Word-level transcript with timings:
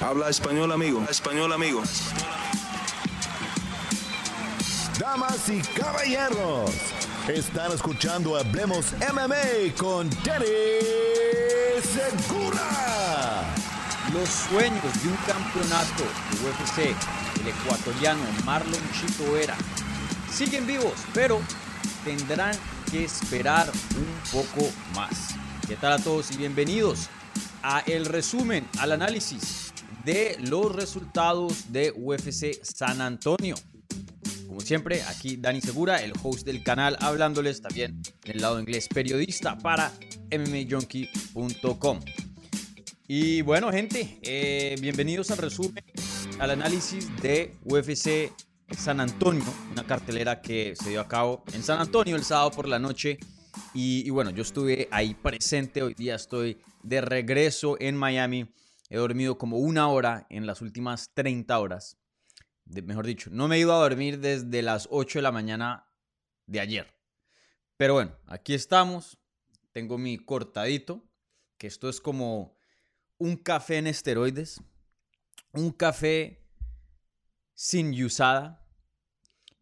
Habla 0.00 0.28
español, 0.28 0.70
amigo. 0.72 1.02
español, 1.08 1.52
amigo. 1.52 1.82
Damas 4.98 5.48
y 5.48 5.60
caballeros, 5.60 6.70
están 7.28 7.72
escuchando 7.72 8.36
Hablemos 8.36 8.92
MMA 8.92 9.74
con 9.78 10.10
Danny 10.22 10.46
Segura. 11.82 13.42
Los 14.12 14.28
sueños 14.28 15.02
de 15.02 15.08
un 15.08 15.16
campeonato 15.26 16.04
de 16.30 16.46
UFC, 16.46 16.94
el 17.40 17.48
ecuatoriano 17.48 18.22
Marlon 18.44 18.82
Chito 18.92 19.32
Vera, 19.32 19.56
siguen 20.30 20.66
vivos, 20.66 20.92
pero 21.14 21.40
tendrán 22.04 22.54
que 22.90 23.04
esperar 23.04 23.70
un 23.96 24.30
poco 24.30 24.70
más. 24.94 25.34
¿Qué 25.66 25.74
tal 25.76 25.94
a 25.94 25.98
todos 25.98 26.30
y 26.32 26.36
bienvenidos 26.36 27.08
a 27.62 27.80
el 27.80 28.04
resumen, 28.04 28.68
al 28.78 28.92
análisis 28.92 29.65
de 30.06 30.36
los 30.38 30.72
resultados 30.72 31.72
de 31.72 31.90
UFC 31.90 32.62
San 32.62 33.00
Antonio. 33.00 33.56
Como 34.46 34.60
siempre, 34.60 35.02
aquí 35.02 35.36
Dani 35.36 35.60
Segura, 35.60 36.00
el 36.00 36.12
host 36.22 36.46
del 36.46 36.62
canal, 36.62 36.96
hablándoles 37.00 37.60
también 37.60 38.00
en 38.24 38.30
el 38.36 38.40
lado 38.40 38.60
inglés, 38.60 38.86
periodista 38.86 39.58
para 39.58 39.92
MMAJunkie.com. 40.30 42.00
Y 43.08 43.42
bueno, 43.42 43.72
gente, 43.72 44.20
eh, 44.22 44.76
bienvenidos 44.80 45.32
al 45.32 45.38
resumen, 45.38 45.82
al 46.38 46.52
análisis 46.52 47.08
de 47.20 47.56
UFC 47.64 48.32
San 48.78 49.00
Antonio, 49.00 49.44
una 49.72 49.84
cartelera 49.84 50.40
que 50.40 50.76
se 50.76 50.90
dio 50.90 51.00
a 51.00 51.08
cabo 51.08 51.42
en 51.52 51.64
San 51.64 51.80
Antonio 51.80 52.14
el 52.14 52.22
sábado 52.22 52.52
por 52.52 52.68
la 52.68 52.78
noche. 52.78 53.18
Y, 53.74 54.06
y 54.06 54.10
bueno, 54.10 54.30
yo 54.30 54.42
estuve 54.42 54.86
ahí 54.92 55.14
presente, 55.14 55.82
hoy 55.82 55.94
día 55.94 56.14
estoy 56.14 56.58
de 56.84 57.00
regreso 57.00 57.76
en 57.80 57.96
Miami 57.96 58.46
He 58.88 58.96
dormido 58.96 59.36
como 59.38 59.58
una 59.58 59.88
hora 59.88 60.26
en 60.30 60.46
las 60.46 60.62
últimas 60.62 61.12
30 61.14 61.58
horas. 61.58 61.98
mejor 62.64 63.06
dicho, 63.06 63.30
no 63.30 63.48
me 63.48 63.56
he 63.56 63.60
ido 63.60 63.72
a 63.74 63.80
dormir 63.80 64.20
desde 64.20 64.62
las 64.62 64.88
8 64.90 65.18
de 65.18 65.22
la 65.22 65.32
mañana 65.32 65.92
de 66.46 66.60
ayer. 66.60 66.94
Pero 67.76 67.94
bueno, 67.94 68.16
aquí 68.26 68.54
estamos. 68.54 69.18
Tengo 69.72 69.98
mi 69.98 70.16
cortadito, 70.18 71.04
que 71.58 71.66
esto 71.66 71.88
es 71.88 72.00
como 72.00 72.56
un 73.18 73.36
café 73.36 73.78
en 73.78 73.88
esteroides. 73.88 74.62
Un 75.52 75.72
café 75.72 76.46
sin 77.54 77.92
usada. 78.02 78.64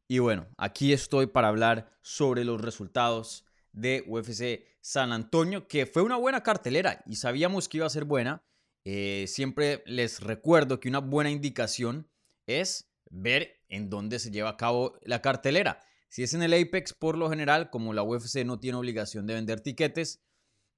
Y 0.07 0.19
bueno, 0.19 0.47
aquí 0.59 0.93
estoy 0.93 1.27
para 1.27 1.49
hablar 1.49 1.99
sobre 2.03 2.45
los 2.45 2.61
resultados 2.61 3.47
de 3.73 4.05
UFC 4.07 4.67
San 4.81 5.13
Antonio, 5.13 5.67
que 5.67 5.87
fue 5.87 6.03
una 6.03 6.17
buena 6.17 6.43
cartelera 6.43 7.03
y 7.07 7.17
sabíamos 7.17 7.69
que 7.69 7.79
iba 7.79 7.87
a 7.87 7.91
ser 7.91 8.05
buena 8.05 8.45
eh, 8.85 9.25
siempre 9.29 9.83
les 9.87 10.21
recuerdo 10.21 10.79
que 10.79 10.89
una 10.89 11.01
buena 11.01 11.31
indicación 11.31 12.11
es 12.47 12.91
ver 13.11 13.63
en 13.69 13.89
dónde 13.89 14.19
se 14.19 14.31
lleva 14.31 14.51
a 14.51 14.57
cabo 14.57 14.99
la 15.03 15.23
cartelera. 15.23 15.81
Si 16.09 16.23
es 16.23 16.35
en 16.35 16.43
el 16.43 16.53
Apex, 16.53 16.93
por 16.93 17.17
lo 17.17 17.31
general, 17.31 17.71
como 17.71 17.93
la 17.93 18.03
UFC 18.03 18.45
no 18.45 18.61
tiene 18.61 18.79
obligación 18.79 19.27
de 19.27 19.35
vender 19.35 19.61
tiquetes, 19.61 20.23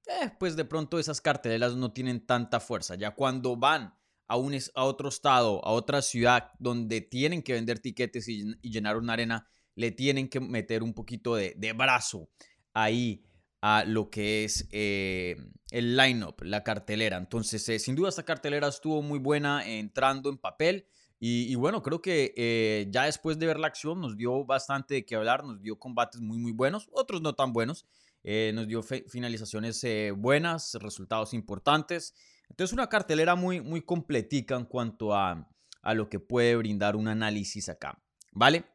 eh, 0.07 0.31
pues 0.39 0.57
de 0.57 0.65
pronto 0.65 0.99
esas 0.99 1.21
carteleras 1.21 1.75
no 1.75 1.93
tienen 1.93 2.25
tanta 2.25 2.61
fuerza. 2.61 2.95
Ya 2.95 3.11
cuando 3.15 3.57
van 3.57 3.95
a, 4.29 4.37
un, 4.37 4.57
a 4.75 4.85
otro 4.85 5.09
estado, 5.09 5.65
a 5.65 5.73
otra 5.73 6.01
ciudad 6.01 6.53
donde 6.59 7.01
tienen 7.01 7.43
que 7.43 7.55
vender 7.55 7.81
tiquetes 7.81 8.29
y, 8.29 8.55
llenar 8.63 8.97
una 8.97 9.15
arena, 9.15 9.49
le 9.75 9.91
tienen 9.91 10.29
que 10.29 10.41
meter 10.41 10.83
un 10.83 10.95
poquito 10.95 11.35
de, 11.35 11.55
de 11.57 11.73
brazo 11.73 12.31
ahí 12.73 13.26
a 13.69 13.85
lo 13.85 14.11
que 14.11 14.45
es 14.45 14.69
eh, 14.71 15.35
el 15.73 15.97
lineup, 15.97 16.41
la 16.43 16.63
cartelera. 16.63 17.17
Entonces, 17.17 17.69
eh, 17.69 17.81
sin 17.81 17.97
duda 17.97 18.11
esta 18.11 18.23
cartelera 18.23 18.69
estuvo 18.69 19.03
muy 19.03 19.19
buena 19.19 19.67
entrando 19.67 20.31
en 20.31 20.39
papel. 20.39 20.87
Y, 21.19 21.53
bueno, 21.57 21.83
creo 21.83 22.01
que 22.01 22.33
eh, 22.37 22.87
ya 22.91 23.07
después 23.07 23.41
de 23.41 23.47
ver 23.47 23.59
la 23.59 23.67
acción 23.67 24.01
nos 24.01 24.17
dio 24.17 24.45
bastante 24.45 24.95
de 24.95 25.05
qué 25.05 25.17
hablar, 25.17 25.43
nos 25.43 25.61
dio 25.61 25.81
combates 25.81 26.21
muy, 26.21 26.39
muy 26.39 26.53
buenos, 26.53 26.89
otros 26.93 27.23
no 27.23 27.35
tan 27.35 27.53
buenos, 27.53 27.87
nos 28.23 28.69
dio 28.69 28.83
finalizaciones 28.83 29.85
buenas, 30.17 30.75
resultados 30.75 31.35
importantes. 31.35 32.15
Entonces, 32.51 32.73
una 32.73 32.89
cartelera 32.89 33.35
muy, 33.35 33.61
muy 33.63 33.81
completica 33.81 34.55
en 34.55 34.67
cuanto 34.67 35.15
a, 35.15 35.49
a 35.83 35.95
lo 35.95 36.09
que 36.09 36.21
puede 36.21 36.55
brindar 36.55 36.95
un 36.95 37.09
análisis 37.09 37.69
acá, 37.69 38.01
¿vale? 38.31 38.67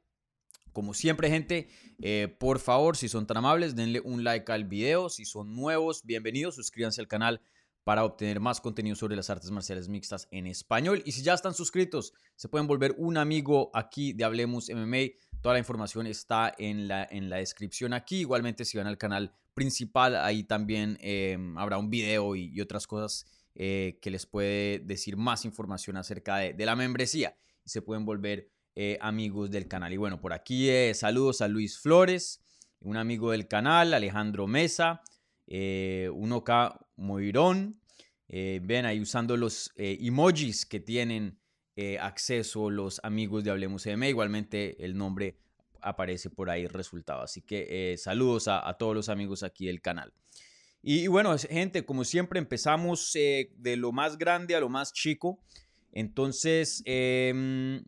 Como 0.72 0.94
siempre, 0.94 1.30
gente, 1.30 1.68
eh, 2.02 2.34
por 2.40 2.60
favor, 2.60 2.96
si 2.96 3.10
son 3.10 3.28
tan 3.28 3.38
amables, 3.38 3.76
denle 3.76 4.00
un 4.00 4.24
like 4.24 4.52
al 4.52 4.66
video. 4.66 5.10
Si 5.10 5.26
son 5.26 5.56
nuevos, 5.56 6.04
bienvenidos, 6.06 6.56
suscríbanse 6.56 7.02
al 7.02 7.08
canal 7.08 7.42
para 7.84 8.06
obtener 8.06 8.40
más 8.40 8.62
contenido 8.62 8.96
sobre 8.96 9.16
las 9.16 9.30
artes 9.30 9.50
marciales 9.52 9.90
mixtas 9.90 10.28
en 10.32 10.48
español. 10.48 11.02
Y 11.06 11.12
si 11.14 11.24
ya 11.24 11.34
están 11.34 11.54
suscritos, 11.54 12.14
se 12.36 12.48
pueden 12.48 12.68
volver 12.68 12.96
un 12.98 13.18
amigo 13.18 13.72
aquí 13.74 14.14
de 14.14 14.24
Hablemos 14.24 14.70
MMA. 14.70 15.16
Toda 15.42 15.54
la 15.54 15.60
información 15.60 16.06
está 16.08 16.54
en 16.58 16.88
la, 16.88 17.08
en 17.10 17.30
la 17.30 17.38
descripción 17.38 17.94
aquí. 17.94 18.20
Igualmente, 18.20 18.66
si 18.66 18.78
van 18.78 18.88
al 18.88 18.98
canal 18.98 19.34
principal, 19.54 20.16
ahí 20.16 20.44
también 20.44 20.98
em, 21.02 21.58
habrá 21.58 21.78
un 21.78 21.90
video 21.90 22.36
y, 22.36 22.62
otras 22.62 22.88
cosas 22.88 23.26
eh, 23.56 24.00
que 24.02 24.12
les 24.12 24.26
puede 24.26 24.80
decir 24.80 25.18
más 25.18 25.44
información 25.46 25.98
acerca 25.98 26.38
de, 26.38 26.66
la 26.66 26.76
membresía. 26.76 27.36
Y 27.66 27.70
se 27.70 27.82
pueden 27.82 28.06
volver 28.06 28.50
eh, 28.76 28.98
amigos 29.02 29.52
del 29.52 29.68
canal. 29.68 29.92
Y 29.92 29.98
bueno, 29.98 30.22
por 30.22 30.34
aquí 30.34 30.70
eh, 30.70 30.94
saludos 30.94 31.42
a 31.42 31.48
Luis 31.48 31.80
Flores, 31.80 32.42
un 32.80 32.96
amigo 32.96 33.32
del 33.32 33.48
canal, 33.48 33.94
Alejandro 33.94 34.48
Mesa, 34.48 35.02
eh, 35.48 36.10
Unoka 36.14 36.80
Moirón. 36.96 37.82
Eh, 38.30 38.62
ven 38.64 38.86
ahí 38.86 39.02
usando 39.02 39.36
los 39.36 39.74
emojis 39.76 40.66
que 40.66 40.80
tienen 40.80 41.38
acceso 42.00 42.70
los 42.70 43.02
amigos 43.04 43.44
de 43.44 43.50
Hablemos 43.50 43.86
M. 43.88 44.08
Igualmente 44.08 44.86
el 44.86 44.96
nombre 44.96 45.40
aparece 45.82 46.30
por 46.30 46.50
ahí 46.50 46.68
resultado. 46.68 47.24
Así 47.24 47.42
que 47.42 47.96
saludos 47.98 48.48
a, 48.48 48.72
todos 48.78 48.96
los 48.96 49.10
amigos 49.10 49.42
aquí 49.44 49.66
del 49.66 49.82
canal. 49.82 50.14
Y, 50.84 51.08
bueno, 51.08 51.36
gente, 51.38 51.84
como 51.84 52.06
siempre 52.06 52.40
empezamos 52.40 53.12
de 53.14 53.76
lo 53.78 53.92
más 53.92 54.18
grande 54.18 54.56
a 54.56 54.60
lo 54.60 54.70
más 54.70 54.94
chico. 54.94 55.40
Entonces, 55.92 56.84
em, 56.86 57.84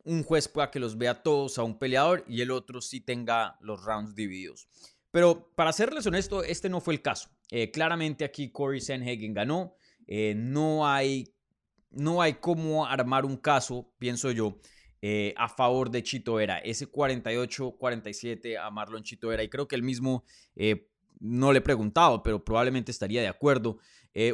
un 0.05 0.23
juez 0.23 0.49
pueda 0.49 0.71
que 0.71 0.81
los 0.81 0.97
vea 0.97 1.23
todos 1.23 1.59
a 1.59 1.65
un 1.65 1.79
peleador 1.79 2.25
y 2.27 2.41
el 2.41 2.51
otro 2.51 2.81
sí 2.81 3.03
tenga 3.03 3.59
los 3.61 3.85
rounds 3.85 4.15
divididos. 4.15 4.71
Pero 5.11 5.53
para 5.55 5.75
serles 5.75 6.07
honesto, 6.07 6.43
este 6.43 6.71
no 6.71 6.81
fue 6.81 6.95
el 6.95 7.03
caso. 7.03 7.29
Eh, 7.51 7.71
claramente 7.71 8.25
aquí 8.25 8.51
Corey 8.51 8.81
Sanhagen 8.81 9.35
ganó. 9.35 9.77
Eh, 10.07 10.33
no, 10.35 10.89
hay, 10.89 11.31
no 11.91 12.23
hay 12.23 12.33
cómo 12.33 12.87
armar 12.87 13.27
un 13.27 13.37
caso, 13.37 13.93
pienso 13.99 14.31
yo, 14.31 14.59
eh, 15.03 15.35
a 15.37 15.51
favor 15.51 15.91
de 15.91 16.03
Chito 16.03 16.37
Vera. 16.37 16.57
Ese 16.61 16.91
48-47 16.91 18.59
a 18.59 18.71
Marlon 18.71 19.03
Chito 19.03 19.29
Vera. 19.29 19.43
Y 19.43 19.51
creo 19.51 19.69
que 19.69 19.77
el 19.77 19.83
mismo, 19.83 20.25
no 21.21 21.53
le 21.53 21.59
he 21.59 21.63
preguntado, 21.63 22.23
pero 22.23 22.43
probablemente 22.43 22.91
estaría 22.91 23.21
de 23.21 23.29
acuerdo. 23.29 23.79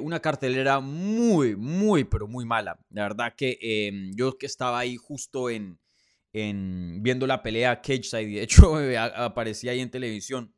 Una 0.00 0.20
cartelera 0.20 0.80
muy, 0.80 1.56
muy, 1.56 2.04
pero 2.04 2.28
muy 2.28 2.44
mala. 2.44 2.78
La 2.90 3.02
verdad 3.02 3.34
que 3.36 3.58
em, 3.60 4.12
yo 4.14 4.38
que 4.38 4.46
estaba 4.46 4.78
ahí 4.78 4.96
justo 4.96 5.50
en, 5.50 5.78
en 6.32 7.02
viendo 7.02 7.26
la 7.26 7.42
pelea 7.42 7.82
Cage 7.82 8.04
Side, 8.04 8.26
de 8.26 8.42
hecho 8.42 8.76
aparecía 9.16 9.72
ahí 9.72 9.80
en 9.80 9.90
televisión 9.90 10.54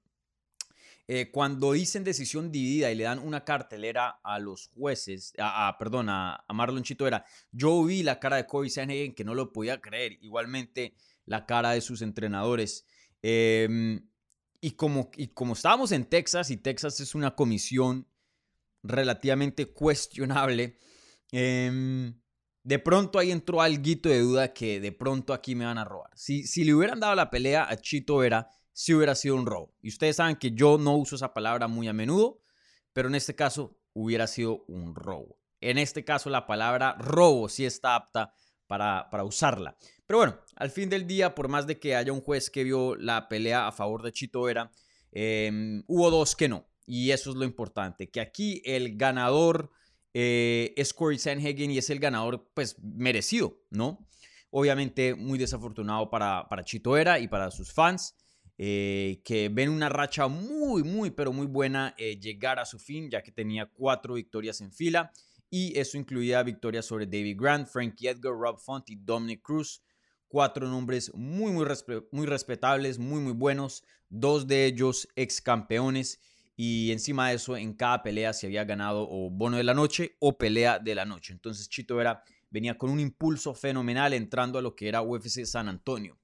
eh, 1.06 1.30
cuando 1.30 1.72
dicen 1.72 2.02
decisión 2.02 2.50
dividida 2.50 2.90
y 2.90 2.94
le 2.94 3.04
dan 3.04 3.18
una 3.18 3.44
cartelera 3.44 4.20
a 4.24 4.38
los 4.38 4.68
jueces, 4.68 5.34
a, 5.38 5.76
perdón, 5.78 6.08
a, 6.08 6.42
Marlon 6.48 6.82
Chito 6.82 7.06
era, 7.06 7.26
yo 7.52 7.84
vi 7.84 8.02
la 8.02 8.18
cara 8.18 8.36
de 8.36 8.46
Corey 8.46 8.70
Sanhagen 8.70 9.14
que 9.14 9.24
no 9.24 9.34
lo 9.34 9.52
podía 9.52 9.82
creer, 9.82 10.12
igualmente 10.22 10.94
la 11.26 11.44
cara 11.44 11.72
de 11.72 11.82
sus 11.82 12.00
entrenadores. 12.00 12.86
Em, 13.20 14.08
y, 14.62 14.72
como, 14.72 15.10
y 15.16 15.28
como 15.28 15.52
estábamos 15.52 15.92
en 15.92 16.06
Texas, 16.06 16.50
y 16.50 16.56
Texas 16.56 16.98
es 17.00 17.14
una 17.14 17.34
comisión 17.34 18.06
relativamente 18.84 19.72
cuestionable, 19.72 20.78
em, 21.32 22.14
de 22.62 22.78
pronto 22.78 23.18
ahí 23.18 23.32
entró 23.32 23.60
algo 23.60 23.82
de 23.82 24.20
duda 24.20 24.52
que 24.52 24.78
de 24.78 24.92
pronto 24.92 25.32
aquí 25.32 25.54
me 25.54 25.64
van 25.64 25.78
a 25.78 25.84
robar. 25.84 26.10
Si, 26.14 26.46
si 26.46 26.64
le 26.64 26.74
hubieran 26.74 27.00
dado 27.00 27.14
la 27.14 27.30
pelea 27.30 27.66
a 27.68 27.76
Chito 27.76 28.18
Vera, 28.18 28.48
si 28.72 28.94
hubiera 28.94 29.14
sido 29.14 29.36
un 29.36 29.46
robo. 29.46 29.74
Y 29.82 29.88
ustedes 29.88 30.16
saben 30.16 30.36
que 30.36 30.52
yo 30.52 30.78
no 30.78 30.96
uso 30.96 31.16
esa 31.16 31.34
palabra 31.34 31.68
muy 31.68 31.88
a 31.88 31.92
menudo, 31.92 32.42
pero 32.92 33.08
en 33.08 33.14
este 33.14 33.34
caso 33.34 33.78
hubiera 33.92 34.26
sido 34.26 34.64
un 34.68 34.94
robo. 34.94 35.38
En 35.60 35.78
este 35.78 36.04
caso 36.04 36.30
la 36.30 36.46
palabra 36.46 36.96
robo 36.98 37.48
sí 37.48 37.64
está 37.64 37.96
apta 37.96 38.34
para, 38.66 39.08
para 39.10 39.24
usarla. 39.24 39.76
Pero 40.06 40.18
bueno, 40.18 40.38
al 40.56 40.70
fin 40.70 40.90
del 40.90 41.06
día, 41.06 41.34
por 41.34 41.48
más 41.48 41.66
de 41.66 41.78
que 41.78 41.96
haya 41.96 42.12
un 42.12 42.20
juez 42.20 42.50
que 42.50 42.64
vio 42.64 42.96
la 42.96 43.28
pelea 43.28 43.66
a 43.66 43.72
favor 43.72 44.02
de 44.02 44.12
Chito 44.12 44.42
Vera, 44.42 44.70
em, 45.12 45.82
hubo 45.86 46.10
dos 46.10 46.36
que 46.36 46.48
no. 46.48 46.66
Y 46.86 47.10
eso 47.10 47.30
es 47.30 47.36
lo 47.36 47.44
importante, 47.44 48.10
que 48.10 48.20
aquí 48.20 48.62
el 48.64 48.96
ganador 48.96 49.70
eh, 50.12 50.72
es 50.76 50.92
Corey 50.92 51.18
Sanhagen 51.18 51.70
y 51.70 51.78
es 51.78 51.90
el 51.90 51.98
ganador 51.98 52.50
pues 52.54 52.76
merecido, 52.82 53.58
¿no? 53.70 54.06
Obviamente 54.50 55.14
muy 55.14 55.38
desafortunado 55.38 56.10
para, 56.10 56.48
para 56.48 56.64
Chito 56.64 56.92
Vera 56.92 57.18
y 57.18 57.28
para 57.28 57.50
sus 57.50 57.72
fans. 57.72 58.14
Eh, 58.56 59.20
que 59.24 59.48
ven 59.48 59.68
una 59.68 59.88
racha 59.88 60.28
muy, 60.28 60.84
muy, 60.84 61.10
pero 61.10 61.32
muy 61.32 61.46
buena 61.46 61.92
eh, 61.98 62.20
llegar 62.20 62.60
a 62.60 62.64
su 62.64 62.78
fin, 62.78 63.10
ya 63.10 63.20
que 63.20 63.32
tenía 63.32 63.66
cuatro 63.66 64.14
victorias 64.14 64.60
en 64.60 64.72
fila. 64.72 65.12
Y 65.50 65.76
eso 65.78 65.98
incluía 65.98 66.42
victorias 66.42 66.86
sobre 66.86 67.06
David 67.06 67.36
Grant, 67.38 67.68
Frankie 67.68 68.08
Edgar, 68.08 68.32
Rob 68.32 68.58
Font 68.58 68.88
y 68.90 68.96
Dominic 68.96 69.42
Cruz. 69.42 69.82
Cuatro 70.28 70.68
nombres 70.68 71.12
muy, 71.14 71.52
muy, 71.52 71.66
muy 72.12 72.26
respetables, 72.26 72.98
muy, 72.98 73.20
muy 73.20 73.32
buenos. 73.32 73.84
Dos 74.08 74.46
de 74.46 74.66
ellos 74.66 75.08
ex 75.16 75.40
campeones. 75.40 76.20
Y 76.56 76.92
encima 76.92 77.28
de 77.28 77.36
eso, 77.36 77.56
en 77.56 77.74
cada 77.74 78.02
pelea 78.02 78.32
se 78.32 78.46
había 78.46 78.64
ganado 78.64 79.08
o 79.08 79.30
bono 79.30 79.56
de 79.56 79.64
la 79.64 79.74
noche 79.74 80.16
o 80.20 80.38
pelea 80.38 80.78
de 80.78 80.94
la 80.94 81.04
noche. 81.04 81.32
Entonces 81.32 81.68
Chito 81.68 81.96
Vera 81.96 82.22
venía 82.50 82.78
con 82.78 82.90
un 82.90 83.00
impulso 83.00 83.54
fenomenal 83.54 84.12
entrando 84.12 84.58
a 84.58 84.62
lo 84.62 84.76
que 84.76 84.88
era 84.88 85.02
UFC 85.02 85.44
San 85.44 85.68
Antonio. 85.68 86.16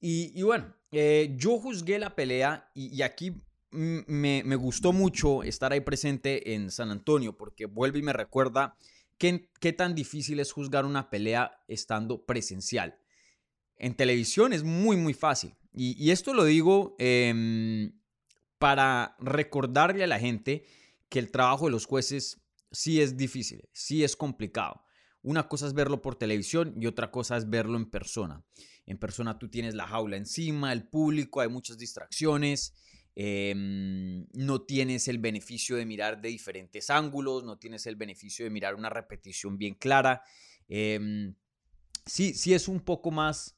Y, 0.00 0.40
bueno, 0.42 0.72
eh, 0.92 1.34
yo 1.36 1.58
juzgué 1.58 1.98
la 1.98 2.14
pelea 2.14 2.70
y, 2.72 3.02
aquí 3.02 3.32
me, 3.72 4.54
gustó 4.54 4.92
mucho 4.92 5.42
estar 5.42 5.72
ahí 5.72 5.80
presente 5.80 6.54
en 6.54 6.70
San 6.70 6.92
Antonio 6.92 7.36
porque 7.36 7.66
vuelve 7.66 7.98
y 7.98 8.02
me 8.02 8.12
recuerda 8.12 8.76
qué, 9.18 9.50
qué 9.60 9.72
tan 9.72 9.96
difícil 9.96 10.38
es 10.38 10.52
juzgar 10.52 10.86
una 10.86 11.10
pelea 11.10 11.64
estando 11.66 12.24
presencial. 12.24 12.96
En 13.76 13.94
televisión 13.94 14.52
es 14.52 14.62
muy, 14.62 14.96
muy 14.96 15.14
fácil. 15.14 15.56
Y, 15.72 16.10
esto 16.10 16.34
lo 16.34 16.44
digo 16.44 16.96
em, 16.98 17.92
para 18.58 19.16
recordarle 19.18 20.04
a 20.04 20.08
la 20.08 20.18
gente 20.18 20.64
que 21.08 21.18
el 21.18 21.30
trabajo 21.30 21.66
de 21.66 21.72
los 21.72 21.86
jueces 21.86 22.40
sí 22.70 23.00
es 23.00 23.16
difícil, 23.16 23.68
sí 23.72 24.04
es 24.04 24.16
complicado. 24.16 24.84
Una 25.22 25.48
cosa 25.48 25.66
es 25.66 25.74
verlo 25.74 26.00
por 26.00 26.16
televisión 26.16 26.74
y 26.80 26.86
otra 26.86 27.10
cosa 27.10 27.36
es 27.36 27.48
verlo 27.48 27.76
en 27.76 27.90
persona. 27.90 28.44
En 28.86 28.98
persona 28.98 29.38
tú 29.38 29.48
tienes 29.48 29.74
la 29.74 29.86
jaula 29.86 30.16
encima, 30.16 30.72
el 30.72 30.88
público, 30.88 31.40
hay 31.40 31.48
muchas 31.48 31.76
distracciones. 31.76 32.74
Em, 33.20 34.26
no 34.32 34.62
tienes 34.62 35.08
el 35.08 35.18
beneficio 35.18 35.74
de 35.74 35.84
mirar 35.84 36.20
de 36.20 36.28
diferentes 36.28 36.88
ángulos, 36.88 37.42
no 37.42 37.58
tienes 37.58 37.86
el 37.86 37.96
beneficio 37.96 38.44
de 38.44 38.50
mirar 38.50 38.76
una 38.76 38.90
repetición 38.90 39.58
bien 39.58 39.74
clara. 39.74 40.22
Em, 40.68 41.34
sí, 42.06 42.32
sí 42.34 42.54
es 42.54 42.68
un 42.68 42.80
poco 42.80 43.10
más, 43.10 43.57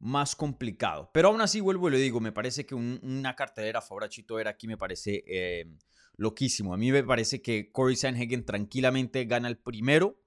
más 0.00 0.36
complicado. 0.36 1.10
Pero 1.12 1.28
aún 1.28 1.40
así, 1.40 1.60
vuelvo 1.60 1.88
y 1.88 1.92
le 1.92 1.98
digo, 1.98 2.20
me 2.20 2.32
parece 2.32 2.64
que 2.66 2.74
una 2.74 3.34
cartelera 3.34 3.80
a 3.80 3.82
favor 3.82 4.04
a 4.04 4.08
Chito 4.08 4.36
Vera 4.36 4.50
aquí 4.50 4.66
me 4.66 4.76
parece 4.76 5.24
em, 5.26 5.78
loquísimo. 6.16 6.74
A 6.74 6.76
mí 6.76 6.92
me 6.92 7.02
parece 7.02 7.42
que 7.42 7.72
Corey 7.72 7.96
Sanhagen 7.96 8.44
tranquilamente 8.44 9.24
gana 9.24 9.48
el 9.48 9.58
primero, 9.58 10.20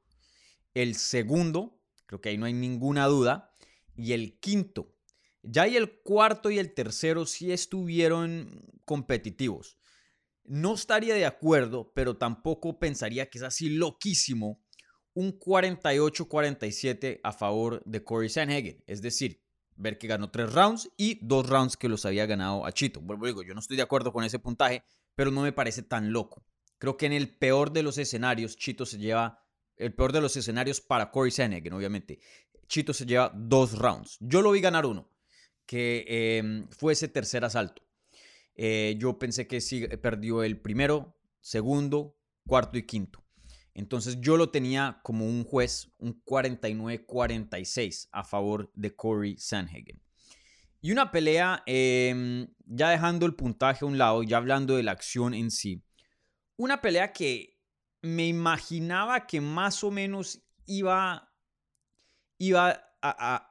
el 0.73 0.95
segundo, 0.95 1.79
creo 2.05 2.21
que 2.21 2.29
ahí 2.29 2.37
no 2.37 2.45
hay 2.45 2.53
ninguna 2.53 3.05
duda 3.07 3.53
y 3.95 4.13
el 4.13 4.39
quinto. 4.39 4.95
Ya 5.43 5.67
y 5.67 5.75
el 5.75 6.01
cuarto 6.01 6.51
y 6.51 6.59
el 6.59 6.73
tercero 6.73 7.25
sí 7.25 7.51
estuvieron 7.51 8.63
competitivos. 8.85 9.77
No 10.43 10.75
estaría 10.75 11.15
de 11.15 11.25
acuerdo, 11.25 11.91
pero 11.93 12.17
tampoco 12.17 12.79
pensaría 12.79 13.29
que 13.29 13.37
es 13.39 13.43
así 13.43 13.69
loquísimo 13.69 14.61
un 15.13 15.37
48-47 15.37 17.19
a 17.23 17.33
favor 17.33 17.83
de 17.85 18.03
Corey 18.03 18.29
Sanhagen. 18.29 18.83
Es 18.87 19.01
decir, 19.01 19.41
ver 19.75 19.97
que 19.97 20.07
ganó 20.07 20.29
tres 20.31 20.53
rounds 20.53 20.89
y 20.97 21.19
dos 21.21 21.47
rounds 21.47 21.77
que 21.77 21.89
los 21.89 22.05
había 22.05 22.25
ganado 22.25 22.65
a 22.65 22.71
Chito. 22.71 23.01
Vuelvo 23.01 23.25
digo, 23.25 23.43
yo 23.43 23.53
no 23.53 23.59
estoy 23.59 23.77
de 23.77 23.83
acuerdo 23.83 24.13
con 24.13 24.23
ese 24.23 24.39
puntaje, 24.39 24.83
pero 25.15 25.31
no 25.31 25.41
me 25.41 25.51
parece 25.51 25.83
tan 25.83 26.11
loco. 26.11 26.43
Creo 26.77 26.97
que 26.97 27.05
en 27.05 27.13
el 27.13 27.29
peor 27.37 27.71
de 27.71 27.83
los 27.83 27.97
escenarios, 27.97 28.55
Chito 28.55 28.85
se 28.85 28.97
lleva 28.97 29.43
el 29.77 29.93
peor 29.93 30.13
de 30.13 30.21
los 30.21 30.35
escenarios 30.35 30.81
para 30.81 31.11
Corey 31.11 31.31
Sanhagen, 31.31 31.73
obviamente. 31.73 32.19
Chito 32.67 32.93
se 32.93 33.05
lleva 33.05 33.31
dos 33.35 33.77
rounds. 33.77 34.17
Yo 34.19 34.41
lo 34.41 34.51
vi 34.51 34.61
ganar 34.61 34.85
uno, 34.85 35.09
que 35.65 36.05
em, 36.07 36.67
fue 36.69 36.93
ese 36.93 37.07
tercer 37.07 37.43
asalto. 37.43 37.83
Eh, 38.55 38.95
yo 38.99 39.17
pensé 39.17 39.47
que 39.47 39.61
sí 39.61 39.87
perdió 40.01 40.43
el 40.43 40.59
primero, 40.59 41.15
segundo, 41.39 42.17
cuarto 42.47 42.77
y 42.77 42.83
quinto. 42.83 43.23
Entonces 43.73 44.19
yo 44.19 44.37
lo 44.37 44.49
tenía 44.49 44.99
como 45.03 45.25
un 45.25 45.43
juez, 45.43 45.91
un 45.97 46.23
49-46 46.23 48.09
a 48.11 48.23
favor 48.23 48.71
de 48.75 48.95
Corey 48.95 49.37
Sanhagen. 49.37 50.01
Y 50.81 50.91
una 50.91 51.11
pelea, 51.11 51.63
em, 51.65 52.47
ya 52.65 52.89
dejando 52.89 53.25
el 53.25 53.35
puntaje 53.35 53.85
a 53.85 53.87
un 53.87 53.97
lado, 53.97 54.23
ya 54.23 54.37
hablando 54.37 54.75
de 54.75 54.83
la 54.83 54.91
acción 54.91 55.33
en 55.33 55.51
sí. 55.51 55.83
Una 56.57 56.81
pelea 56.81 57.13
que 57.13 57.59
me 58.01 58.27
imaginaba 58.27 59.27
que 59.27 59.41
más 59.41 59.83
o 59.83 59.91
menos 59.91 60.43
iba 60.65 61.31
iba 62.41 62.83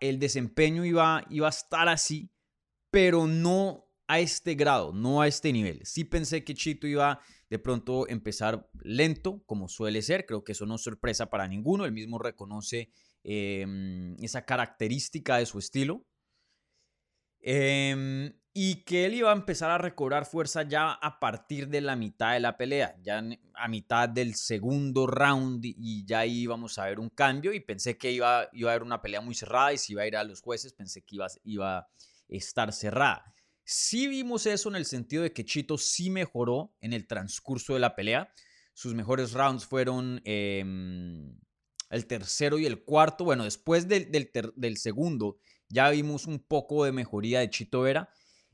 el 0.00 0.18
desempeño 0.18 0.84
iba, 0.84 1.24
iba 1.30 1.46
a 1.46 1.50
estar 1.50 1.88
así, 1.88 2.30
pero 2.90 3.26
no 3.26 3.86
a 4.08 4.18
este 4.18 4.54
grado, 4.54 4.92
no 4.92 5.20
a 5.20 5.28
este 5.28 5.52
nivel. 5.52 5.80
Sí 5.84 6.04
pensé 6.04 6.44
que 6.44 6.54
Chito 6.54 6.86
iba 6.86 7.20
de 7.50 7.58
pronto 7.58 8.08
empezar 8.08 8.70
lento, 8.80 9.42
como 9.44 9.68
suele 9.68 10.00
ser. 10.02 10.24
Creo 10.24 10.44
que 10.44 10.52
eso 10.52 10.64
no 10.64 10.76
es 10.76 10.82
sorpresa 10.82 11.28
para 11.28 11.48
ninguno. 11.48 11.84
Él 11.84 11.92
mismo 11.92 12.18
reconoce 12.18 12.90
em, 13.22 14.16
esa 14.22 14.46
característica 14.46 15.36
de 15.36 15.46
su 15.46 15.58
estilo. 15.58 16.06
Eh, 17.42 18.32
y 18.52 18.84
que 18.84 19.06
él 19.06 19.14
iba 19.14 19.30
a 19.30 19.34
empezar 19.34 19.70
a 19.70 19.78
recobrar 19.78 20.26
fuerza 20.26 20.64
ya 20.64 20.92
a 20.92 21.20
partir 21.20 21.68
de 21.68 21.80
la 21.80 21.94
mitad 21.94 22.32
de 22.32 22.40
la 22.40 22.56
pelea, 22.56 22.96
ya 23.00 23.22
a 23.54 23.68
mitad 23.68 24.08
del 24.08 24.34
segundo 24.34 25.06
round 25.06 25.64
y 25.64 26.04
ya 26.04 26.26
íbamos 26.26 26.76
a 26.78 26.86
ver 26.86 26.98
un 26.98 27.10
cambio 27.10 27.52
y 27.52 27.60
pensé 27.60 27.96
que 27.96 28.10
iba, 28.10 28.48
iba 28.52 28.70
a 28.70 28.74
haber 28.74 28.82
una 28.82 29.00
pelea 29.00 29.20
muy 29.20 29.36
cerrada 29.36 29.72
y 29.72 29.78
si 29.78 29.92
iba 29.92 30.02
a 30.02 30.06
ir 30.08 30.16
a 30.16 30.24
los 30.24 30.40
jueces 30.40 30.72
pensé 30.72 31.02
que 31.02 31.16
iba, 31.16 31.28
iba 31.44 31.78
a 31.78 31.88
estar 32.28 32.72
cerrada. 32.72 33.32
Sí 33.72 34.08
vimos 34.08 34.46
eso 34.46 34.68
en 34.68 34.76
el 34.76 34.84
sentido 34.84 35.22
de 35.22 35.32
que 35.32 35.44
Chito 35.44 35.78
sí 35.78 36.10
mejoró 36.10 36.74
en 36.80 36.92
el 36.92 37.06
transcurso 37.06 37.74
de 37.74 37.80
la 37.80 37.94
pelea. 37.94 38.32
Sus 38.74 38.94
mejores 38.94 39.32
rounds 39.32 39.64
fueron 39.64 40.20
em, 40.24 41.38
el 41.90 42.06
tercero 42.06 42.58
y 42.58 42.66
el 42.66 42.82
cuarto. 42.82 43.24
Bueno, 43.24 43.44
después 43.44 43.86
del, 43.86 44.10
del, 44.10 44.76
segundo 44.76 45.38
ya 45.68 45.88
vimos 45.90 46.26
un 46.26 46.40
poco 46.40 46.84
de 46.84 46.92
mejoría 46.92 47.40
de 47.40 47.50
Chito 47.50 47.82
Vera 47.82 48.10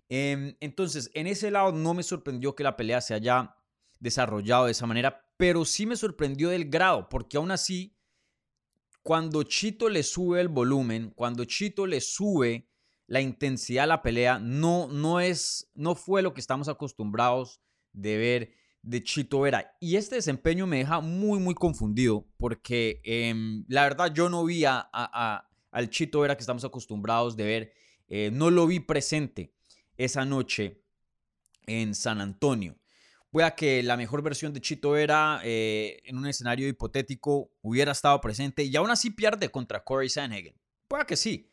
Em, 0.09 0.57
entonces, 0.61 1.11
en 1.15 1.27
ese 1.27 1.51
lado 1.51 1.73
no 1.73 1.95
me 1.95 2.03
sorprendió 2.03 2.55
que 2.55 2.63
la 2.63 2.77
pelea 2.77 3.01
se 3.01 3.15
haya 3.15 3.57
desarrollado 3.99 4.67
de 4.67 4.73
esa 4.73 4.87
manera, 4.87 5.29
pero 5.37 5.65
sí 5.65 5.87
me 5.87 5.97
sorprendió 5.97 6.51
del 6.51 6.71
grado, 6.71 7.09
porque 7.09 7.37
aún 7.37 7.51
así, 7.51 7.97
cuando 9.03 9.43
Chito 9.43 9.89
le 9.89 10.03
sube 10.03 10.41
el 10.41 10.49
volumen, 10.49 11.11
cuando 11.11 11.45
Chito 11.45 11.87
le 11.87 12.01
sube 12.01 12.69
la 13.07 13.21
intensidad 13.21 13.85
a 13.85 13.89
la 13.89 14.03
pelea, 14.03 14.39
no, 14.39 14.89
no, 14.89 15.21
es, 15.21 15.71
no 15.75 15.95
fue 15.95 16.23
lo 16.23 16.35
que 16.35 16.41
estamos 16.41 16.69
acostumbrados 16.69 17.61
de 17.93 18.17
ver 18.17 18.53
de 18.83 19.03
Chito 19.03 19.41
Vera. 19.41 19.77
Y 19.81 19.97
este 19.97 20.17
desempeño 20.17 20.67
me 20.67 20.79
deja 20.79 21.01
muy, 21.01 21.39
muy 21.39 21.55
confundido 21.55 22.27
porque 22.37 23.01
em, 23.05 23.65
la 23.69 23.83
verdad 23.83 24.13
yo 24.13 24.29
no 24.29 24.45
vi 24.45 24.65
a, 24.65 24.89
al 25.71 25.91
Chito 25.91 26.21
Vera 26.21 26.37
que 26.37 26.43
estamos 26.43 26.65
acostumbrados 26.65 27.37
de 27.37 27.45
ver, 27.45 27.73
eh, 28.09 28.31
no 28.33 28.51
lo 28.51 28.67
vi 28.67 28.81
presente 28.81 29.53
esa 29.97 30.25
noche 30.25 30.83
en 31.67 31.95
San 31.95 32.21
Antonio. 32.21 32.77
Pueda 33.31 33.55
que 33.55 33.83
la 33.83 33.97
mejor 33.97 34.23
versión 34.23 34.53
de 34.53 34.61
Chito 34.61 34.93
Vera 34.93 35.41
eh, 35.45 36.01
en 36.05 36.17
un 36.17 36.27
escenario 36.27 36.69
hipotético 36.69 37.51
hubiera 37.61 37.93
estado 37.93 38.21
presente 38.21 38.65
y 38.65 38.75
aún 38.77 38.91
así 38.91 39.11
pierde 39.11 39.51
contra 39.51 39.85
Corey 39.85 40.09
Sanhagen. 40.09 40.55
Pueda 40.89 41.05
que 41.05 41.17
sí. 41.17 41.51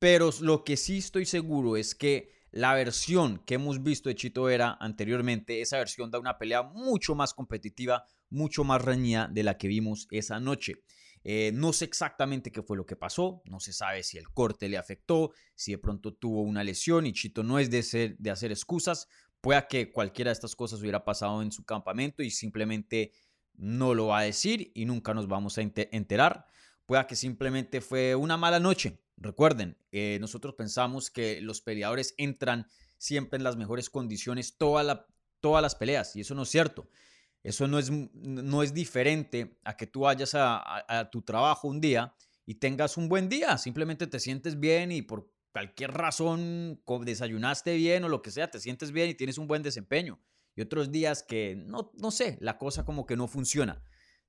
Pero 0.00 0.30
lo 0.40 0.64
que 0.64 0.78
sí 0.78 0.98
estoy 0.98 1.26
seguro 1.26 1.76
es 1.76 1.94
que 1.94 2.32
la 2.52 2.74
versión 2.74 3.38
que 3.44 3.54
hemos 3.54 3.82
visto 3.82 4.08
de 4.08 4.14
Chito 4.14 4.44
Vera 4.44 4.78
anteriormente, 4.80 5.60
esa 5.60 5.76
versión 5.76 6.10
da 6.10 6.18
una 6.18 6.38
pelea 6.38 6.62
mucho 6.62 7.14
más 7.14 7.34
competitiva, 7.34 8.06
mucho 8.30 8.64
más 8.64 8.82
reñida 8.82 9.28
de 9.30 9.42
la 9.42 9.58
que 9.58 9.68
vimos 9.68 10.08
esa 10.10 10.40
noche. 10.40 10.82
Eh, 11.22 11.52
no 11.52 11.74
sé 11.74 11.84
exactamente 11.84 12.50
qué 12.50 12.62
fue 12.62 12.78
lo 12.78 12.86
que 12.86 12.96
pasó, 12.96 13.42
no 13.44 13.60
se 13.60 13.74
sabe 13.74 14.02
si 14.02 14.16
el 14.16 14.30
corte 14.30 14.70
le 14.70 14.78
afectó, 14.78 15.32
si 15.54 15.72
de 15.72 15.78
pronto 15.78 16.14
tuvo 16.14 16.40
una 16.40 16.64
lesión 16.64 17.04
y 17.04 17.12
Chito 17.12 17.42
no 17.42 17.58
es 17.58 17.70
de, 17.70 17.82
ser, 17.82 18.16
de 18.16 18.30
hacer 18.30 18.52
excusas, 18.52 19.06
pueda 19.42 19.68
que 19.68 19.92
cualquiera 19.92 20.30
de 20.30 20.32
estas 20.32 20.56
cosas 20.56 20.80
hubiera 20.80 21.04
pasado 21.04 21.42
en 21.42 21.52
su 21.52 21.62
campamento 21.64 22.22
y 22.22 22.30
simplemente 22.30 23.12
no 23.52 23.94
lo 23.94 24.06
va 24.06 24.20
a 24.20 24.22
decir 24.22 24.72
y 24.74 24.86
nunca 24.86 25.12
nos 25.12 25.28
vamos 25.28 25.58
a 25.58 25.60
enterar, 25.60 26.46
pueda 26.86 27.06
que 27.06 27.16
simplemente 27.16 27.82
fue 27.82 28.14
una 28.14 28.38
mala 28.38 28.58
noche, 28.58 28.98
Recuerden, 29.20 29.76
eh, 29.92 30.16
nosotros 30.20 30.54
pensamos 30.54 31.10
que 31.10 31.40
los 31.42 31.60
peleadores 31.60 32.14
entran 32.16 32.66
siempre 32.96 33.36
en 33.36 33.44
las 33.44 33.56
mejores 33.56 33.90
condiciones 33.90 34.56
toda 34.56 35.06
todas 35.40 35.62
las 35.62 35.74
peleas 35.74 36.16
y 36.16 36.20
eso 36.20 36.34
no 36.34 36.42
es 36.42 36.48
cierto. 36.48 36.88
Eso 37.42 37.66
no 37.66 37.78
es, 37.78 37.90
no 37.90 38.62
es 38.62 38.74
diferente 38.74 39.58
a 39.64 39.76
que 39.76 39.86
tú 39.86 40.00
vayas 40.00 40.32
a, 40.34 41.08
tu 41.10 41.22
trabajo 41.22 41.68
un 41.68 41.80
día 41.80 42.14
y 42.44 42.56
tengas 42.56 42.98
un 42.98 43.08
buen 43.08 43.28
día, 43.30 43.56
simplemente 43.56 44.06
te 44.06 44.20
sientes 44.20 44.60
bien 44.60 44.92
y 44.92 45.00
por 45.00 45.32
cualquier 45.52 45.92
razón 45.92 46.82
desayunaste 47.02 47.74
bien 47.76 48.04
o 48.04 48.08
lo 48.08 48.20
que 48.20 48.30
sea, 48.30 48.50
te 48.50 48.60
sientes 48.60 48.92
bien 48.92 49.08
y 49.08 49.14
tienes 49.14 49.38
un 49.38 49.46
buen 49.46 49.62
desempeño. 49.62 50.20
Y 50.54 50.60
otros 50.60 50.92
días 50.92 51.22
que 51.22 51.56
no, 51.56 51.92
no 51.94 52.10
sé, 52.10 52.36
la 52.40 52.58
cosa 52.58 52.84
como 52.84 53.06
que 53.06 53.16
no 53.16 53.26
funciona. 53.26 53.82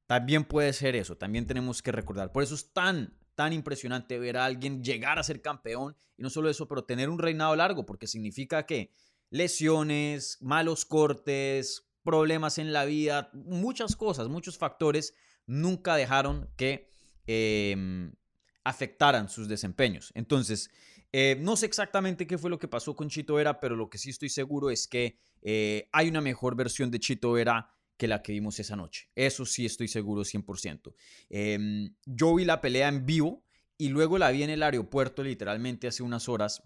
También 0.05 0.45
puede 0.45 0.71
ser 0.71 0.95
eso, 0.95 1.17
también 1.17 1.47
tenemos 1.47 1.81
que 1.81 1.91
recordar. 1.91 2.31
Por 2.31 2.43
eso 2.43 2.55
es 2.55 2.71
tan 2.71 3.20
tan 3.35 3.53
impresionante 3.53 4.19
ver 4.19 4.37
a 4.37 4.45
alguien 4.45 4.83
llegar 4.83 5.19
a 5.19 5.23
ser 5.23 5.41
campeón 5.41 5.95
y 6.17 6.23
no 6.23 6.29
solo 6.29 6.49
eso, 6.49 6.67
pero 6.67 6.83
tener 6.83 7.09
un 7.09 7.19
reinado 7.19 7.55
largo, 7.55 7.85
porque 7.85 8.07
significa 8.07 8.65
que 8.65 8.91
lesiones, 9.29 10.37
malos 10.41 10.85
cortes, 10.85 11.87
problemas 12.03 12.57
en 12.57 12.73
la 12.73 12.85
vida, 12.85 13.29
muchas 13.33 13.95
cosas, 13.95 14.27
muchos 14.27 14.57
factores 14.57 15.13
nunca 15.45 15.95
dejaron 15.95 16.49
que 16.57 16.91
em, 17.27 18.13
afectaran 18.63 19.29
sus 19.29 19.47
desempeños. 19.47 20.11
Entonces, 20.15 20.69
eh, 21.11 21.37
no 21.39 21.55
sé 21.55 21.65
exactamente 21.65 22.27
qué 22.27 22.37
fue 22.37 22.49
lo 22.49 22.59
que 22.59 22.67
pasó 22.67 22.95
con 22.95 23.09
Chito 23.09 23.35
Vera, 23.35 23.59
pero 23.59 23.75
lo 23.75 23.89
que 23.89 23.97
sí 23.97 24.09
estoy 24.09 24.29
seguro 24.29 24.69
es 24.69 24.87
que 24.87 25.19
eh, 25.41 25.89
hay 25.91 26.09
una 26.09 26.21
mejor 26.21 26.55
versión 26.55 26.91
de 26.91 26.99
Chito 26.99 27.33
Vera 27.33 27.73
que 28.01 28.07
la 28.07 28.23
que 28.23 28.31
vimos 28.31 28.59
esa 28.59 28.75
noche. 28.75 29.11
Eso 29.13 29.45
sí 29.45 29.63
estoy 29.63 29.87
seguro 29.87 30.23
100%. 30.23 30.95
Em, 31.29 31.93
yo 32.03 32.33
vi 32.33 32.45
la 32.45 32.59
pelea 32.59 32.87
en 32.87 33.05
vivo 33.05 33.45
y 33.77 33.89
luego 33.89 34.17
la 34.17 34.31
vi 34.31 34.41
en 34.41 34.49
el 34.49 34.63
aeropuerto 34.63 35.23
literalmente 35.23 35.87
hace 35.87 36.01
unas 36.01 36.27
horas 36.27 36.63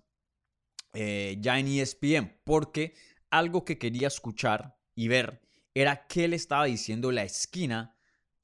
eh, 0.94 1.36
ya 1.42 1.60
en 1.60 1.68
ESPN 1.68 2.40
porque 2.46 2.94
algo 3.30 3.66
que 3.66 3.78
quería 3.78 4.08
escuchar 4.08 4.78
y 4.96 5.10
ver 5.10 5.42
era 5.74 6.08
qué 6.08 6.30
le 6.30 6.38
estaba 6.38 6.68
diciendo 6.68 7.12
la 7.12 7.26
esquina 7.26 7.98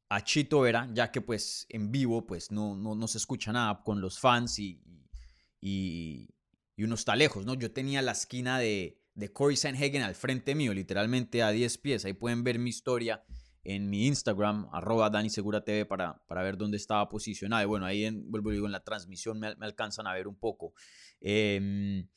a 0.10 0.22
Chito 0.26 0.60
Vera, 0.60 0.90
ya 0.94 1.14
que 1.14 1.22
pues 1.22 1.68
en 1.70 1.94
vivo 1.94 2.28
pues 2.28 2.52
no, 2.52 2.76
no, 2.76 3.08
se 3.08 3.20
escucha 3.20 3.54
nada 3.54 3.84
con 3.86 4.02
los 4.02 4.20
fans 4.20 4.60
y, 4.60 4.84
y, 5.62 6.28
y 6.76 6.84
uno 6.84 6.96
está 6.96 7.16
lejos, 7.16 7.46
¿no? 7.46 7.54
Yo 7.54 7.72
tenía 7.72 8.02
la 8.02 8.12
esquina 8.12 8.60
de, 8.60 9.01
de 9.22 9.32
Corey 9.32 9.56
Sanhagen 9.56 10.02
al 10.02 10.16
frente 10.16 10.56
mío, 10.56 10.74
literalmente 10.74 11.44
a 11.44 11.52
10 11.52 11.78
pies. 11.78 12.06
Ahí 12.06 12.14
pueden 12.14 12.44
ver 12.44 12.60
mi 12.60 12.72
historia 12.72 13.24
en 13.64 13.90
mi 13.90 14.08
Instagram, 14.08 14.68
arroba 14.74 15.10
Dani 15.12 15.30
Segura 15.30 15.64
TV, 15.64 15.86
para, 15.86 16.22
para 16.28 16.42
ver 16.42 16.58
dónde 16.58 16.78
estaba 16.78 17.08
posicionado. 17.08 17.62
Y 17.62 17.68
bueno, 17.68 17.86
ahí 17.86 18.06
en, 18.06 18.30
vuelvo 18.30 18.50
digo, 18.50 18.66
en 18.66 18.72
la 18.72 18.84
transmisión 18.84 19.40
me, 19.40 19.56
alcanzan 19.62 20.08
a 20.08 20.14
ver 20.14 20.28
un 20.28 20.36
poco. 20.36 20.74
Em, 21.20 22.08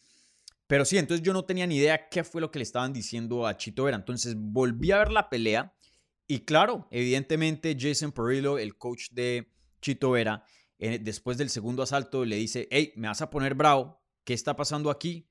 pero 0.67 0.87
sí, 0.87 0.97
entonces 0.97 1.25
yo 1.25 1.35
no 1.35 1.45
tenía 1.45 1.67
ni 1.67 1.77
idea 1.77 2.09
qué 2.09 2.25
fue 2.25 2.41
lo 2.41 2.51
que 2.51 2.59
le 2.59 2.63
estaban 2.63 2.95
diciendo 2.95 3.47
a 3.47 3.57
Chito 3.57 3.85
Vera. 3.85 3.99
Entonces 3.99 4.35
volví 4.37 4.91
a 4.91 4.99
ver 4.99 5.13
la 5.13 5.29
pelea. 5.29 5.75
Y 6.27 6.41
claro, 6.41 6.89
evidentemente 6.91 7.77
Jason 7.79 8.13
Perillo, 8.13 8.59
el 8.59 8.79
coach 8.79 9.11
de 9.11 9.53
Chito 9.83 10.13
Vera, 10.13 10.43
eh, 10.79 10.99
después 10.99 11.37
del 11.37 11.51
segundo 11.51 11.83
asalto 11.83 12.25
le 12.25 12.37
dice, 12.37 12.67
hey, 12.71 12.95
me 12.97 13.09
vas 13.09 13.21
a 13.21 13.29
poner 13.29 13.55
bravo, 13.55 14.01
¿qué 14.25 14.33
está 14.33 14.57
pasando 14.57 14.91
aquí? 14.91 15.29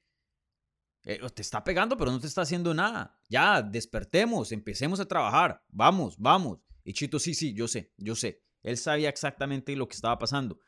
Eh, 1.05 1.19
te 1.33 1.41
está 1.41 1.63
pegando, 1.63 1.97
pero 1.97 2.11
no 2.11 2.19
te 2.19 2.27
está 2.27 2.41
haciendo 2.41 2.73
nada. 2.73 3.19
Ya, 3.29 3.61
despertemos, 3.61 4.51
empecemos 4.51 4.99
a 4.99 5.07
trabajar. 5.07 5.61
Vamos, 5.69 6.15
vamos. 6.17 6.59
Y 6.83 6.93
Chito, 6.93 7.19
sí, 7.19 7.33
sí, 7.33 7.53
yo 7.53 7.67
sé, 7.67 7.93
yo 7.97 8.15
sé. 8.15 8.43
Él 8.61 8.77
sabía 8.77 9.09
exactamente 9.09 9.75
lo 9.75 9.87
que 9.87 9.95
estaba 9.95 10.17
pasando. 10.17 10.59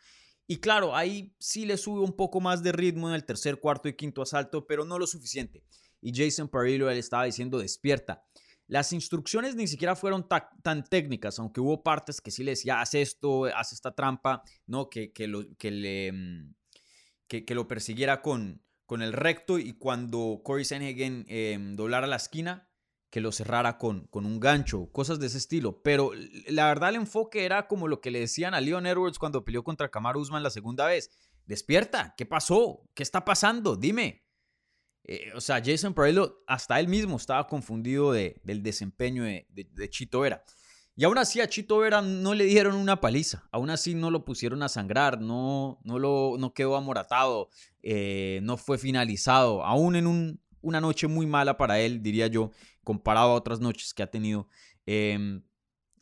Y 0.48 0.58
claro, 0.58 0.96
ahí 0.96 1.34
sí 1.39 1.65
le 1.65 1.77
sube 1.77 2.01
un 2.01 2.15
poco 2.15 2.39
más 2.39 2.62
de 2.62 2.72
ritmo 2.72 3.10
en 3.10 3.15
el 3.15 3.25
tercer, 3.25 3.60
cuarto 3.60 3.88
y 3.88 3.96
quinto 3.96 4.22
asalto, 4.22 4.68
pero 4.68 4.86
no 4.86 5.00
lo 5.00 5.08
suficiente. 5.08 5.63
Y 6.01 6.13
Jason 6.13 6.50
Perillo 6.50 6.89
él 6.89 6.98
estaba 6.98 7.24
diciendo, 7.24 7.58
despierta. 7.58 8.24
Las 8.68 8.94
instrucciones 8.94 9.56
ni 9.56 9.68
siquiera 9.68 9.96
fueron 9.96 10.27
tan 10.27 10.84
técnicas, 10.84 11.39
aunque 11.39 11.62
hubo 11.62 11.84
partes 11.84 12.20
que 12.20 12.32
sí 12.32 12.44
le 12.44 12.51
decía, 12.51 12.82
haz 12.82 12.96
esto, 12.96 13.46
haz 13.46 13.74
esta 13.74 13.94
trampa, 13.94 14.44
¿no? 14.65 14.89
Que, 14.89 15.13
que, 15.13 15.27
lo, 15.27 15.46
que, 15.58 15.72
le, 15.72 16.12
mm, 16.12 16.56
que, 17.27 17.46
que 17.46 17.56
lo 17.56 17.68
persiguiera 17.68 18.22
con, 18.22 18.64
con 18.86 19.01
el 19.01 19.13
recto 19.13 19.60
y 19.60 19.74
cuando 19.74 20.42
Corey 20.44 20.65
Sanhagen 20.65 21.25
em, 21.27 21.75
doblara 21.75 22.08
la 22.08 22.18
esquina, 22.18 22.70
que 23.10 23.22
lo 23.22 23.32
cerrara 23.32 23.77
con, 23.77 24.08
con 24.08 24.25
un 24.25 24.39
gancho, 24.39 24.92
cosas 24.92 25.20
de 25.20 25.27
ese 25.27 25.38
estilo. 25.38 25.82
Pero 25.82 26.12
la 26.48 26.68
verdad 26.68 26.89
el 26.89 26.98
enfoque 26.98 27.46
era 27.46 27.68
como 27.68 27.88
lo 27.88 28.01
que 28.01 28.12
le 28.12 28.20
decían 28.20 28.54
a 28.54 28.62
Leon 28.62 28.86
Edwards 28.86 29.20
cuando 29.20 29.46
peleó 29.46 29.63
contra 29.63 29.89
Kamaru 29.89 30.20
Usman 30.20 30.44
la 30.44 30.50
segunda 30.50 30.86
vez. 30.86 31.10
Despierta, 31.46 32.13
¿qué 32.18 32.25
pasó? 32.25 32.89
¿Qué 32.94 33.04
está 33.04 33.24
pasando? 33.24 33.75
Dime. 33.75 34.25
Eh, 35.08 35.32
o 35.36 35.42
sea, 35.42 35.62
Jason 35.63 35.94
Perillo, 35.94 36.44
hasta 36.48 36.80
él 36.80 36.88
mismo 36.88 37.18
estaba 37.18 37.48
confundido 37.48 38.12
de, 38.12 38.42
del 38.44 38.63
desempeño 38.63 39.24
de, 39.24 39.48
de, 39.50 39.89
Chito 39.89 40.22
Vera. 40.22 40.44
Y 40.98 41.04
aún 41.04 41.18
así 41.18 41.42
a 41.42 41.50
Chito 41.50 41.78
Vera 41.80 42.02
no 42.02 42.34
le 42.34 42.46
dieron 42.46 42.75
una 42.75 43.02
paliza, 43.02 43.48
aún 43.52 43.70
así 43.70 43.96
no 43.96 44.12
lo 44.12 44.24
pusieron 44.24 44.64
a 44.64 44.70
sangrar, 44.70 45.20
no, 45.20 45.78
no, 45.84 46.00
lo, 46.00 46.38
no 46.40 46.54
quedó 46.54 46.78
amoratado, 46.78 47.50
eh, 47.84 48.40
no 48.44 48.56
fue 48.56 48.78
finalizado, 48.78 49.66
aún 49.66 49.98
en 49.98 50.40
una 50.62 50.80
noche 50.80 51.08
muy 51.08 51.28
mala 51.28 51.58
para 51.58 51.80
él, 51.82 52.02
diría 52.02 52.28
yo, 52.28 52.52
comparado 52.86 53.32
a 53.32 53.36
otras 53.36 53.60
noches 53.60 53.94
que 53.94 54.04
ha 54.04 54.12
tenido. 54.12 54.48
Em, 54.86 55.44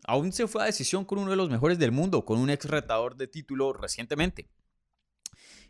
aún 0.06 0.32
se 0.32 0.48
fue 0.48 0.62
a 0.62 0.66
decisión 0.66 1.06
con 1.06 1.18
uno 1.18 1.32
de 1.32 1.38
los 1.38 1.50
mejores 1.50 1.80
del 1.80 1.92
mundo, 1.92 2.24
con 2.24 2.38
un 2.38 2.52
ex 2.52 2.66
retador 2.66 3.16
de 3.16 3.28
título 3.28 3.74
recientemente. 3.74 4.48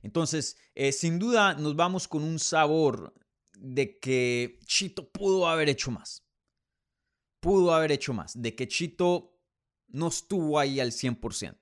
Entonces, 0.02 0.58
eh, 0.76 0.92
sin 0.92 1.18
duda 1.18 1.54
nos 1.54 1.78
vamos 1.78 2.10
con 2.10 2.24
un 2.24 2.40
sabor 2.40 3.14
de 3.58 3.98
que 4.00 4.60
Chito 4.66 5.10
pudo 5.10 5.48
haber 5.48 5.70
hecho 5.70 5.92
más. 5.92 6.26
Pudo 7.44 7.74
haber 7.74 7.92
hecho 7.92 8.14
más. 8.14 8.42
De 8.42 8.56
que 8.56 8.70
Chito 8.70 9.38
no 9.90 10.08
estuvo 10.08 10.58
ahí 10.58 10.80
al 10.80 10.94
100%. 10.94 11.58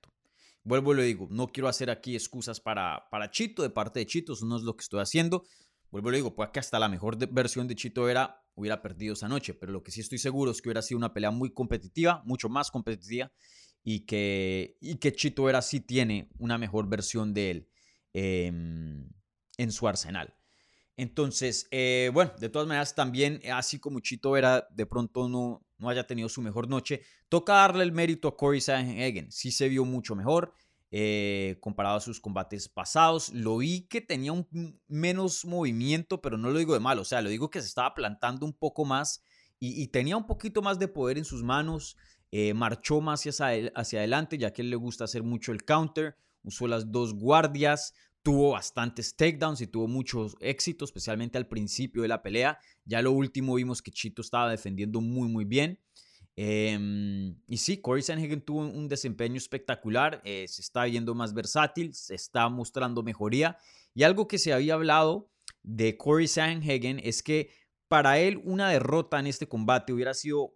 Vuelvo 0.62 0.94
y 0.94 0.96
le 0.96 1.02
digo, 1.02 1.26
no 1.28 1.48
quiero 1.48 1.66
hacer 1.66 1.90
aquí 1.90 2.14
excusas 2.14 2.60
para, 2.60 3.08
para 3.10 3.32
Chito, 3.32 3.62
de 3.62 3.70
parte 3.70 3.98
de 3.98 4.06
Chito, 4.06 4.34
eso 4.34 4.46
no 4.46 4.56
es 4.56 4.62
lo 4.62 4.76
que 4.76 4.82
estoy 4.82 5.00
haciendo. 5.00 5.42
Vuelvo 5.90 6.10
y 6.10 6.12
le 6.12 6.18
digo, 6.18 6.36
pues 6.36 6.50
que 6.50 6.60
hasta 6.60 6.78
la 6.78 6.88
mejor 6.88 7.18
versión 7.32 7.66
de 7.66 7.74
Chito 7.74 8.08
era, 8.08 8.44
hubiera 8.54 8.80
perdido 8.80 9.14
esa 9.14 9.26
noche, 9.26 9.54
pero 9.54 9.72
lo 9.72 9.82
que 9.82 9.90
sí 9.90 10.00
estoy 10.00 10.18
seguro 10.18 10.52
es 10.52 10.62
que 10.62 10.68
hubiera 10.68 10.82
sido 10.82 10.98
una 10.98 11.12
pelea 11.12 11.32
muy 11.32 11.52
competitiva, 11.52 12.22
mucho 12.24 12.48
más 12.48 12.70
competitiva, 12.70 13.32
y 13.82 14.06
que, 14.06 14.76
y 14.80 14.98
que 14.98 15.12
Chito 15.12 15.50
era 15.50 15.62
sí 15.62 15.80
tiene 15.80 16.30
una 16.38 16.58
mejor 16.58 16.88
versión 16.88 17.34
de 17.34 17.50
él 17.50 17.68
em, 18.12 19.10
en 19.58 19.72
su 19.72 19.88
arsenal. 19.88 20.32
Entonces, 20.96 21.66
eh, 21.72 22.10
bueno, 22.14 22.32
de 22.38 22.48
todas 22.48 22.68
maneras, 22.68 22.94
también, 22.94 23.40
así 23.52 23.80
como 23.80 23.98
Chito 23.98 24.36
era 24.36 24.68
de 24.70 24.86
pronto 24.86 25.28
no, 25.28 25.66
no 25.82 25.88
haya 25.88 26.06
tenido 26.06 26.28
su 26.28 26.40
mejor 26.40 26.68
noche. 26.68 27.02
Toca 27.28 27.54
darle 27.54 27.82
el 27.82 27.92
mérito 27.92 28.28
a 28.28 28.36
Corey 28.36 28.60
Sanhagen. 28.60 29.30
Sí 29.32 29.50
se 29.50 29.68
vio 29.68 29.84
mucho 29.84 30.14
mejor 30.14 30.54
eh, 30.92 31.56
comparado 31.60 31.96
a 31.96 32.00
sus 32.00 32.20
combates 32.20 32.68
pasados. 32.68 33.30
Lo 33.30 33.58
vi 33.58 33.88
que 33.88 34.00
tenía 34.00 34.32
un 34.32 34.80
menos 34.86 35.44
movimiento, 35.44 36.22
pero 36.22 36.38
no 36.38 36.50
lo 36.50 36.58
digo 36.58 36.74
de 36.74 36.80
mal. 36.80 37.00
O 37.00 37.04
sea, 37.04 37.20
lo 37.20 37.30
digo 37.30 37.50
que 37.50 37.60
se 37.60 37.66
estaba 37.66 37.94
plantando 37.94 38.46
un 38.46 38.52
poco 38.52 38.84
más 38.84 39.24
y, 39.58 39.86
tenía 39.88 40.16
un 40.16 40.26
poquito 40.26 40.60
más 40.60 40.78
de 40.78 40.88
poder 40.88 41.18
en 41.18 41.24
sus 41.24 41.42
manos. 41.42 41.96
Eh, 42.30 42.54
marchó 42.54 43.00
más 43.00 43.26
hacia, 43.26 43.72
hacia 43.74 43.98
adelante, 43.98 44.38
ya 44.38 44.52
que 44.52 44.62
él 44.62 44.70
le 44.70 44.76
gusta 44.76 45.04
hacer 45.04 45.22
mucho 45.22 45.52
el 45.52 45.64
counter. 45.64 46.16
Usó 46.44 46.66
las 46.66 46.90
dos 46.90 47.14
guardias, 47.14 47.94
tuvo 48.22 48.52
bastantes 48.52 49.16
takedowns 49.16 49.60
y 49.60 49.66
tuvo 49.66 49.88
muchos 49.88 50.36
éxitos, 50.40 50.90
especialmente 50.90 51.38
al 51.38 51.48
principio 51.48 52.02
de 52.02 52.08
la 52.08 52.22
pelea. 52.22 52.58
Ya 52.84 53.02
lo 53.02 53.12
último 53.12 53.54
vimos 53.54 53.82
que 53.82 53.90
Chito 53.90 54.22
estaba 54.22 54.50
defendiendo 54.50 55.00
muy, 55.00 55.28
muy 55.28 55.44
bien. 55.44 55.80
Em, 56.34 57.36
y 57.46 57.58
sí, 57.58 57.78
Corey 57.78 58.02
Sanhagen 58.02 58.40
tuvo 58.40 58.60
un 58.60 58.88
desempeño 58.88 59.36
espectacular, 59.36 60.22
eh, 60.24 60.46
se 60.48 60.62
está 60.62 60.84
viendo 60.84 61.14
más 61.14 61.34
versátil, 61.34 61.92
se 61.94 62.14
está 62.14 62.48
mostrando 62.48 63.02
mejoría. 63.02 63.58
Y 63.94 64.04
algo 64.04 64.28
que 64.28 64.38
se 64.38 64.52
había 64.52 64.74
hablado 64.74 65.30
de 65.62 65.96
Corey 65.96 66.28
Sanhagen 66.28 67.00
es 67.02 67.22
que 67.22 67.50
para 67.88 68.18
él 68.18 68.40
una 68.44 68.70
derrota 68.70 69.18
en 69.18 69.26
este 69.26 69.46
combate 69.46 69.92
hubiera 69.92 70.14
sido 70.14 70.54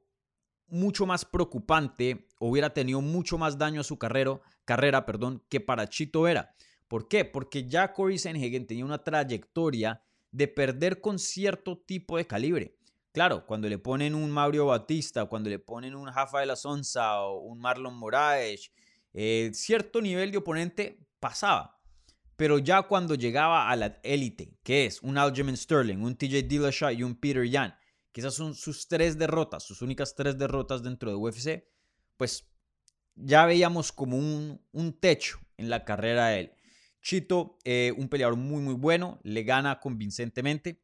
mucho 0.69 1.05
más 1.05 1.25
preocupante, 1.25 2.27
hubiera 2.41 2.73
tenido 2.73 3.01
mucho 3.01 3.39
más 3.39 3.59
daño 3.59 3.83
a 3.83 3.85
su 3.85 3.99
carrera, 3.99 4.41
carrera 4.65 5.05
perdón, 5.05 5.45
que 5.49 5.61
para 5.61 5.89
Chito 5.89 6.23
Vera. 6.23 6.55
¿Por 6.89 7.09
qué? 7.09 7.25
Porque 7.25 7.69
ya 7.69 7.93
Corey 7.93 8.19
Sanhagen 8.19 8.67
tenía 8.67 8.85
una 8.85 9.03
trayectoria 9.03 10.03
de 10.31 10.49
perder 10.49 11.01
con 11.01 11.19
cierto 11.19 11.79
tipo 11.79 12.17
de 12.17 12.27
calibre. 12.27 12.77
Claro, 13.13 13.47
cuando 13.47 13.69
le 13.69 13.79
ponen 13.79 14.15
un 14.15 14.31
Mario 14.31 14.67
Batista, 14.67 15.25
cuando 15.25 15.49
le 15.49 15.59
ponen 15.59 15.95
un 15.95 16.07
Rafael 16.07 16.55
Sonsa 16.57 17.23
o 17.23 17.39
un 17.41 17.59
Marlon 17.59 17.97
Moraes, 17.97 18.71
eh, 19.15 19.51
cierto 19.55 20.03
nivel 20.03 20.31
de 20.31 20.37
oponente 20.37 21.09
pasaba. 21.19 21.81
Pero 22.37 22.59
ya 22.59 22.83
cuando 22.83 23.15
llegaba 23.15 23.71
a 23.71 23.77
la 23.77 23.99
élite, 24.03 24.59
que 24.63 24.85
es 24.85 25.01
un 25.01 25.17
Aljamain 25.17 25.57
Sterling, 25.57 26.03
un 26.03 26.15
TJ 26.15 26.43
Dillashaw 26.43 26.91
y 26.91 27.03
un 27.03 27.15
Peter 27.15 27.49
Yan, 27.49 27.75
que 28.13 28.21
esas 28.21 28.35
son 28.35 28.55
sus 28.55 28.87
tres 28.87 29.17
derrotas, 29.19 29.63
sus 29.63 29.81
únicas 29.81 30.15
tres 30.15 30.37
derrotas 30.37 30.83
dentro 30.83 31.11
de 31.11 31.17
UFC, 31.17 31.65
pues 32.19 32.47
ya 33.15 33.47
veíamos 33.47 33.93
como 33.93 34.19
un, 34.19 34.61
un 34.73 34.93
techo 34.93 35.39
en 35.57 35.71
la 35.71 35.87
carrera 35.87 36.29
de 36.29 36.41
él. 36.41 36.56
Chito, 37.07 37.57
eh, 37.63 37.95
un 37.97 38.09
peleador 38.09 38.35
muy, 38.35 38.61
muy 38.61 38.75
bueno, 38.75 39.21
le 39.23 39.45
gana 39.45 39.79
convincentemente. 39.79 40.83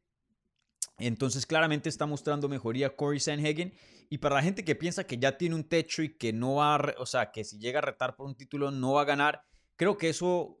Entonces, 0.97 1.45
claramente 1.45 1.89
está 1.89 2.05
mostrando 2.05 2.47
mejoría 2.47 2.95
Corey 2.95 3.19
Sanhagen. 3.19 3.73
Y 4.09 4.19
para 4.19 4.35
la 4.35 4.41
gente 4.41 4.63
que 4.63 4.73
piensa 4.73 5.03
que 5.03 5.17
ya 5.17 5.37
tiene 5.37 5.55
un 5.55 5.67
techo 5.67 6.01
y 6.01 6.15
que 6.15 6.31
no 6.31 6.55
va 6.55 6.75
a, 6.75 6.95
o 6.97 7.05
sea, 7.05 7.29
que 7.33 7.43
si 7.43 7.59
llega 7.59 7.79
a 7.79 7.81
retar 7.81 8.15
por 8.15 8.25
un 8.25 8.35
título 8.35 8.71
no 8.71 8.93
va 8.93 9.01
a 9.01 9.05
ganar, 9.05 9.43
creo 9.75 9.97
que 9.97 10.07
eso 10.07 10.59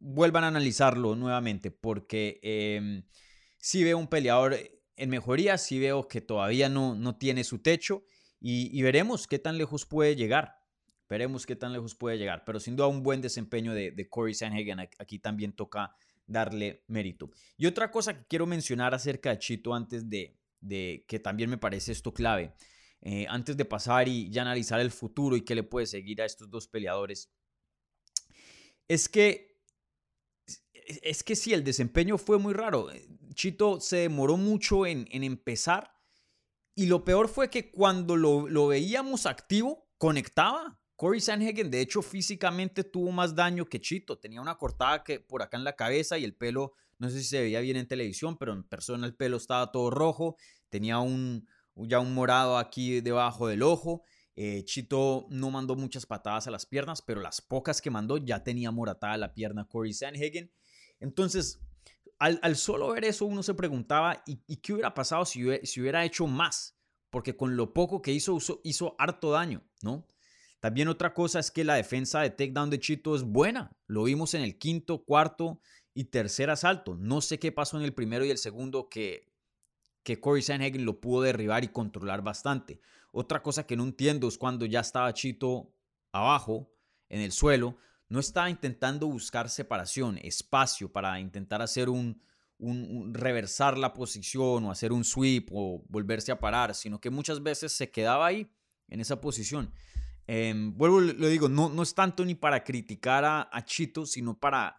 vuelvan 0.00 0.42
a 0.42 0.48
analizarlo 0.48 1.14
nuevamente, 1.14 1.70
porque 1.70 2.40
eh, 2.42 3.04
sí 3.56 3.84
veo 3.84 3.98
un 3.98 4.08
peleador 4.08 4.56
en 4.96 5.10
mejoría, 5.10 5.58
sí 5.58 5.78
veo 5.78 6.08
que 6.08 6.20
todavía 6.22 6.68
no, 6.68 6.96
no 6.96 7.16
tiene 7.16 7.44
su 7.44 7.60
techo 7.60 8.02
y, 8.40 8.76
y 8.76 8.82
veremos 8.82 9.28
qué 9.28 9.38
tan 9.38 9.58
lejos 9.58 9.86
puede 9.86 10.16
llegar. 10.16 10.57
Veremos 11.08 11.46
qué 11.46 11.56
tan 11.56 11.72
lejos 11.72 11.94
puede 11.94 12.18
llegar. 12.18 12.44
Pero 12.44 12.60
sin 12.60 12.76
duda 12.76 12.88
un 12.88 13.02
buen 13.02 13.20
desempeño 13.20 13.74
de, 13.74 13.90
de 13.90 14.08
Corey 14.08 14.34
Sanhagen. 14.34 14.80
Aquí 14.80 15.18
también 15.18 15.52
toca 15.52 15.94
darle 16.26 16.84
mérito. 16.88 17.30
Y 17.56 17.66
otra 17.66 17.90
cosa 17.90 18.16
que 18.16 18.26
quiero 18.26 18.46
mencionar 18.46 18.94
acerca 18.94 19.30
de 19.30 19.38
Chito 19.38 19.74
antes 19.74 20.08
de, 20.08 20.36
de 20.60 21.04
que 21.08 21.18
también 21.18 21.48
me 21.50 21.58
parece 21.58 21.92
esto 21.92 22.12
clave. 22.12 22.52
Eh, 23.00 23.26
antes 23.28 23.56
de 23.56 23.64
pasar 23.64 24.08
y 24.08 24.36
analizar 24.38 24.80
el 24.80 24.90
futuro 24.90 25.36
y 25.36 25.42
qué 25.42 25.54
le 25.54 25.62
puede 25.62 25.86
seguir 25.86 26.20
a 26.20 26.26
estos 26.26 26.50
dos 26.50 26.66
peleadores. 26.66 27.30
Es 28.88 29.08
que 29.08 29.48
es 31.02 31.22
que 31.22 31.36
sí, 31.36 31.52
el 31.52 31.64
desempeño 31.64 32.18
fue 32.18 32.38
muy 32.38 32.54
raro. 32.54 32.88
Chito 33.34 33.80
se 33.80 33.98
demoró 33.98 34.36
mucho 34.36 34.86
en, 34.86 35.06
en 35.10 35.22
empezar 35.22 35.92
y 36.74 36.86
lo 36.86 37.04
peor 37.04 37.28
fue 37.28 37.50
que 37.50 37.70
cuando 37.70 38.16
lo, 38.16 38.48
lo 38.48 38.68
veíamos 38.68 39.26
activo, 39.26 39.88
conectaba. 39.98 40.80
Corey 40.98 41.20
Sanhagen, 41.20 41.70
de 41.70 41.80
hecho, 41.80 42.02
físicamente 42.02 42.82
tuvo 42.82 43.12
más 43.12 43.32
daño 43.32 43.66
que 43.66 43.80
Chito. 43.80 44.18
Tenía 44.18 44.40
una 44.40 44.56
cortada 44.56 45.04
que 45.04 45.20
por 45.20 45.42
acá 45.42 45.56
en 45.56 45.62
la 45.62 45.76
cabeza 45.76 46.18
y 46.18 46.24
el 46.24 46.34
pelo, 46.34 46.72
no 46.98 47.08
sé 47.08 47.20
si 47.20 47.24
se 47.26 47.40
veía 47.40 47.60
bien 47.60 47.76
en 47.76 47.86
televisión, 47.86 48.36
pero 48.36 48.52
en 48.52 48.64
persona 48.64 49.06
el 49.06 49.14
pelo 49.14 49.36
estaba 49.36 49.70
todo 49.70 49.90
rojo. 49.90 50.36
Tenía 50.70 50.98
un, 50.98 51.46
ya 51.76 52.00
un 52.00 52.14
morado 52.14 52.58
aquí 52.58 53.00
debajo 53.00 53.46
del 53.46 53.62
ojo. 53.62 54.02
Eh, 54.34 54.64
Chito 54.64 55.28
no 55.30 55.52
mandó 55.52 55.76
muchas 55.76 56.04
patadas 56.04 56.48
a 56.48 56.50
las 56.50 56.66
piernas, 56.66 57.00
pero 57.00 57.20
las 57.20 57.40
pocas 57.40 57.80
que 57.80 57.92
mandó 57.92 58.18
ya 58.18 58.42
tenía 58.42 58.72
moratada 58.72 59.16
la 59.18 59.34
pierna 59.34 59.68
Corey 59.68 59.92
Sanhagen. 59.92 60.50
Entonces, 60.98 61.60
al, 62.18 62.56
solo 62.56 62.88
ver 62.88 63.04
eso, 63.04 63.24
uno 63.24 63.44
se 63.44 63.54
preguntaba, 63.54 64.24
¿y, 64.26 64.56
qué 64.56 64.72
hubiera 64.72 64.94
pasado 64.94 65.24
si, 65.24 65.44
hubiera 65.44 66.04
hecho 66.04 66.26
más? 66.26 66.76
Porque 67.08 67.36
con 67.36 67.56
lo 67.56 67.72
poco 67.72 68.02
que 68.02 68.10
hizo, 68.10 68.36
hizo, 68.36 68.60
hizo 68.64 68.96
harto 68.98 69.30
daño, 69.30 69.62
¿no? 69.80 70.08
También 70.60 70.88
otra 70.88 71.14
cosa 71.14 71.38
es 71.38 71.50
que 71.50 71.64
la 71.64 71.74
defensa 71.74 72.20
de 72.20 72.30
takedown 72.30 72.70
de 72.70 72.80
Chito 72.80 73.14
es 73.14 73.22
buena. 73.22 73.76
Lo 73.86 74.04
vimos 74.04 74.34
en 74.34 74.42
el 74.42 74.58
quinto, 74.58 75.04
cuarto 75.04 75.60
y 75.94 76.04
tercer 76.04 76.50
asalto. 76.50 76.96
No 76.96 77.20
sé 77.20 77.38
qué 77.38 77.52
pasó 77.52 77.76
en 77.78 77.84
el 77.84 77.94
primero 77.94 78.24
y 78.24 78.30
el 78.30 78.38
segundo 78.38 78.88
que, 78.88 79.32
que 80.02 80.20
Corey 80.20 80.42
Sanhagen 80.42 80.84
lo 80.84 81.00
pudo 81.00 81.22
derribar 81.22 81.64
y 81.64 81.68
controlar 81.68 82.22
bastante. 82.22 82.80
Otra 83.12 83.42
cosa 83.42 83.66
que 83.66 83.76
no 83.76 83.84
entiendo 83.84 84.28
es 84.28 84.36
cuando 84.36 84.66
ya 84.66 84.80
estaba 84.80 85.14
Chito 85.14 85.74
abajo, 86.12 86.72
en 87.08 87.20
el 87.20 87.32
suelo, 87.32 87.76
no 88.08 88.20
estaba 88.20 88.50
intentando 88.50 89.06
buscar 89.06 89.48
separación, 89.48 90.18
espacio 90.22 90.90
para 90.90 91.20
intentar 91.20 91.62
hacer 91.62 91.88
un, 91.88 92.20
un, 92.58 93.14
reversar 93.14 93.78
la 93.78 93.94
posición 93.94 94.64
o 94.64 94.70
hacer 94.70 94.92
un 94.92 95.04
sweep 95.04 95.48
o 95.52 95.84
volverse 95.88 96.32
a 96.32 96.38
parar, 96.38 96.74
sino 96.74 97.00
que 97.00 97.10
muchas 97.10 97.42
veces 97.42 97.72
se 97.72 97.90
quedaba 97.90 98.26
ahí 98.26 98.50
en 98.88 99.00
esa 99.00 99.20
posición. 99.20 99.72
Em, 100.30 100.76
vuelvo, 100.76 101.00
lo 101.00 101.26
digo, 101.26 101.48
no, 101.48 101.70
no 101.70 101.82
es 101.82 101.94
tanto 101.94 102.22
ni 102.22 102.34
para 102.34 102.62
criticar 102.62 103.24
a, 103.24 103.64
Chito, 103.64 104.04
sino 104.04 104.38
para, 104.38 104.78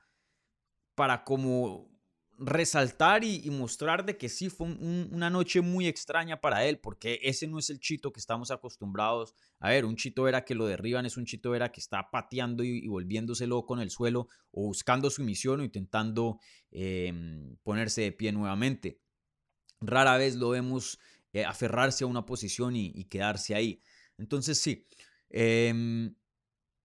para 0.93 1.23
como 1.23 1.89
resaltar 2.38 3.23
y, 3.23 3.49
mostrar 3.49 4.05
de 4.05 4.15
que 4.15 4.29
sí 4.29 4.51
fue 4.51 4.67
una 4.67 5.31
noche 5.31 5.62
muy 5.62 5.88
extraña 5.88 6.39
para 6.39 6.65
él, 6.65 6.77
porque 6.77 7.19
ese 7.23 7.47
no 7.47 7.57
es 7.57 7.71
el 7.71 7.79
Chito 7.79 8.13
que 8.13 8.19
estamos 8.19 8.51
acostumbrados 8.51 9.33
a 9.59 9.69
ver. 9.69 9.85
Un 9.85 9.95
Chito 9.95 10.27
era 10.27 10.45
que 10.45 10.53
lo 10.53 10.67
derriban, 10.67 11.07
es 11.07 11.17
un 11.17 11.25
Chito 11.25 11.55
era 11.55 11.71
que 11.71 11.81
está 11.81 12.12
pateando 12.12 12.63
y, 12.63 12.88
volviéndose 12.88 13.47
loco 13.47 13.73
en 13.73 13.81
el 13.81 13.89
suelo 13.89 14.27
o 14.51 14.67
buscando 14.67 15.09
su 15.09 15.23
misión 15.23 15.62
o 15.62 15.63
intentando 15.63 16.38
em, 16.69 17.57
ponerse 17.63 18.01
de 18.01 18.12
pie 18.12 18.31
nuevamente. 18.31 19.01
Rara 19.81 20.15
vez 20.15 20.35
lo 20.35 20.49
vemos 20.49 20.99
eh, 21.33 21.43
aferrarse 21.43 22.03
a 22.03 22.07
una 22.07 22.23
posición 22.27 22.75
y, 22.75 22.91
y 22.93 23.05
quedarse 23.05 23.55
ahí. 23.55 23.81
Entonces 24.19 24.59
sí, 24.59 24.85
Em, 25.29 26.15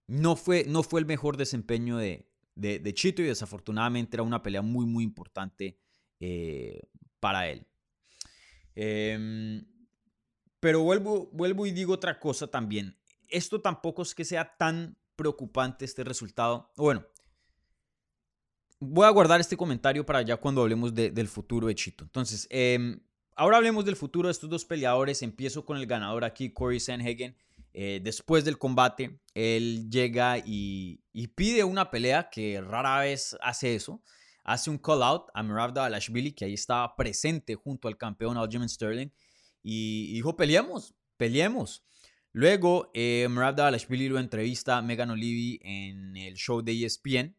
no, 0.07 0.35
fue, 0.35 0.65
no 0.67 0.83
fue 0.83 0.99
el 0.99 1.05
mejor 1.05 1.37
desempeño 1.37 1.97
de, 1.97 2.29
de, 2.55 2.93
Chito 2.93 3.21
y 3.21 3.25
desafortunadamente 3.25 4.15
era 4.15 4.23
una 4.23 4.41
pelea 4.41 4.61
muy, 4.61 4.85
muy 4.85 5.03
importante 5.03 5.79
eh, 6.19 6.81
para 7.19 7.49
él. 7.49 7.65
Em, 8.75 9.65
pero 10.59 10.81
vuelvo, 10.81 11.29
vuelvo 11.31 11.65
y 11.65 11.71
digo 11.71 11.93
otra 11.93 12.19
cosa 12.19 12.47
también. 12.47 12.97
Esto 13.27 13.61
tampoco 13.61 14.01
es 14.01 14.13
que 14.13 14.25
sea 14.25 14.55
tan 14.57 14.97
preocupante 15.15 15.85
este 15.85 16.03
resultado. 16.03 16.71
Bueno, 16.75 17.05
voy 18.79 19.05
a 19.05 19.09
guardar 19.09 19.39
este 19.39 19.57
comentario 19.57 20.05
para 20.05 20.21
ya 20.21 20.37
cuando 20.37 20.61
hablemos 20.61 20.93
del 20.93 21.27
futuro 21.27 21.67
de 21.67 21.75
Chito. 21.75 22.03
Entonces, 22.03 22.47
em, 22.49 22.99
ahora 23.35 23.57
hablemos 23.57 23.85
del 23.85 23.95
futuro 23.95 24.27
de 24.27 24.33
estos 24.33 24.49
dos 24.49 24.65
peleadores. 24.65 25.21
Empiezo 25.21 25.65
con 25.65 25.77
el 25.77 25.87
ganador 25.87 26.23
aquí, 26.23 26.51
Corey 26.51 26.79
Sanhagen. 26.79 27.35
Eh, 27.77 27.99
después 28.01 28.45
del 28.45 28.57
combate, 28.57 29.19
él 29.33 29.89
llega 29.89 30.37
y, 30.37 31.01
pide 31.35 31.65
una 31.65 31.91
pelea 31.91 32.29
que 32.29 32.61
rara 32.61 33.01
vez 33.01 33.35
hace 33.41 33.75
eso. 33.75 34.01
Hace 34.45 34.69
un 34.69 34.77
call 34.77 35.03
out 35.03 35.25
a 35.33 35.43
Merab 35.43 35.77
Alashvili, 35.77 36.31
que 36.31 36.45
ahí 36.45 36.53
estaba 36.53 36.95
presente 36.95 37.55
junto 37.55 37.89
al 37.89 37.97
campeón 37.97 38.37
Aljamain 38.37 38.69
Sterling, 38.69 39.09
y 39.61 40.13
dijo: 40.13 40.37
peleemos, 40.37 40.95
peleemos. 41.17 41.83
Luego, 42.31 42.91
eh, 42.93 43.27
Merab 43.29 43.59
Alashvili 43.59 44.07
lo 44.07 44.19
entrevista 44.19 44.77
a 44.77 44.81
Megan 44.81 45.09
Olivi 45.09 45.59
en 45.61 46.15
el 46.15 46.35
show 46.35 46.61
de 46.61 46.85
ESPN. 46.85 47.35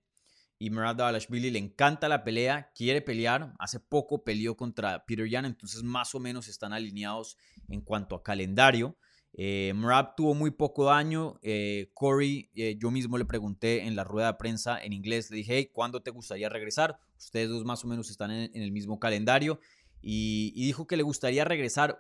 Y 0.59 0.69
Merab 0.69 1.01
Alashvili 1.01 1.51
le 1.51 1.59
encanta 1.59 2.11
la 2.11 2.25
pelea, 2.25 2.71
quiere 2.75 3.01
pelear. 3.01 3.55
Hace 3.59 3.81
poco 3.81 4.23
peleó 4.23 4.55
contra 4.55 5.07
Peter 5.07 5.27
Yan, 5.27 5.47
entonces 5.47 5.83
más 5.83 6.15
o 6.15 6.21
menos 6.21 6.47
están 6.49 6.75
alineados 6.75 7.39
en 7.71 7.81
cuanto 7.81 8.15
a 8.15 8.23
calendario. 8.23 8.99
Eh, 9.39 9.75
tuvo 10.17 10.35
muy 10.35 10.51
poco 10.51 10.87
daño. 10.87 11.39
Eh, 11.43 11.91
Corey, 11.95 12.51
eh, 12.55 12.77
yo 12.79 12.91
mismo 12.91 13.19
le 13.19 13.25
pregunté 13.25 13.87
en 13.87 13.95
la 13.95 14.05
rueda 14.05 14.29
de 14.29 14.39
prensa 14.39 14.83
en 14.83 14.93
inglés, 14.93 15.31
le 15.31 15.39
dije, 15.39 15.57
hey, 15.57 15.71
¿cuándo 15.73 16.03
te 16.03 16.11
gustaría 16.11 16.49
regresar? 16.49 16.99
Ustedes 17.19 17.51
dos 17.51 17.65
más 17.65 17.85
o 17.85 17.89
menos 17.89 18.11
están 18.11 18.31
en, 18.31 18.51
el 18.55 18.73
mismo 18.73 18.99
calendario. 18.99 19.61
Y, 20.01 20.53
dijo 20.55 20.87
que 20.87 20.97
le 20.97 21.03
gustaría 21.03 21.45
regresar 21.45 21.99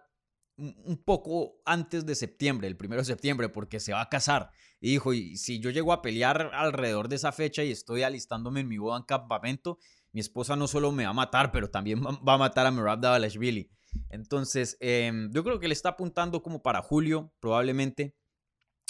un, 0.57 1.03
poco 1.05 1.61
antes 1.67 2.07
de 2.07 2.15
septiembre, 2.15 2.69
el 2.69 2.77
primero 2.77 3.03
de 3.03 3.07
septiembre, 3.07 3.49
porque 3.49 3.81
se 3.81 3.93
va 3.93 4.01
a 4.01 4.09
casar. 4.09 4.51
Y 4.81 4.91
dijo, 4.91 5.12
si 5.12 5.61
yo 5.61 5.71
llego 5.71 5.93
a 5.93 6.03
pelear 6.03 6.51
alrededor 6.55 7.09
de 7.09 7.17
esa 7.17 7.33
fecha 7.33 7.65
y 7.65 7.71
estoy 7.71 8.03
alistándome 8.03 8.61
en 8.61 8.69
mi 8.69 8.79
boda 8.79 8.99
en 8.99 9.03
campamento, 9.03 9.79
mi 10.12 10.21
esposa 10.21 10.57
no 10.57 10.67
solo 10.67 10.93
me 10.93 11.05
va 11.05 11.11
a 11.11 11.15
matar, 11.15 11.53
pero 11.53 11.69
también 11.69 12.03
va 12.03 12.35
a 12.35 12.39
matar 12.39 12.67
a 12.67 12.71
Merab 12.71 13.01
Davalashvili. 13.01 13.71
Entonces, 14.11 14.77
em, 14.81 15.31
yo 15.33 15.45
creo 15.45 15.61
que 15.61 15.69
le 15.69 15.75
está 15.75 15.91
apuntando 15.91 16.43
como 16.43 16.63
para 16.63 16.83
julio, 16.83 17.33
probablemente. 17.41 18.17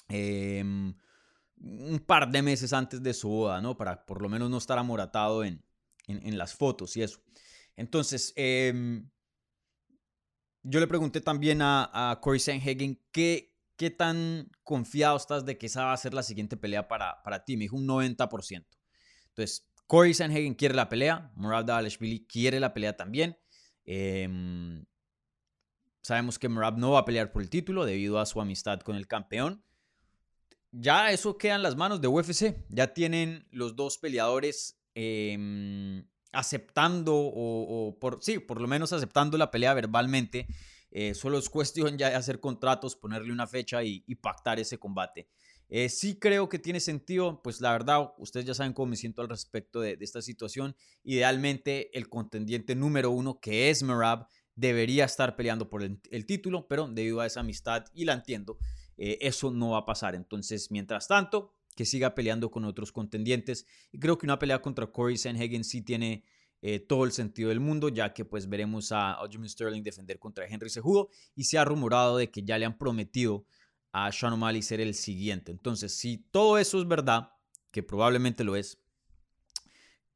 Em, 0.09 0.95
un 1.59 1.99
par 2.07 2.31
de 2.31 2.42
meses 2.42 2.73
antes 2.73 3.03
de 3.03 3.14
su 3.14 3.29
boda, 3.29 3.61
¿no? 3.61 3.77
Para 3.77 4.05
por 4.05 4.23
lo 4.23 4.29
menos 4.29 4.51
no 4.51 4.59
estar 4.59 4.79
amoratado 4.79 5.45
en, 5.45 5.64
en, 6.07 6.38
las 6.38 6.55
fotos 6.55 6.97
y 6.97 7.03
eso. 7.03 7.21
Entonces, 7.77 8.33
em, 8.37 9.09
yo 10.62 10.81
le 10.81 10.87
pregunté 10.87 11.21
también 11.21 11.61
a, 11.62 12.19
Corey 12.21 12.40
Sanhagen 12.40 13.01
qué, 13.12 13.55
qué 13.77 13.90
tan 13.90 14.51
confiado 14.64 15.16
estás 15.16 15.45
de 15.45 15.59
que 15.59 15.66
esa 15.66 15.87
va 15.87 15.92
a 15.92 15.97
ser 15.97 16.14
la 16.14 16.23
siguiente 16.23 16.57
pelea 16.57 16.88
para, 16.88 17.23
para 17.23 17.45
ti. 17.45 17.57
Me 17.57 17.64
dijo 17.64 17.77
un 17.77 17.87
90%. 17.87 18.66
Entonces, 19.29 19.69
Corey 19.87 20.14
Sanhagen 20.14 20.55
quiere 20.55 20.75
la 20.75 20.88
pelea, 20.88 21.31
Murad 21.37 21.64
Dalashvili 21.64 22.27
quiere 22.27 22.61
la 22.61 22.75
pelea 22.75 22.97
también. 22.97 23.38
Sabemos 26.07 26.38
que 26.38 26.49
Murad 26.49 26.75
no 26.75 26.92
va 26.92 27.01
a 27.01 27.05
pelear 27.05 27.33
por 27.33 27.42
el 27.42 27.51
título 27.51 27.85
debido 27.85 28.21
a 28.21 28.27
su 28.27 28.40
amistad 28.40 28.79
con 28.79 28.95
el 28.95 29.09
campeón. 29.09 29.64
Ya 30.71 31.11
eso 31.11 31.37
queda 31.37 31.57
en 31.57 31.64
las 31.64 31.75
manos 31.75 32.01
de 32.01 32.07
UFC. 32.07 32.64
Ya 32.69 32.95
tienen 32.95 33.49
los 33.51 33.75
dos 33.75 33.99
peleadores 33.99 34.79
em, 34.95 36.07
aceptando 36.31 37.12
o, 37.16 37.99
por 37.99 38.23
sí, 38.23 38.38
por 38.38 38.61
lo 38.61 38.69
menos 38.69 38.92
aceptando 38.92 39.37
la 39.37 39.51
pelea 39.51 39.75
verbalmente. 39.75 40.47
Eh, 40.92 41.12
solo 41.12 41.38
es 41.38 41.51
cuestión 41.51 41.99
ya 41.99 42.11
de 42.11 42.14
hacer 42.14 42.38
contratos, 42.38 42.95
ponerle 42.95 43.33
una 43.33 43.49
fecha 43.49 43.83
y, 43.83 44.03
pactar 44.14 44.61
ese 44.61 44.79
combate. 44.79 45.29
Eh, 45.69 45.88
sí 45.88 46.21
creo 46.21 46.49
que 46.49 46.61
tiene 46.61 46.79
sentido, 46.79 47.42
pues 47.42 47.61
la 47.61 47.73
verdad, 47.73 48.12
ustedes 48.19 48.47
ya 48.47 48.55
saben 48.55 48.73
cómo 48.73 48.90
me 48.90 48.97
siento 48.97 49.23
al 49.23 49.29
respecto 49.29 49.81
de, 49.81 49.99
esta 50.01 50.23
situación. 50.23 50.77
Idealmente, 51.03 51.90
el 51.99 52.09
contendiente 52.09 52.77
número 52.77 53.11
uno, 53.11 53.40
que 53.40 53.71
es 53.71 53.83
Merab, 53.83 54.29
debería 54.57 55.05
estar 55.05 55.37
peleando 55.37 55.69
por 55.71 55.83
el, 55.83 56.27
título, 56.27 56.66
pero 56.66 56.88
debido 56.88 57.21
a 57.21 57.27
esa 57.27 57.40
amistad, 57.40 57.85
y 57.95 58.05
la 58.05 58.14
entiendo, 58.14 58.59
eh, 58.97 59.19
eso 59.21 59.51
no 59.51 59.71
va 59.71 59.79
a 59.79 59.85
pasar. 59.85 60.14
Entonces, 60.14 60.71
mientras 60.71 61.07
tanto, 61.07 61.53
que 61.77 61.85
siga 61.85 62.14
peleando 62.14 62.51
con 62.51 62.64
otros 62.64 62.90
contendientes. 62.90 63.66
Y 63.92 63.99
creo 64.01 64.19
que 64.19 64.27
una 64.27 64.38
pelea 64.38 64.61
contra 64.61 64.87
Corey 64.87 65.19
Sanhagen 65.19 65.62
sí 65.62 65.83
tiene 65.83 66.25
eh, 66.62 66.81
todo 66.81 67.05
el 67.05 67.12
sentido 67.12 67.51
del 67.51 67.61
mundo, 67.61 67.90
ya 67.90 68.14
que 68.14 68.25
pues 68.25 68.49
veremos 68.49 68.90
a 68.90 69.12
Aljamain 69.12 69.49
Sterling 69.49 69.83
defender 69.83 70.19
contra 70.19 70.47
Henry 70.47 70.71
Cejudo 70.71 71.11
y 71.35 71.45
se 71.45 71.59
ha 71.59 71.64
rumorado 71.64 72.16
de 72.16 72.31
que 72.31 72.42
ya 72.42 72.59
le 72.59 72.64
han 72.64 72.79
prometido 72.79 73.47
a 73.92 74.11
Sean 74.11 74.33
O'Malley 74.33 74.62
ser 74.62 74.81
el 74.81 74.95
siguiente. 74.95 75.53
Entonces, 75.53 75.95
si 75.95 76.19
todo 76.19 76.59
eso 76.59 76.81
es 76.81 76.88
verdad, 76.88 77.31
que 77.71 77.83
probablemente 77.83 78.42
lo 78.42 78.57
es, 78.57 78.83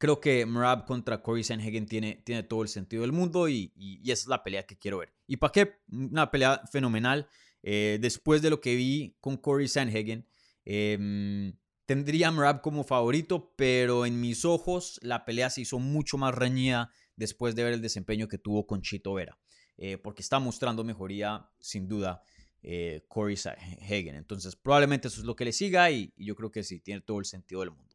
creo 0.00 0.20
que 0.20 0.44
Merab 0.46 0.84
contra 0.86 1.22
Corey 1.22 1.44
Sanhagen 1.44 1.86
tiene, 1.86 2.22
tiene 2.24 2.42
todo 2.42 2.62
el 2.62 2.68
sentido 2.68 3.02
del 3.02 3.12
mundo 3.12 3.48
y, 3.48 3.72
esa 4.02 4.12
es 4.12 4.26
la 4.26 4.42
pelea 4.42 4.66
que 4.66 4.76
quiero 4.76 4.98
ver. 4.98 5.12
¿Y 5.28 5.36
para 5.36 5.52
qué? 5.52 5.76
Una 5.92 6.28
pelea 6.32 6.60
fenomenal. 6.72 7.28
Eh, 7.62 7.98
después 8.00 8.42
de 8.42 8.50
lo 8.50 8.60
que 8.60 8.74
vi 8.74 9.14
con 9.20 9.36
Corey 9.36 9.68
Sanhagen, 9.68 10.26
Em, 10.64 11.56
tendría 11.86 12.28
a 12.28 12.62
como 12.62 12.84
favorito, 12.84 13.52
pero 13.56 14.06
en 14.06 14.20
mis 14.20 14.44
ojos 14.44 15.00
la 15.02 15.24
pelea 15.24 15.50
se 15.50 15.62
hizo 15.62 15.78
mucho 15.78 16.18
más 16.18 16.34
reñida 16.34 16.92
después 17.16 17.54
de 17.54 17.64
ver 17.64 17.72
el 17.72 17.82
desempeño 17.82 18.28
que 18.28 18.38
tuvo 18.38 18.66
con 18.66 18.82
Chito 18.82 19.14
Vera, 19.14 19.38
eh, 19.78 19.98
porque 19.98 20.22
está 20.22 20.38
mostrando 20.38 20.84
mejoría 20.84 21.50
sin 21.58 21.88
duda 21.88 22.22
eh, 22.62 23.04
Corey 23.08 23.36
Hagen. 23.36 24.14
Entonces 24.14 24.54
probablemente 24.54 25.08
eso 25.08 25.20
es 25.20 25.26
lo 25.26 25.34
que 25.34 25.46
le 25.46 25.52
siga 25.52 25.90
y, 25.90 26.12
yo 26.16 26.36
creo 26.36 26.50
que 26.50 26.62
sí, 26.62 26.80
tiene 26.80 27.00
todo 27.00 27.18
el 27.18 27.24
sentido 27.24 27.62
del 27.62 27.72
mundo. 27.72 27.89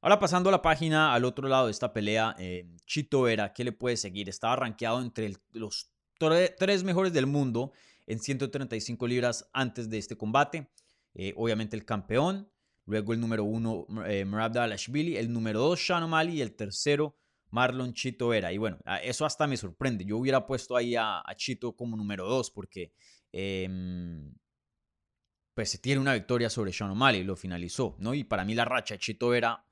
Ahora 0.00 0.20
pasando 0.20 0.48
a 0.48 0.52
la 0.52 0.62
página 0.62 1.12
al 1.12 1.24
otro 1.24 1.48
lado 1.48 1.66
de 1.66 1.72
esta 1.72 1.92
pelea, 1.92 2.36
eh, 2.38 2.68
Chito 2.86 3.22
Vera, 3.22 3.52
¿qué 3.52 3.64
le 3.64 3.72
puede 3.72 3.96
seguir? 3.96 4.28
Estaba 4.28 4.54
rankeado 4.54 5.00
entre 5.00 5.34
los 5.52 5.90
tres 6.18 6.84
mejores 6.84 7.12
del 7.12 7.26
mundo 7.26 7.72
en 8.06 8.20
135 8.20 9.06
libras 9.08 9.50
antes 9.52 9.90
de 9.90 9.98
este 9.98 10.16
combate. 10.16 10.70
Eh, 11.14 11.34
obviamente 11.36 11.74
el 11.74 11.84
campeón, 11.84 12.48
luego 12.86 13.12
el 13.12 13.20
número 13.20 13.42
uno, 13.42 13.86
eh, 14.06 14.24
Dalashvili, 14.24 15.16
el 15.16 15.32
número 15.32 15.58
dos, 15.58 15.84
Sean 15.84 16.04
O'Malley, 16.04 16.36
y 16.36 16.42
el 16.42 16.54
tercero, 16.54 17.16
Marlon 17.50 17.92
Chito 17.92 18.28
Vera. 18.28 18.52
Y 18.52 18.58
bueno, 18.58 18.78
eso 19.02 19.26
hasta 19.26 19.48
me 19.48 19.56
sorprende. 19.56 20.04
Yo 20.04 20.16
hubiera 20.18 20.46
puesto 20.46 20.76
ahí 20.76 20.94
a, 20.94 21.24
Chito 21.36 21.74
como 21.74 21.96
número 21.96 22.24
dos 22.24 22.52
porque 22.52 22.92
em, 23.32 24.32
pues 25.54 25.80
tiene 25.80 26.00
una 26.00 26.14
victoria 26.14 26.48
sobre 26.50 26.72
Sean 26.72 26.90
O'Malley, 26.90 27.24
lo 27.24 27.34
finalizó, 27.34 27.96
¿no? 27.98 28.14
Y 28.14 28.22
para 28.22 28.44
mí 28.44 28.54
la 28.54 28.64
racha 28.64 28.94
de 28.94 29.00
Chito 29.00 29.30
Vera 29.30 29.64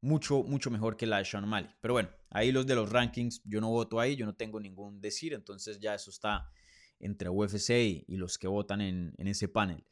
mucho, 0.00 0.42
mucho 0.42 0.70
mejor 0.70 0.96
que 0.96 1.06
la 1.06 1.18
de 1.18 1.24
Sean 1.24 1.44
O'Malley. 1.44 1.70
Pero 1.80 1.94
bueno, 1.94 2.10
ahí 2.30 2.52
los 2.52 2.66
de 2.66 2.74
los 2.74 2.90
rankings, 2.90 3.42
yo 3.44 3.60
no 3.60 3.70
voto 3.70 4.00
ahí, 4.00 4.16
yo 4.16 4.26
no 4.26 4.34
tengo 4.34 4.60
ningún 4.60 5.00
decir, 5.00 5.34
entonces 5.34 5.78
ya 5.78 5.94
eso 5.94 6.10
está 6.10 6.50
entre 6.98 7.28
UFC 7.28 7.70
y, 8.06 8.16
los 8.16 8.38
que 8.38 8.48
votan 8.48 8.80
en 8.80 9.28
ese 9.28 9.48
panel. 9.48 9.84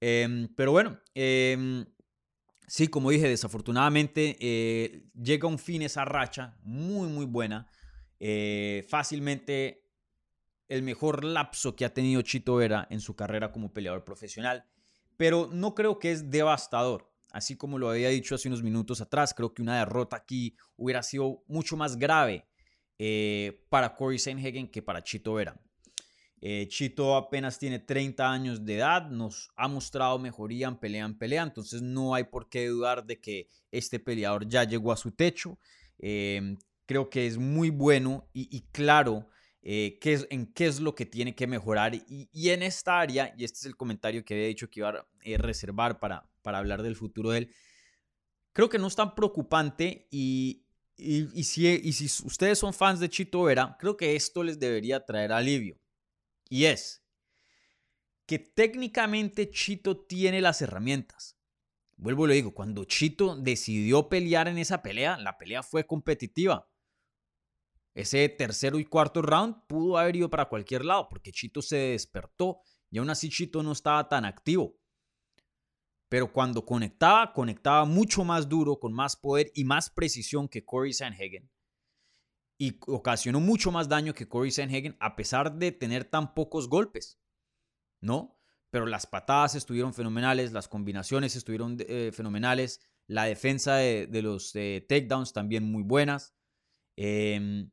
Em, 0.00 0.48
pero 0.54 0.72
bueno, 0.72 0.98
em, 1.14 1.86
sí, 2.66 2.88
como 2.88 3.10
dije, 3.10 3.28
desafortunadamente 3.28 4.36
eh, 4.40 5.08
llega 5.14 5.48
un 5.48 5.58
fin 5.58 5.82
esa 5.82 6.04
racha 6.04 6.56
muy, 6.62 7.08
muy 7.08 7.24
buena. 7.24 7.68
Eh, 8.20 8.86
fácilmente 8.88 9.84
el 10.68 10.82
mejor 10.82 11.24
lapso 11.24 11.76
que 11.76 11.84
ha 11.84 11.94
tenido 11.94 12.22
Chito 12.22 12.56
Vera 12.56 12.86
en 12.90 13.00
su 13.00 13.14
carrera 13.14 13.52
como 13.52 13.72
peleador 13.72 14.04
profesional, 14.04 14.64
pero 15.16 15.48
no 15.52 15.74
creo 15.74 15.98
que 15.98 16.12
es 16.12 16.30
devastador. 16.30 17.10
Así 17.36 17.54
como 17.54 17.78
lo 17.78 17.90
había 17.90 18.08
dicho 18.08 18.34
hace 18.34 18.48
unos 18.48 18.62
minutos 18.62 19.02
atrás, 19.02 19.34
creo 19.34 19.52
que 19.52 19.60
una 19.60 19.80
derrota 19.80 20.16
aquí 20.16 20.56
hubiera 20.74 21.02
sido 21.02 21.44
mucho 21.48 21.76
más 21.76 21.98
grave 21.98 22.46
eh, 22.98 23.62
para 23.68 23.94
Corey 23.94 24.18
Sanhagen 24.18 24.70
que 24.70 24.80
para 24.80 25.04
Chito 25.04 25.34
Vera. 25.34 25.60
Eh, 26.40 26.66
Chito 26.70 27.14
apenas 27.14 27.58
tiene 27.58 27.78
30 27.78 28.32
años 28.32 28.64
de 28.64 28.76
edad, 28.76 29.10
nos 29.10 29.50
ha 29.54 29.68
mostrado 29.68 30.18
mejoría 30.18 30.68
en 30.68 30.76
pelea 30.76 31.04
en 31.04 31.18
pelea, 31.18 31.42
entonces 31.42 31.82
no 31.82 32.14
hay 32.14 32.24
por 32.24 32.48
qué 32.48 32.68
dudar 32.68 33.04
de 33.04 33.20
que 33.20 33.48
este 33.70 33.98
peleador 33.98 34.48
ya 34.48 34.64
llegó 34.64 34.90
a 34.90 34.96
su 34.96 35.10
techo. 35.10 35.58
Em, 35.98 36.56
creo 36.86 37.10
que 37.10 37.26
es 37.26 37.36
muy 37.36 37.68
bueno 37.68 38.30
y, 38.32 38.62
claro 38.72 39.28
eh, 39.60 39.98
qué 40.00 40.14
es, 40.14 40.26
en 40.30 40.46
qué 40.54 40.68
es 40.68 40.80
lo 40.80 40.94
que 40.94 41.04
tiene 41.04 41.34
que 41.34 41.46
mejorar. 41.46 41.94
Y, 41.94 42.48
en 42.48 42.62
esta 42.62 42.98
área, 42.98 43.34
y 43.36 43.44
este 43.44 43.58
es 43.58 43.66
el 43.66 43.76
comentario 43.76 44.24
que 44.24 44.32
había 44.32 44.46
dicho 44.46 44.70
que 44.70 44.80
iba 44.80 44.88
a 44.88 45.06
reservar 45.36 46.00
para, 46.00 46.26
para 46.46 46.58
hablar 46.58 46.84
del 46.84 46.94
futuro 46.94 47.30
de 47.30 47.38
él, 47.38 47.54
creo 48.52 48.68
que 48.68 48.78
no 48.78 48.86
es 48.86 48.94
tan 48.94 49.16
preocupante 49.16 50.06
y, 50.12 50.64
si 50.96 52.06
ustedes 52.24 52.60
son 52.60 52.72
fans 52.72 53.00
de 53.00 53.08
Chito 53.10 53.42
Vera, 53.42 53.76
creo 53.80 53.96
que 53.96 54.14
esto 54.14 54.44
les 54.44 54.60
debería 54.60 55.04
traer 55.04 55.32
alivio. 55.32 55.76
Y 56.48 56.66
es 56.66 57.04
que 58.26 58.38
técnicamente 58.38 59.50
Chito 59.50 60.06
tiene 60.06 60.40
las 60.40 60.62
herramientas. 60.62 61.36
Vuelvo 61.96 62.26
y 62.26 62.28
lo 62.28 62.34
digo, 62.34 62.54
cuando 62.54 62.84
Chito 62.84 63.34
decidió 63.34 64.08
pelear 64.08 64.46
en 64.46 64.58
esa 64.58 64.82
pelea, 64.82 65.18
la 65.18 65.38
pelea 65.38 65.64
fue 65.64 65.84
competitiva. 65.84 66.70
Ese 67.92 68.28
tercero 68.28 68.78
y 68.78 68.84
cuarto 68.84 69.20
round 69.20 69.66
pudo 69.66 69.98
haber 69.98 70.14
ido 70.14 70.30
para 70.30 70.48
cualquier 70.48 70.84
lado 70.84 71.08
porque 71.08 71.32
Chito 71.32 71.60
se 71.60 71.76
despertó 71.76 72.60
y 72.88 72.98
aún 72.98 73.10
así 73.10 73.30
Chito 73.30 73.64
no 73.64 73.72
estaba 73.72 74.08
tan 74.08 74.24
activo. 74.24 74.78
Pero 76.08 76.32
cuando 76.32 76.64
conectaba, 76.64 77.32
conectaba 77.32 77.84
mucho 77.84 78.24
más 78.24 78.48
duro, 78.48 78.78
con 78.78 78.92
más 78.92 79.16
poder 79.16 79.50
y 79.54 79.64
más 79.64 79.90
precisión 79.90 80.48
que 80.48 80.64
Corey 80.64 80.92
Sanhagen 80.92 81.50
y 82.58 82.78
ocasionó 82.86 83.40
mucho 83.40 83.70
más 83.70 83.88
daño 83.88 84.14
que 84.14 84.28
Corey 84.28 84.50
Sanhagen 84.50 84.96
a 85.00 85.16
pesar 85.16 85.56
de 85.56 85.72
tener 85.72 86.04
tan 86.04 86.34
pocos 86.34 86.68
golpes, 86.68 87.20
¿no? 88.00 88.38
Pero 88.70 88.86
las 88.86 89.06
patadas 89.06 89.54
estuvieron 89.54 89.94
fenomenales, 89.94 90.52
las 90.52 90.68
combinaciones 90.68 91.36
estuvieron 91.36 91.76
eh, 91.80 92.10
fenomenales, 92.12 92.80
la 93.06 93.24
defensa 93.24 93.76
de, 93.76 94.08
los 94.22 94.52
takedowns 94.52 95.32
también 95.32 95.70
muy 95.70 95.82
buenas. 95.82 96.34
Em, 96.96 97.70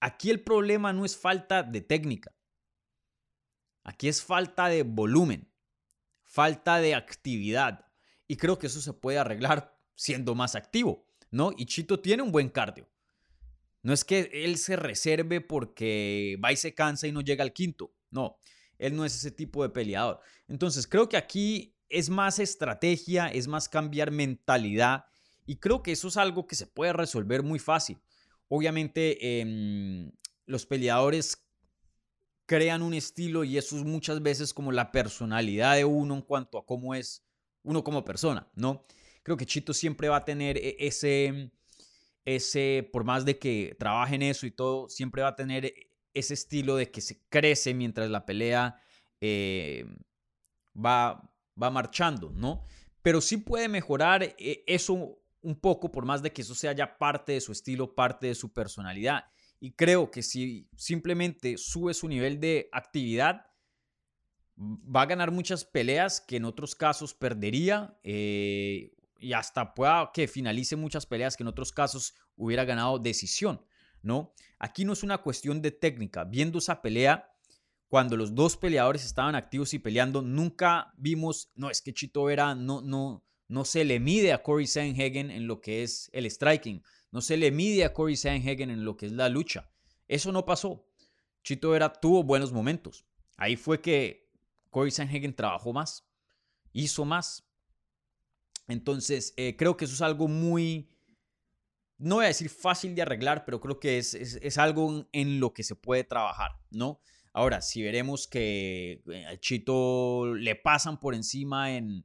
aquí 0.00 0.30
el 0.30 0.42
problema 0.42 0.92
no 0.92 1.04
es 1.04 1.16
falta 1.16 1.62
de 1.62 1.80
técnica, 1.80 2.34
aquí 3.84 4.08
es 4.08 4.22
falta 4.22 4.68
de 4.68 4.84
volumen, 4.84 5.52
falta 6.34 6.80
de 6.80 6.96
actividad. 6.96 7.86
Y 8.26 8.36
creo 8.36 8.58
que 8.58 8.66
eso 8.66 8.80
se 8.80 8.92
puede 8.92 9.18
arreglar 9.18 9.78
siendo 9.94 10.34
más 10.34 10.56
activo, 10.56 11.06
¿no? 11.30 11.52
Y 11.56 11.66
Chito 11.66 12.00
tiene 12.00 12.24
un 12.24 12.32
buen 12.32 12.48
cardio. 12.48 12.88
No 13.82 13.92
es 13.92 14.04
que 14.04 14.30
él 14.32 14.58
se 14.58 14.74
reserve 14.74 15.40
porque 15.40 16.36
va 16.44 16.50
y 16.50 16.56
se 16.56 16.74
cansa 16.74 17.06
y 17.06 17.12
no 17.12 17.20
llega 17.20 17.44
al 17.44 17.52
quinto. 17.52 17.94
No, 18.10 18.40
él 18.78 18.96
no 18.96 19.04
es 19.04 19.14
ese 19.14 19.30
tipo 19.30 19.62
de 19.62 19.68
peleador. 19.68 20.18
Entonces 20.48 20.88
creo 20.88 21.08
que 21.08 21.16
aquí 21.16 21.76
es 21.88 22.10
más 22.10 22.40
estrategia, 22.40 23.28
es 23.28 23.46
más 23.46 23.68
cambiar 23.68 24.10
mentalidad 24.10 25.04
y 25.46 25.56
creo 25.56 25.84
que 25.84 25.92
eso 25.92 26.08
es 26.08 26.16
algo 26.16 26.48
que 26.48 26.56
se 26.56 26.66
puede 26.66 26.94
resolver 26.94 27.44
muy 27.44 27.60
fácil. 27.60 28.00
Obviamente 28.48 29.40
em, 29.40 30.10
los 30.46 30.66
peleadores 30.66 31.46
crean 32.46 32.82
un 32.82 32.94
estilo 32.94 33.44
y 33.44 33.58
eso 33.58 33.76
es 33.76 33.84
muchas 33.84 34.22
veces 34.22 34.52
como 34.52 34.72
la 34.72 34.92
personalidad 34.92 35.76
de 35.76 35.84
uno 35.84 36.14
en 36.14 36.22
cuanto 36.22 36.58
a 36.58 36.66
cómo 36.66 36.94
es 36.94 37.24
uno 37.62 37.82
como 37.82 38.04
persona, 38.04 38.48
¿no? 38.54 38.84
Creo 39.22 39.36
que 39.36 39.46
Chito 39.46 39.72
siempre 39.72 40.08
va 40.08 40.16
a 40.16 40.24
tener 40.24 40.58
e-, 40.58 40.76
ese 40.78 41.50
ese, 42.26 42.88
por 42.90 43.04
más 43.04 43.26
de 43.26 43.38
que 43.38 43.76
trabaje 43.78 44.14
en 44.14 44.22
eso 44.22 44.46
y 44.46 44.50
todo, 44.50 44.88
siempre 44.88 45.20
va 45.20 45.28
a 45.28 45.36
tener 45.36 45.74
ese 46.14 46.32
estilo 46.32 46.76
de 46.76 46.90
que 46.90 47.02
se 47.02 47.20
crece 47.28 47.74
mientras 47.74 48.08
la 48.08 48.24
pelea 48.24 48.80
eh, 49.20 49.84
va, 50.74 51.30
va 51.60 51.70
marchando, 51.70 52.30
¿no? 52.30 52.64
pero 53.04 53.20
sí 53.20 53.36
puede 53.36 53.68
mejorar 53.68 54.22
eh, 54.22 54.64
eso 54.66 55.20
un 55.42 55.60
poco, 55.60 55.92
por 55.92 56.06
más 56.06 56.22
de 56.22 56.32
que 56.32 56.40
eso 56.40 56.54
sea 56.54 56.72
ya 56.72 56.96
parte 56.96 57.32
de 57.32 57.40
su 57.42 57.52
estilo, 57.52 57.94
parte 57.94 58.28
de 58.28 58.34
su 58.34 58.54
personalidad. 58.54 59.26
Y 59.64 59.72
creo 59.72 60.10
que 60.10 60.22
si 60.22 60.68
simplemente 60.76 61.56
sube 61.56 61.94
su 61.94 62.06
nivel 62.06 62.38
de 62.38 62.68
actividad, 62.70 63.46
va 64.58 65.00
a 65.00 65.06
ganar 65.06 65.30
muchas 65.30 65.64
peleas 65.64 66.20
que 66.20 66.36
en 66.36 66.44
otros 66.44 66.74
casos 66.74 67.14
perdería 67.14 67.98
eh, 68.02 68.92
y 69.18 69.32
hasta 69.32 69.72
pueda 69.72 70.10
que 70.12 70.28
finalice 70.28 70.76
muchas 70.76 71.06
peleas 71.06 71.34
que 71.34 71.44
en 71.44 71.48
otros 71.48 71.72
casos 71.72 72.12
hubiera 72.36 72.66
ganado 72.66 72.98
decisión, 72.98 73.64
¿no? 74.02 74.34
Aquí 74.58 74.84
no 74.84 74.92
es 74.92 75.02
una 75.02 75.16
cuestión 75.16 75.62
de 75.62 75.70
técnica. 75.70 76.24
Viendo 76.24 76.58
esa 76.58 76.82
pelea, 76.82 77.32
cuando 77.88 78.18
los 78.18 78.34
dos 78.34 78.58
peleadores 78.58 79.06
estaban 79.06 79.34
activos 79.34 79.72
y 79.72 79.78
peleando, 79.78 80.20
nunca 80.20 80.92
vimos, 80.98 81.52
no, 81.54 81.70
es 81.70 81.80
que 81.80 81.94
Chito 81.94 82.24
Vera 82.24 82.54
no, 82.54 82.82
no, 82.82 83.24
no 83.48 83.64
se 83.64 83.86
le 83.86 83.98
mide 83.98 84.34
a 84.34 84.42
Corey 84.42 84.66
Sanhagen 84.66 85.30
en 85.30 85.46
lo 85.46 85.62
que 85.62 85.82
es 85.82 86.10
el 86.12 86.30
striking. 86.30 86.82
No 87.14 87.20
se 87.20 87.36
le 87.36 87.52
mide 87.52 87.84
a 87.84 87.92
Corey 87.92 88.16
Sanhagen 88.16 88.70
en 88.70 88.84
lo 88.84 88.96
que 88.96 89.06
es 89.06 89.12
la 89.12 89.28
lucha. 89.28 89.70
Eso 90.08 90.32
no 90.32 90.44
pasó. 90.44 90.84
Chito 91.44 91.70
Vera 91.70 91.92
tuvo 91.92 92.24
buenos 92.24 92.52
momentos. 92.52 93.06
Ahí 93.36 93.54
fue 93.54 93.80
que 93.80 94.32
Corey 94.70 94.90
Sanhagen 94.90 95.32
trabajó 95.32 95.72
más, 95.72 96.08
hizo 96.72 97.04
más. 97.04 97.48
Entonces, 98.66 99.32
eh, 99.36 99.54
creo 99.56 99.76
que 99.76 99.84
eso 99.84 99.94
es 99.94 100.02
algo 100.02 100.26
muy, 100.26 100.90
no 101.98 102.16
voy 102.16 102.24
a 102.24 102.28
decir 102.28 102.50
fácil 102.50 102.96
de 102.96 103.02
arreglar, 103.02 103.44
pero 103.44 103.60
creo 103.60 103.78
que 103.78 103.98
es, 103.98 104.14
es, 104.14 104.58
algo 104.58 105.06
en 105.12 105.38
lo 105.38 105.54
que 105.54 105.62
se 105.62 105.76
puede 105.76 106.02
trabajar, 106.02 106.58
¿no? 106.72 107.00
Ahora, 107.32 107.60
si 107.60 107.80
veremos 107.80 108.26
que 108.26 109.04
eh, 109.06 109.26
a 109.26 109.38
Chito 109.38 110.34
le 110.34 110.56
pasan 110.56 110.98
por 110.98 111.14
encima 111.14 111.76
en, 111.76 112.04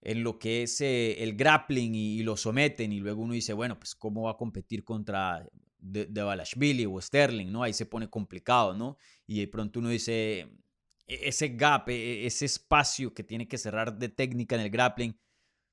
en 0.00 0.22
lo 0.22 0.38
que 0.38 0.62
es 0.62 0.80
eh, 0.80 1.22
el 1.22 1.36
grappling 1.36 1.94
y, 1.94 2.22
lo 2.22 2.36
someten 2.36 2.92
y 2.92 3.00
luego 3.00 3.22
uno 3.22 3.34
dice, 3.34 3.52
bueno, 3.52 3.78
pues 3.78 3.94
cómo 3.94 4.22
va 4.22 4.32
a 4.32 4.36
competir 4.36 4.84
contra 4.84 5.46
de, 5.78 6.06
de 6.06 6.22
Balashvili 6.22 6.86
o 6.86 7.00
Sterling, 7.00 7.50
¿no? 7.50 7.62
Ahí 7.62 7.72
se 7.72 7.86
pone 7.86 8.08
complicado, 8.08 8.74
¿no? 8.74 8.96
Y 9.26 9.40
de 9.40 9.48
pronto 9.48 9.80
uno 9.80 9.88
dice, 9.88 10.48
e, 11.06 11.28
ese 11.28 11.48
gap, 11.48 11.88
e, 11.88 12.26
ese 12.26 12.44
espacio 12.44 13.12
que 13.12 13.24
tiene 13.24 13.48
que 13.48 13.58
cerrar 13.58 13.98
de 13.98 14.08
técnica 14.08 14.54
en 14.54 14.62
el 14.62 14.70
grappling, 14.70 15.18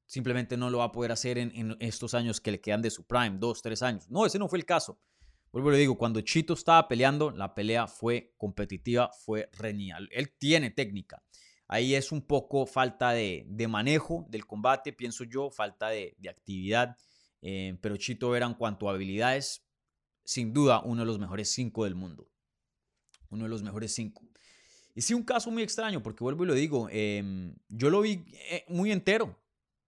simplemente 0.05 0.57
no 0.57 0.69
lo 0.69 0.79
va 0.79 0.85
a 0.85 0.91
poder 0.91 1.11
hacer 1.11 1.37
en, 1.37 1.75
estos 1.79 2.13
años 2.13 2.39
que 2.39 2.51
le 2.51 2.61
quedan 2.61 2.81
de 2.81 2.89
su 2.89 3.05
prime, 3.05 3.37
dos, 3.37 3.61
tres 3.61 3.81
años. 3.81 4.09
No, 4.09 4.25
ese 4.25 4.39
no 4.39 4.47
fue 4.47 4.59
el 4.59 4.65
caso. 4.65 4.99
Vuelvo 5.51 5.71
le 5.71 5.77
digo, 5.77 5.97
cuando 5.97 6.19
Chito 6.21 6.53
estaba 6.53 6.87
peleando, 6.87 7.31
la 7.31 7.53
pelea 7.55 7.87
fue 7.87 8.33
competitiva, 8.37 9.11
fue 9.13 9.49
reñida. 9.53 9.99
Él 10.11 10.33
tiene 10.37 10.69
técnica. 10.69 11.23
Ahí 11.67 11.95
es 11.95 12.11
un 12.11 12.21
poco 12.21 12.65
falta 12.65 13.11
de, 13.11 13.45
manejo 13.67 14.25
del 14.29 14.45
combate, 14.45 14.93
pienso 14.93 15.23
yo, 15.23 15.49
falta 15.49 15.89
de, 15.89 16.15
actividad. 16.29 16.95
Eh, 17.41 17.77
pero 17.81 17.97
Chito 17.97 18.35
era 18.35 18.45
en 18.45 18.53
cuanto 18.53 18.89
habilidades, 18.89 19.65
sin 20.23 20.53
duda, 20.53 20.81
uno 20.81 21.01
de 21.01 21.05
los 21.05 21.19
mejores 21.19 21.51
cinco 21.51 21.83
del 21.83 21.95
mundo. 21.95 22.29
Uno 23.29 23.43
de 23.43 23.49
los 23.49 23.63
mejores 23.63 23.93
cinco. 23.93 24.23
Y 24.93 25.01
sí, 25.01 25.13
un 25.13 25.23
caso 25.23 25.51
muy 25.51 25.63
extraño, 25.63 26.01
porque 26.01 26.23
vuelvo 26.23 26.43
y 26.43 26.47
lo 26.47 26.53
digo, 26.53 26.87
em, 26.89 27.55
yo 27.67 27.89
lo 27.89 28.01
vi 28.01 28.23
eh, 28.49 28.65
muy 28.69 28.91
entero. 28.91 29.37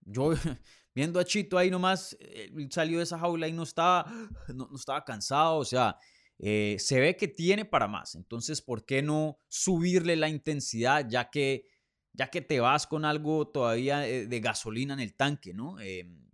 Yo 0.01 0.31
viendo 0.95 1.19
a 1.19 1.25
Chito 1.25 1.57
ahí 1.57 1.69
nomás, 1.69 2.17
salió 2.71 2.97
de 2.97 3.03
esa 3.03 3.19
jaula 3.19 3.47
y 3.47 3.53
no 3.53 3.63
estaba, 3.63 4.11
no, 4.53 4.69
estaba 4.75 5.05
cansado, 5.05 5.57
o 5.57 5.65
sea, 5.65 5.97
eh, 6.39 6.77
se 6.79 6.99
ve 6.99 7.15
que 7.15 7.27
tiene 7.27 7.65
para 7.65 7.87
más. 7.87 8.15
Entonces, 8.15 8.61
¿por 8.61 8.85
qué 8.85 9.01
no 9.01 9.39
subirle 9.47 10.15
la 10.15 10.29
intensidad 10.29 11.07
ya 11.09 11.29
que, 11.29 11.65
ya 12.13 12.29
que 12.29 12.41
te 12.41 12.59
vas 12.59 12.85
con 12.85 13.05
algo 13.05 13.47
todavía 13.47 14.07
eh, 14.07 14.27
de 14.27 14.39
gasolina 14.39 14.93
en 14.93 14.99
el 14.99 15.15
tanque, 15.15 15.53
¿no? 15.53 15.79
Em, 15.79 16.27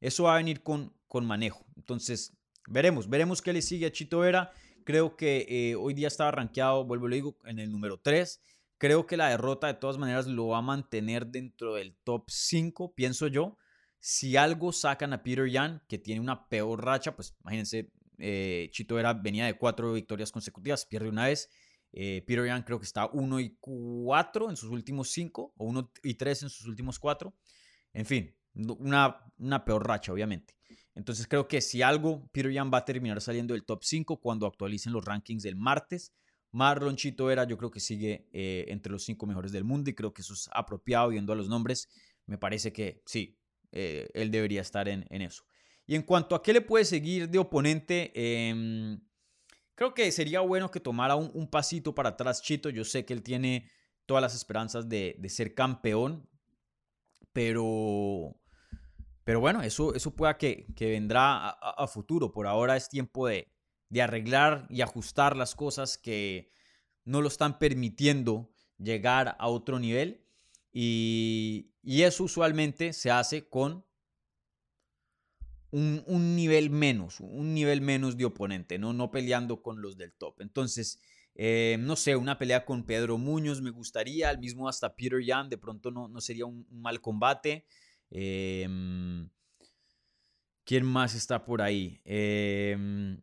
eso 0.00 0.24
va 0.24 0.34
a 0.34 0.38
venir 0.38 0.62
con, 0.62 0.94
con 1.06 1.26
manejo. 1.26 1.66
Entonces, 1.76 2.36
veremos, 2.66 3.08
veremos 3.08 3.42
qué 3.42 3.52
le 3.52 3.62
sigue 3.62 3.86
a 3.86 3.92
Chito 3.92 4.20
Vera. 4.20 4.52
Creo 4.84 5.16
que 5.16 5.46
eh, 5.48 5.74
hoy 5.76 5.94
día 5.94 6.08
estaba 6.08 6.30
rankeado, 6.30 6.84
vuelvo 6.84 7.08
lo 7.08 7.14
digo, 7.14 7.38
en 7.44 7.58
el 7.58 7.70
número 7.70 7.98
3. 7.98 8.42
Creo 8.78 9.06
que 9.06 9.16
la 9.16 9.30
derrota 9.30 9.66
de 9.66 9.74
todas 9.74 9.96
maneras 9.96 10.26
lo 10.26 10.48
va 10.48 10.58
a 10.58 10.62
mantener 10.62 11.26
dentro 11.26 11.74
del 11.74 11.96
top 12.04 12.24
5, 12.28 12.94
pienso 12.94 13.28
yo. 13.28 13.56
Si 13.98 14.36
algo 14.36 14.72
sacan 14.72 15.14
a 15.14 15.22
Peter 15.22 15.48
Yan, 15.48 15.82
que 15.88 15.96
tiene 15.96 16.20
una 16.20 16.48
peor 16.48 16.84
racha, 16.84 17.16
pues 17.16 17.34
imagínense, 17.40 17.90
eh, 18.18 18.68
Chito 18.70 18.98
era, 18.98 19.14
venía 19.14 19.46
de 19.46 19.54
cuatro 19.54 19.92
victorias 19.92 20.32
consecutivas, 20.32 20.86
pierde 20.86 21.08
una 21.08 21.26
vez. 21.26 21.50
Eh, 21.92 22.24
Peter 22.26 22.46
Yan 22.46 22.62
creo 22.62 22.78
que 22.78 22.86
está 22.86 23.06
1 23.06 23.40
y 23.40 23.56
4 23.60 24.50
en 24.50 24.56
sus 24.56 24.70
últimos 24.70 25.10
5, 25.10 25.54
o 25.56 25.64
1 25.64 25.92
y 26.02 26.14
3 26.14 26.44
en 26.44 26.50
sus 26.50 26.66
últimos 26.66 26.98
4. 26.98 27.34
En 27.92 28.06
fin, 28.06 28.34
una, 28.54 29.20
una 29.38 29.64
peor 29.64 29.86
racha, 29.86 30.12
obviamente. 30.12 30.56
Entonces 30.94 31.26
creo 31.26 31.48
que 31.48 31.60
si 31.60 31.82
algo, 31.82 32.28
Peter 32.32 32.52
Yan 32.52 32.70
va 32.72 32.78
a 32.78 32.84
terminar 32.84 33.20
saliendo 33.20 33.54
del 33.54 33.64
top 33.64 33.84
5 33.84 34.20
cuando 34.20 34.46
actualicen 34.46 34.92
los 34.92 35.04
rankings 35.04 35.42
del 35.42 35.56
martes. 35.56 36.12
Marlon 36.54 36.94
Chito 36.94 37.32
era, 37.32 37.44
yo 37.44 37.58
creo 37.58 37.72
que 37.72 37.80
sigue 37.80 38.28
eh, 38.32 38.66
entre 38.68 38.92
los 38.92 39.02
cinco 39.02 39.26
mejores 39.26 39.50
del 39.50 39.64
mundo 39.64 39.90
y 39.90 39.94
creo 39.94 40.14
que 40.14 40.22
eso 40.22 40.34
es 40.34 40.48
apropiado 40.52 41.08
viendo 41.08 41.32
a 41.32 41.36
los 41.36 41.48
nombres. 41.48 41.88
Me 42.26 42.38
parece 42.38 42.72
que 42.72 43.02
sí, 43.06 43.36
eh, 43.72 44.08
él 44.14 44.30
debería 44.30 44.60
estar 44.60 44.88
en, 44.88 45.04
eso. 45.10 45.44
Y 45.86 45.94
en 45.94 46.02
cuanto 46.02 46.34
a 46.34 46.42
qué 46.42 46.52
le 46.52 46.60
puede 46.60 46.84
seguir 46.84 47.28
de 47.28 47.38
oponente, 47.38 48.12
em, 48.14 49.00
creo 49.74 49.94
que 49.94 50.10
sería 50.12 50.40
bueno 50.40 50.70
que 50.70 50.80
tomara 50.80 51.14
un, 51.16 51.48
pasito 51.48 51.94
para 51.94 52.10
atrás 52.10 52.42
Chito. 52.42 52.70
Yo 52.70 52.84
sé 52.84 53.04
que 53.04 53.12
él 53.12 53.22
tiene 53.22 53.70
todas 54.06 54.22
las 54.22 54.34
esperanzas 54.34 54.88
de, 54.88 55.18
ser 55.28 55.54
campeón, 55.54 56.28
pero, 57.32 58.36
pero 59.24 59.40
bueno, 59.40 59.62
eso, 59.62 59.94
eso 59.94 60.14
pueda 60.14 60.38
que, 60.38 60.66
que 60.74 60.90
vendrá 60.90 61.48
a 61.50 61.86
futuro. 61.86 62.32
Por 62.32 62.46
ahora 62.46 62.76
es 62.76 62.88
tiempo 62.88 63.26
de, 63.26 63.54
de 63.94 64.02
arreglar 64.02 64.66
y 64.70 64.80
ajustar 64.80 65.36
las 65.36 65.54
cosas 65.54 65.98
que 65.98 66.50
no 67.04 67.20
lo 67.20 67.28
están 67.28 67.60
permitiendo 67.60 68.50
llegar 68.76 69.36
a 69.38 69.48
otro 69.48 69.78
nivel. 69.78 70.26
Y, 70.72 71.70
eso 71.84 72.24
usualmente 72.24 72.92
se 72.92 73.12
hace 73.12 73.48
con 73.48 73.84
un, 75.74 76.36
nivel 76.36 76.70
menos, 76.70 77.18
un 77.20 77.52
nivel 77.52 77.80
menos 77.80 78.16
de 78.16 78.24
oponente, 78.24 78.78
no, 78.78 78.92
no 78.92 79.10
peleando 79.10 79.60
con 79.60 79.82
los 79.82 79.96
del 79.96 80.12
top. 80.12 80.40
Entonces, 80.40 81.00
eh, 81.34 81.76
no 81.80 81.96
sé, 81.96 82.14
una 82.14 82.38
pelea 82.38 82.64
con 82.64 82.84
Pedro 82.84 83.18
Muñoz 83.18 83.60
me 83.60 83.70
gustaría, 83.70 84.28
al 84.28 84.38
mismo 84.38 84.68
hasta 84.68 84.94
Peter 84.94 85.20
Yan, 85.20 85.48
de 85.48 85.58
pronto 85.58 85.90
no, 85.90 86.06
no 86.06 86.20
sería 86.20 86.46
un, 86.46 86.66
mal 86.70 87.00
combate. 87.00 87.66
Em, 88.10 89.28
¿Quién 90.64 90.84
más 90.84 91.14
está 91.14 91.44
por 91.44 91.60
ahí? 91.60 92.00
Eh, 92.04 93.18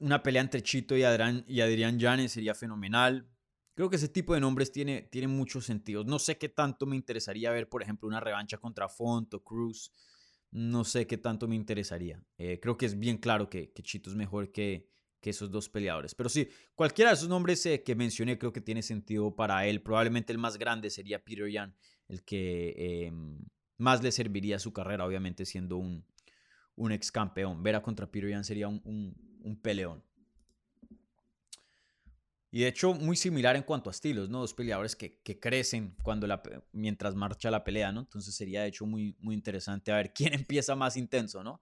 una 0.00 0.22
pelea 0.22 0.42
entre 0.42 0.62
Chito 0.62 0.96
y 0.96 1.04
Adrián, 1.04 1.44
y 1.46 1.60
Adrián 1.60 2.28
sería 2.28 2.54
fenomenal. 2.54 3.28
Creo 3.74 3.88
que 3.88 3.94
ese 3.94 4.08
tipo 4.08 4.34
de 4.34 4.40
nombres 4.40 4.72
tiene, 4.72 5.02
tiene 5.02 5.28
muchos 5.28 5.64
sentidos. 5.64 6.04
No 6.04 6.18
sé 6.18 6.36
qué 6.36 6.48
tanto 6.48 6.84
me 6.84 6.96
interesaría 6.96 7.52
ver, 7.52 7.68
por 7.68 7.80
ejemplo, 7.80 8.08
una 8.08 8.18
revancha 8.18 8.58
contra 8.58 8.88
Font 8.88 9.32
o 9.34 9.44
Cruz. 9.44 9.92
No 10.50 10.84
sé 10.84 11.06
qué 11.06 11.18
tanto 11.18 11.46
me 11.46 11.56
interesaría. 11.56 12.24
Eh, 12.38 12.58
creo 12.60 12.76
que 12.76 12.86
es 12.86 12.98
bien 12.98 13.18
claro 13.18 13.50
que, 13.50 13.72
Chito 13.82 14.10
es 14.10 14.16
mejor 14.16 14.52
que, 14.52 14.88
esos 15.22 15.50
dos 15.50 15.68
peleadores. 15.68 16.14
Pero 16.14 16.30
sí, 16.30 16.48
cualquiera 16.74 17.10
de 17.10 17.16
esos 17.16 17.28
nombres 17.28 17.66
eh, 17.66 17.82
que 17.82 17.94
mencioné 17.94 18.38
creo 18.38 18.50
que 18.50 18.62
tiene 18.62 18.80
sentido 18.80 19.36
para 19.36 19.66
él. 19.66 19.82
Probablemente 19.82 20.32
el 20.32 20.38
más 20.38 20.56
grande 20.56 20.88
sería 20.88 21.22
Peter 21.22 21.46
Yan, 21.50 21.76
el 22.08 22.24
que 22.24 23.04
em, 23.04 23.38
más 23.76 24.02
le 24.02 24.10
serviría 24.10 24.56
a 24.56 24.58
su 24.58 24.72
carrera, 24.72 25.04
obviamente 25.04 25.44
siendo 25.44 25.76
un, 25.76 26.02
ex 26.90 27.12
campeón. 27.12 27.62
Ver 27.62 27.76
a 27.76 27.82
contra 27.82 28.10
Peter 28.10 28.30
Yan 28.30 28.42
sería 28.42 28.68
un 28.68 29.60
peleón. 29.60 30.02
Y 32.50 32.60
de 32.60 32.68
hecho, 32.68 32.94
muy 32.94 33.16
similar 33.16 33.56
en 33.56 33.62
cuanto 33.62 33.90
a 33.90 33.92
estilos, 33.92 34.30
¿no? 34.30 34.40
Dos 34.40 34.54
peleadores 34.54 34.96
que, 34.96 35.20
crecen 35.38 35.94
cuando 36.02 36.26
la, 36.26 36.42
mientras 36.72 37.14
marcha 37.14 37.50
la 37.50 37.62
pelea, 37.62 37.92
¿no? 37.92 38.00
Entonces 38.00 38.34
sería 38.34 38.62
de 38.62 38.68
hecho 38.68 38.86
muy, 38.86 39.14
muy 39.20 39.34
interesante 39.34 39.92
a 39.92 39.96
ver 39.96 40.12
quién 40.14 40.32
empieza 40.32 40.74
más 40.74 40.96
intenso, 40.96 41.44
¿no? 41.44 41.60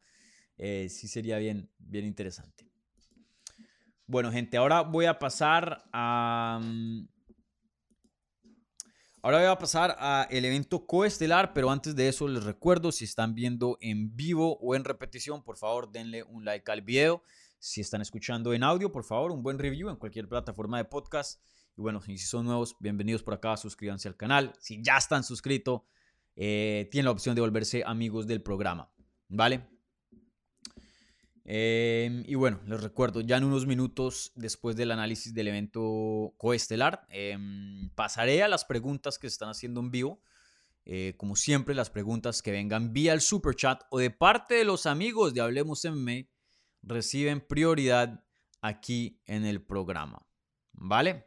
Eh, 0.56 0.88
sí 0.88 1.08
sería 1.08 1.38
bien, 1.38 1.70
bien 1.78 2.04
interesante. 2.04 2.66
Bueno, 4.06 4.30
gente, 4.30 4.56
ahora 4.56 4.82
voy 4.82 5.06
a 5.06 5.18
pasar 5.18 5.84
a... 5.92 6.60
Mm, 6.62 7.08
ahora 9.22 9.38
voy 9.38 9.48
a 9.48 9.58
pasar 9.58 9.96
a 9.98 10.28
el 10.30 10.44
evento 10.44 10.86
coestelar, 10.86 11.52
pero 11.52 11.68
antes 11.68 11.96
de 11.96 12.08
eso 12.08 12.28
les 12.28 12.44
recuerdo, 12.44 12.92
si 12.92 13.04
están 13.04 13.34
viendo 13.34 13.76
en 13.80 14.14
vivo 14.14 14.56
o 14.60 14.76
en 14.76 14.84
repetición, 14.84 15.42
por 15.42 15.56
favor 15.56 15.90
denle 15.90 16.22
un 16.22 16.44
like 16.44 16.70
al 16.70 16.82
video. 16.82 17.24
Si 17.58 17.80
están 17.80 18.02
escuchando 18.02 18.52
en 18.52 18.62
audio, 18.62 18.92
por 18.92 19.04
favor, 19.04 19.32
un 19.32 19.42
buen 19.42 19.58
review 19.58 19.88
en 19.88 19.96
cualquier 19.96 20.28
plataforma 20.28 20.78
de 20.78 20.84
podcast. 20.84 21.42
Y 21.76 21.80
bueno, 21.80 22.00
si 22.00 22.18
son 22.18 22.46
nuevos, 22.46 22.76
bienvenidos 22.80 23.22
por 23.22 23.34
acá, 23.34 23.56
suscríbanse 23.56 24.08
al 24.08 24.16
canal. 24.16 24.52
Si 24.58 24.82
ya 24.82 24.96
están 24.96 25.24
suscritos, 25.24 25.82
eh, 26.36 26.88
tienen 26.90 27.06
la 27.06 27.10
opción 27.10 27.34
de 27.34 27.40
volverse 27.40 27.82
amigos 27.84 28.26
del 28.26 28.42
programa. 28.42 28.90
¿Vale? 29.28 29.66
Em, 31.48 32.24
y 32.26 32.34
bueno, 32.34 32.60
les 32.66 32.82
recuerdo, 32.82 33.20
ya 33.20 33.36
en 33.36 33.44
unos 33.44 33.66
minutos 33.66 34.32
después 34.34 34.74
del 34.74 34.90
análisis 34.90 35.32
del 35.32 35.48
evento 35.48 36.34
coestelar, 36.38 37.06
em, 37.08 37.88
pasaré 37.94 38.42
a 38.42 38.48
las 38.48 38.64
preguntas 38.64 39.16
que 39.18 39.28
se 39.28 39.34
están 39.34 39.50
haciendo 39.50 39.80
en 39.80 39.90
vivo. 39.92 40.20
Eh, 40.84 41.14
como 41.16 41.36
siempre, 41.36 41.74
las 41.74 41.90
preguntas 41.90 42.42
que 42.42 42.50
vengan 42.50 42.92
vía 42.92 43.12
el 43.12 43.20
super 43.20 43.54
chat 43.54 43.82
o 43.90 43.98
de 43.98 44.10
parte 44.10 44.54
de 44.56 44.64
los 44.64 44.86
amigos 44.86 45.34
de 45.34 45.40
Hablemos 45.40 45.84
Me 45.84 46.28
reciben 46.86 47.40
prioridad 47.40 48.24
aquí 48.60 49.20
en 49.26 49.44
el 49.44 49.62
programa. 49.62 50.26
¿Vale? 50.72 51.26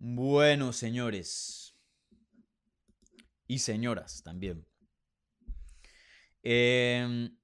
Bueno, 0.00 0.72
señores. 0.72 1.76
Y 3.46 3.60
señoras 3.60 4.22
también. 4.22 4.66
Em, 6.42 7.36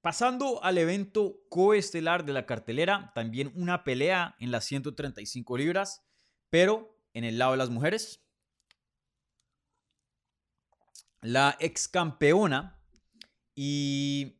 pasando 0.00 0.62
al 0.62 0.78
evento 0.78 1.40
coestelar 1.48 2.24
de 2.24 2.32
la 2.32 2.46
cartelera, 2.46 3.12
también 3.14 3.52
una 3.54 3.84
pelea 3.84 4.36
en 4.38 4.50
las 4.50 4.64
135 4.64 5.56
libras, 5.56 6.04
pero 6.50 7.00
en 7.14 7.24
el 7.24 7.38
lado 7.38 7.52
de 7.52 7.58
las 7.58 7.70
mujeres. 7.70 8.22
La 11.22 11.56
ex 11.58 11.88
campeona 11.88 12.75
y 13.56 14.38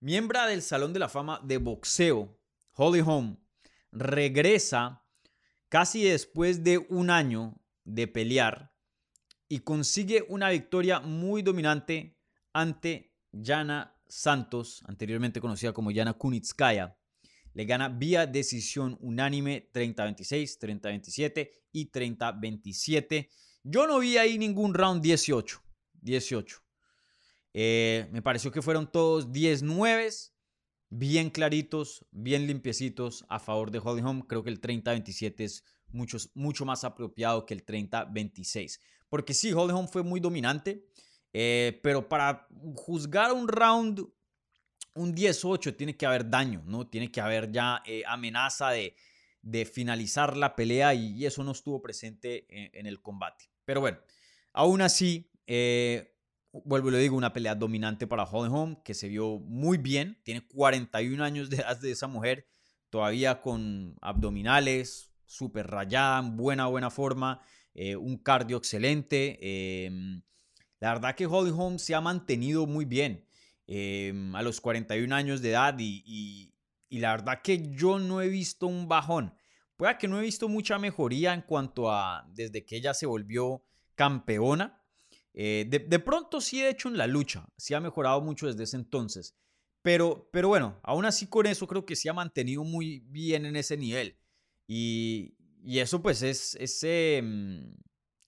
miembro 0.00 0.44
del 0.46 0.62
Salón 0.62 0.94
de 0.94 0.98
la 0.98 1.10
Fama 1.10 1.40
de 1.44 1.58
Boxeo, 1.58 2.40
Holly 2.72 3.02
Holm, 3.06 3.36
regresa 3.92 5.04
casi 5.68 6.02
después 6.02 6.64
de 6.64 6.78
un 6.78 7.10
año 7.10 7.60
de 7.84 8.08
pelear 8.08 8.74
y 9.46 9.58
consigue 9.58 10.24
una 10.28 10.48
victoria 10.48 11.00
muy 11.00 11.42
dominante 11.42 12.18
ante 12.54 13.14
Yana 13.30 14.00
Santos, 14.08 14.82
anteriormente 14.86 15.40
conocida 15.40 15.74
como 15.74 15.90
Yana 15.90 16.14
Kunitskaya. 16.14 16.98
Le 17.52 17.66
gana 17.66 17.90
vía 17.90 18.26
decisión 18.26 18.96
unánime 19.02 19.70
30-26, 19.70 20.58
30-27 20.58 21.50
y 21.72 21.90
30-27. 21.90 23.28
Yo 23.62 23.86
no 23.86 23.98
vi 23.98 24.16
ahí 24.16 24.38
ningún 24.38 24.72
round 24.72 25.02
18. 25.02 25.62
18. 26.00 26.62
Eh, 27.54 28.08
me 28.10 28.22
pareció 28.22 28.50
que 28.50 28.62
fueron 28.62 28.90
todos 28.90 29.30
10-9, 29.30 30.32
bien 30.90 31.30
claritos, 31.30 32.06
bien 32.10 32.46
limpiecitos 32.46 33.24
a 33.28 33.38
favor 33.38 33.70
de 33.70 33.80
Holly 33.82 34.02
Holm. 34.02 34.22
Creo 34.22 34.42
que 34.42 34.50
el 34.50 34.60
30-27 34.60 35.40
es 35.40 35.64
mucho, 35.88 36.18
mucho 36.34 36.64
más 36.64 36.84
apropiado 36.84 37.46
que 37.46 37.54
el 37.54 37.64
30-26. 37.64 38.80
Porque 39.08 39.34
sí, 39.34 39.52
Holly 39.52 39.72
Holm 39.72 39.88
fue 39.88 40.02
muy 40.02 40.20
dominante. 40.20 40.86
Eh, 41.34 41.80
pero 41.82 42.08
para 42.08 42.46
juzgar 42.74 43.32
un 43.32 43.48
round, 43.48 44.06
un 44.94 45.14
18, 45.14 45.74
tiene 45.74 45.96
que 45.96 46.04
haber 46.04 46.28
daño, 46.28 46.62
¿no? 46.66 46.86
Tiene 46.86 47.10
que 47.10 47.20
haber 47.20 47.50
ya 47.50 47.82
eh, 47.86 48.02
amenaza 48.06 48.70
de, 48.70 48.94
finalizar 49.64 50.36
la 50.36 50.54
pelea 50.54 50.94
y, 50.94 51.24
eso 51.24 51.42
no 51.42 51.52
estuvo 51.52 51.80
presente 51.80 52.46
en, 52.78 52.86
el 52.86 53.00
combate. 53.00 53.46
Pero 53.64 53.80
bueno, 53.80 53.98
aún 54.52 54.82
así, 54.82 55.30
vuelvo 56.52 56.88
y 56.88 56.92
le 56.92 56.98
digo, 56.98 57.16
una 57.16 57.32
pelea 57.32 57.54
dominante 57.54 58.06
para 58.06 58.24
Holm 58.24 58.76
que 58.84 58.94
se 58.94 59.08
vio 59.08 59.38
muy 59.38 59.78
bien. 59.78 60.18
Tiene 60.22 60.46
41 60.46 61.24
años 61.24 61.50
de 61.50 61.56
edad 61.56 61.80
de 61.80 61.90
esa 61.90 62.06
mujer, 62.06 62.46
todavía 62.90 63.40
con 63.40 63.96
abdominales, 64.00 65.12
súper 65.26 65.66
rayada, 65.66 66.18
en 66.20 66.36
buena, 66.36 66.66
buena 66.66 66.90
forma, 66.90 67.40
un 67.74 68.18
cardio 68.18 68.58
excelente. 68.58 69.38
Em, 69.86 70.22
la 70.78 70.94
verdad 70.94 71.14
que 71.14 71.26
Holly 71.26 71.52
Holm 71.56 71.78
se 71.78 71.94
ha 71.94 72.00
mantenido 72.00 72.66
muy 72.66 72.84
bien 72.84 73.24
em, 73.66 74.34
a 74.34 74.42
los 74.42 74.60
41 74.60 75.14
años 75.14 75.40
de 75.40 75.50
edad 75.50 75.76
y, 75.78 76.52
la 76.90 77.12
verdad 77.12 77.40
que 77.42 77.70
yo 77.70 77.98
no 77.98 78.20
he 78.20 78.28
visto 78.28 78.66
un 78.66 78.88
bajón. 78.88 79.34
Puede 79.76 79.96
que 79.96 80.08
no 80.08 80.18
he 80.18 80.22
visto 80.22 80.48
mucha 80.48 80.78
mejoría 80.78 81.32
en 81.32 81.42
cuanto 81.42 81.90
a 81.90 82.26
desde 82.28 82.66
que 82.66 82.76
ella 82.76 82.92
se 82.92 83.06
volvió 83.06 83.64
campeona. 83.94 84.81
Eh, 85.34 85.66
de, 85.68 85.98
pronto 85.98 86.40
sí, 86.40 86.60
de 86.60 86.70
hecho, 86.70 86.88
en 86.88 86.98
la 86.98 87.06
lucha, 87.06 87.46
sí 87.56 87.74
ha 87.74 87.80
mejorado 87.80 88.20
mucho 88.20 88.46
desde 88.46 88.64
ese 88.64 88.76
entonces. 88.76 89.34
Pero, 89.82 90.28
pero 90.32 90.48
bueno, 90.48 90.78
aún 90.82 91.04
así 91.04 91.26
con 91.26 91.46
eso 91.46 91.66
creo 91.66 91.84
que 91.86 91.96
sí 91.96 92.08
ha 92.08 92.12
mantenido 92.12 92.64
muy 92.64 93.00
bien 93.08 93.46
en 93.46 93.56
ese 93.56 93.76
nivel. 93.76 94.18
Y, 94.66 95.34
eso 95.64 96.02
pues 96.02 96.22
es, 96.22 96.56
es 96.56 96.82
em, 96.82 97.72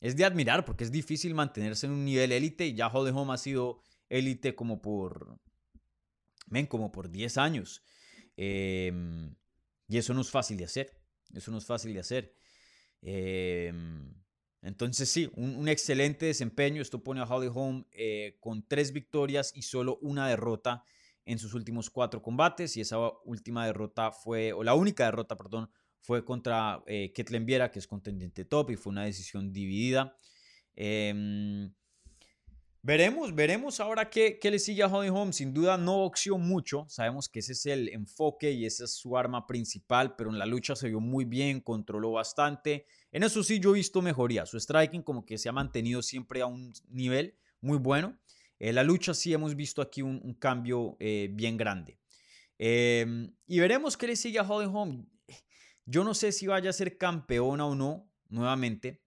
es 0.04 0.16
de 0.16 0.24
admirar 0.26 0.64
porque 0.64 0.84
es 0.84 0.92
difícil 0.92 1.34
mantenerse 1.34 1.86
en 1.86 1.92
un 1.92 2.04
nivel 2.04 2.30
élite 2.30 2.66
y 2.66 2.74
ya 2.74 2.88
Holly 2.88 3.10
Holm 3.10 3.30
ha 3.30 3.38
sido 3.38 3.80
élite 4.10 4.54
como 4.54 4.82
por, 4.82 5.40
ven, 6.46 6.66
como 6.66 6.92
por 6.92 7.10
10 7.10 7.38
años. 7.38 7.82
Em, 8.36 9.34
y 9.88 9.96
eso 9.96 10.12
no 10.12 10.20
es 10.20 10.30
fácil 10.30 10.58
de 10.58 10.64
hacer. 10.64 11.00
Eso 11.32 11.50
no 11.50 11.56
es 11.56 11.64
fácil 11.64 11.94
de 11.94 12.00
hacer. 12.00 12.36
Em, 13.00 14.14
entonces 14.64 15.10
sí, 15.10 15.30
un, 15.34 15.68
excelente 15.68 16.26
desempeño. 16.26 16.80
Esto 16.80 17.04
pone 17.04 17.20
a 17.20 17.24
Holly 17.24 17.50
Holm 17.52 17.84
eh, 17.92 18.36
con 18.40 18.66
tres 18.66 18.92
victorias 18.92 19.52
y 19.54 19.62
solo 19.62 19.98
una 20.00 20.26
derrota 20.26 20.84
en 21.26 21.38
sus 21.38 21.54
últimos 21.54 21.90
cuatro 21.90 22.22
combates. 22.22 22.76
Y 22.76 22.80
esa 22.80 22.98
última 23.24 23.66
derrota 23.66 24.10
fue, 24.10 24.52
o 24.52 24.64
la 24.64 24.74
única 24.74 25.04
derrota, 25.04 25.36
perdón, 25.36 25.70
fue 26.00 26.24
contra 26.24 26.82
eh, 26.86 27.12
Ketlen 27.14 27.44
Viera, 27.44 27.70
que 27.70 27.78
es 27.78 27.86
contendiente 27.86 28.44
top, 28.44 28.70
y 28.70 28.76
fue 28.76 28.90
una 28.90 29.04
decisión 29.04 29.52
dividida. 29.52 30.16
Em, 30.74 31.72
veremos, 32.82 33.34
veremos 33.34 33.80
ahora 33.80 34.08
qué, 34.08 34.38
qué, 34.38 34.50
le 34.50 34.58
sigue 34.58 34.82
a 34.82 34.86
Holly 34.86 35.10
Holm. 35.10 35.32
Sin 35.34 35.52
duda 35.52 35.76
no 35.76 35.98
boxeó 35.98 36.38
mucho, 36.38 36.86
sabemos 36.88 37.28
que 37.28 37.40
ese 37.40 37.52
es 37.52 37.66
el 37.66 37.88
enfoque 37.90 38.52
y 38.52 38.64
esa 38.64 38.84
es 38.84 38.94
su 38.94 39.16
arma 39.16 39.46
principal, 39.46 40.16
pero 40.16 40.30
en 40.30 40.38
la 40.38 40.46
lucha 40.46 40.74
se 40.74 40.88
vio 40.88 41.00
muy 41.00 41.26
bien, 41.26 41.60
controló 41.60 42.12
bastante. 42.12 42.86
En 43.14 43.22
eso 43.22 43.44
sí 43.44 43.60
yo 43.60 43.70
he 43.70 43.74
visto 43.74 44.02
mejoría, 44.02 44.44
su 44.44 44.58
striking 44.58 45.00
como 45.00 45.24
que 45.24 45.38
se 45.38 45.48
ha 45.48 45.52
mantenido 45.52 46.02
siempre 46.02 46.42
a 46.42 46.46
un 46.46 46.72
nivel 46.88 47.38
muy 47.60 47.78
bueno. 47.78 48.18
En 48.58 48.74
la 48.74 48.82
lucha 48.82 49.14
sí 49.14 49.32
hemos 49.32 49.54
visto 49.54 49.80
aquí 49.80 50.02
un, 50.02 50.34
cambio 50.34 50.96
eh, 50.98 51.28
bien 51.30 51.56
grande. 51.56 52.00
Em, 52.58 53.32
y 53.46 53.60
veremos 53.60 53.96
qué 53.96 54.08
le 54.08 54.16
sigue 54.16 54.40
a 54.40 54.42
Holly 54.42 54.68
Holm. 54.68 55.08
Yo 55.86 56.02
no 56.02 56.12
sé 56.12 56.32
si 56.32 56.48
vaya 56.48 56.70
a 56.70 56.72
ser 56.72 56.98
campeona 56.98 57.66
o 57.66 57.76
no, 57.76 58.10
nuevamente. 58.30 59.04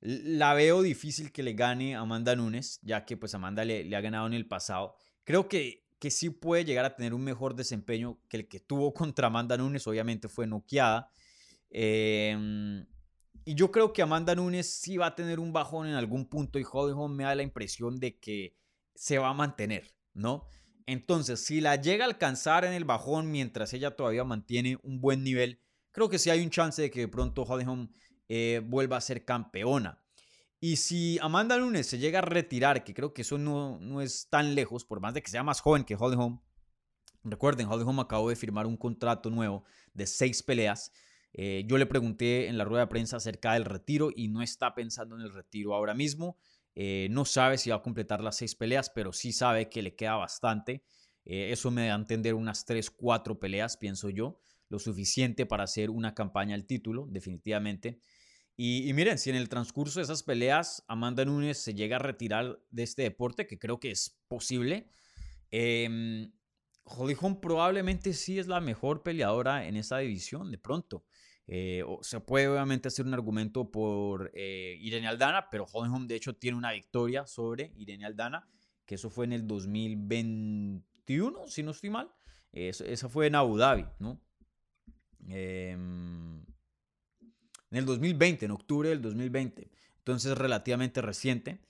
La 0.00 0.54
veo 0.54 0.80
difícil 0.80 1.30
que 1.30 1.42
le 1.42 1.52
gane 1.52 1.96
Amanda 1.96 2.34
Nunes, 2.34 2.80
ya 2.80 3.04
que 3.04 3.18
pues 3.18 3.34
Amanda 3.34 3.66
le, 3.66 3.94
ha 3.94 4.00
ganado 4.00 4.28
en 4.28 4.32
el 4.32 4.48
pasado. 4.48 4.96
Creo 5.24 5.46
que, 5.46 5.84
que 5.98 6.10
sí 6.10 6.30
puede 6.30 6.64
llegar 6.64 6.86
a 6.86 6.96
tener 6.96 7.12
un 7.12 7.22
mejor 7.22 7.54
desempeño 7.54 8.18
que 8.30 8.38
el 8.38 8.48
que 8.48 8.60
tuvo 8.60 8.94
contra 8.94 9.26
Amanda 9.26 9.58
Nunes. 9.58 9.86
Obviamente 9.86 10.26
fue 10.30 10.46
noqueada. 10.46 11.10
Em, 11.68 12.86
y 13.44 13.54
yo 13.54 13.70
creo 13.70 13.92
que 13.92 14.02
Amanda 14.02 14.34
Nunes 14.34 14.68
sí 14.68 14.96
va 14.96 15.06
a 15.06 15.14
tener 15.14 15.40
un 15.40 15.52
bajón 15.52 15.86
en 15.86 15.94
algún 15.94 16.26
punto 16.26 16.58
y 16.58 16.64
Holly 16.70 16.92
Holm 16.96 17.14
me 17.14 17.24
da 17.24 17.34
la 17.34 17.42
impresión 17.42 17.98
de 17.98 18.18
que 18.18 18.56
se 18.94 19.18
va 19.18 19.30
a 19.30 19.34
mantener, 19.34 19.94
¿no? 20.14 20.46
Entonces, 20.86 21.44
si 21.44 21.60
la 21.60 21.76
llega 21.76 22.04
a 22.04 22.08
alcanzar 22.08 22.64
en 22.64 22.72
el 22.72 22.84
bajón 22.84 23.30
mientras 23.30 23.72
ella 23.72 23.96
todavía 23.96 24.24
mantiene 24.24 24.78
un 24.82 25.00
buen 25.00 25.22
nivel, 25.22 25.60
creo 25.92 26.08
que 26.08 26.18
sí 26.18 26.30
hay 26.30 26.42
un 26.42 26.50
chance 26.50 26.82
de 26.82 26.90
que 26.90 27.00
de 27.00 27.08
pronto 27.08 27.42
Holly 27.42 27.64
eh, 28.28 28.60
vuelva 28.64 28.96
a 28.96 29.00
ser 29.00 29.24
campeona. 29.24 30.02
Y 30.58 30.76
si 30.76 31.18
Amanda 31.20 31.56
Nunes 31.56 31.86
se 31.86 31.98
llega 31.98 32.18
a 32.18 32.22
retirar, 32.22 32.84
que 32.84 32.92
creo 32.92 33.14
que 33.14 33.22
eso 33.22 33.38
no, 33.38 33.78
no 33.80 34.02
es 34.02 34.28
tan 34.28 34.54
lejos, 34.54 34.84
por 34.84 35.00
más 35.00 35.14
de 35.14 35.22
que 35.22 35.30
sea 35.30 35.42
más 35.42 35.60
joven 35.60 35.84
que 35.84 35.96
Holly 35.98 36.16
Holm, 36.18 36.40
recuerden, 37.24 37.66
Holly 37.68 37.84
Holm 37.84 38.00
acabó 38.00 38.28
de 38.28 38.36
firmar 38.36 38.66
un 38.66 38.76
contrato 38.76 39.30
nuevo 39.30 39.64
de 39.94 40.06
seis 40.06 40.42
peleas. 40.42 40.92
Eh, 41.32 41.64
yo 41.66 41.78
le 41.78 41.86
pregunté 41.86 42.48
en 42.48 42.58
la 42.58 42.64
rueda 42.64 42.84
de 42.84 42.90
prensa 42.90 43.16
acerca 43.16 43.54
del 43.54 43.64
retiro 43.64 44.10
y 44.14 44.28
no 44.28 44.42
está 44.42 44.74
pensando 44.74 45.16
en 45.16 45.22
el 45.22 45.32
retiro 45.32 45.74
ahora 45.74 45.94
mismo. 45.94 46.38
Eh, 46.74 47.08
no 47.10 47.24
sabe 47.24 47.58
si 47.58 47.70
va 47.70 47.76
a 47.76 47.82
completar 47.82 48.22
las 48.22 48.36
seis 48.36 48.54
peleas, 48.54 48.90
pero 48.90 49.12
sí 49.12 49.32
sabe 49.32 49.68
que 49.68 49.82
le 49.82 49.94
queda 49.94 50.16
bastante. 50.16 50.84
eso 51.24 51.70
me 51.70 51.86
da 51.86 51.94
a 51.94 51.98
entender 51.98 52.34
unas 52.34 52.64
tres, 52.64 52.90
cuatro 52.90 53.38
peleas, 53.38 53.76
pienso 53.76 54.10
yo 54.10 54.40
lo 54.70 54.78
suficiente 54.78 55.44
para 55.46 55.64
hacer 55.64 55.90
una 55.90 56.14
campaña 56.14 56.54
al 56.54 56.64
título, 56.64 57.06
definitivamente. 57.10 58.00
Y, 58.56 58.92
miren, 58.92 59.18
si 59.18 59.30
en 59.30 59.36
el 59.36 59.48
transcurso 59.48 59.98
de 59.98 60.04
esas 60.04 60.22
peleas 60.22 60.84
Amanda 60.86 61.24
Nunes 61.24 61.58
se 61.58 61.74
llega 61.74 61.96
a 61.96 61.98
retirar 61.98 62.60
de 62.70 62.82
este 62.82 63.02
deporte, 63.02 63.46
que 63.46 63.58
creo 63.58 63.80
que 63.80 63.90
es 63.90 64.20
posible, 64.28 64.90
eh, 65.50 66.30
Holly 66.84 67.16
Holm 67.20 67.40
probablemente 67.40 68.12
sí 68.12 68.38
es 68.38 68.46
la 68.46 68.60
mejor 68.60 69.02
peleadora 69.02 69.66
en 69.66 69.76
esa 69.76 69.98
división, 69.98 70.50
de 70.50 70.58
pronto. 70.58 71.04
Eh, 71.52 71.84
se 72.02 72.20
puede 72.20 72.46
obviamente 72.46 72.86
hacer 72.86 73.04
un 73.04 73.12
argumento 73.12 73.72
por 73.72 74.30
eh, 74.34 74.78
Irene 74.80 75.08
Aldana, 75.08 75.50
pero 75.50 75.64
Holly 75.64 75.90
Holm 75.92 76.06
de 76.06 76.14
hecho 76.14 76.36
tiene 76.36 76.56
una 76.56 76.70
victoria 76.70 77.26
sobre 77.26 77.72
Irene 77.76 78.06
Aldana, 78.06 78.48
que 78.86 78.94
eso 78.94 79.10
fue 79.10 79.24
en 79.24 79.32
el 79.32 79.48
2021, 79.48 81.48
si 81.48 81.64
no 81.64 81.72
estoy 81.72 81.90
mal. 81.90 82.08
esa 82.52 83.08
fue 83.08 83.26
en 83.26 83.34
Abu 83.34 83.56
Dhabi, 83.56 83.84
¿no? 83.98 84.20
Em, 85.28 86.40
en 87.70 87.78
el 87.78 87.84
2020, 87.84 88.44
en 88.44 88.50
octubre 88.52 88.88
del 88.88 89.02
2020. 89.02 89.70
Entonces 89.98 90.38
relativamente 90.38 91.02
reciente. 91.02 91.60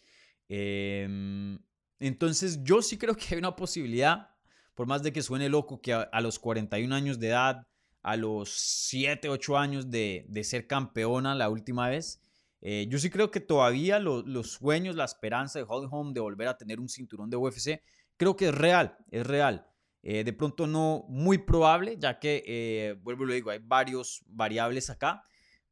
Em, 0.48 1.58
Entonces 2.00 2.62
yo 2.64 2.82
sí 2.82 2.98
creo 2.98 3.16
que 3.16 3.34
hay 3.34 3.38
una 3.38 3.56
posibilidad, 3.56 4.30
por 4.74 4.86
más 4.86 5.02
de 5.02 5.12
que 5.12 5.22
suene 5.22 5.48
loco, 5.48 5.80
que 5.80 5.94
a, 5.94 6.20
los 6.20 6.38
41 6.38 6.94
años 6.94 7.18
de 7.18 7.28
edad, 7.28 7.66
a 8.02 8.16
los 8.16 8.50
7, 8.50 9.28
8 9.28 9.58
años 9.58 9.90
de, 9.90 10.26
ser 10.44 10.66
campeona 10.66 11.34
la 11.34 11.50
última 11.50 11.88
vez, 11.88 12.20
eh, 12.62 12.86
yo 12.88 12.98
sí 12.98 13.10
creo 13.10 13.30
que 13.30 13.40
todavía 13.40 13.98
los 13.98 14.50
sueños, 14.50 14.96
la 14.96 15.04
esperanza 15.04 15.58
de 15.58 15.64
Holly 15.68 15.88
Holm 15.90 16.12
de 16.12 16.20
volver 16.20 16.48
a 16.48 16.56
tener 16.56 16.80
un 16.80 16.88
cinturón 16.88 17.30
de 17.30 17.36
UFC, 17.36 17.82
creo 18.16 18.36
que 18.36 18.48
es 18.48 18.54
real, 18.54 18.96
es 19.10 19.26
real. 19.26 19.66
Eh, 20.02 20.24
de 20.24 20.32
pronto 20.32 20.66
no 20.66 21.04
muy 21.08 21.38
probable, 21.38 21.96
ya 21.98 22.18
que, 22.18 22.42
eh, 22.46 22.96
vuelvo 23.02 23.24
y 23.24 23.26
lo 23.26 23.34
digo, 23.34 23.50
hay 23.50 23.58
varios 23.62 24.22
variables 24.26 24.88
acá, 24.88 25.22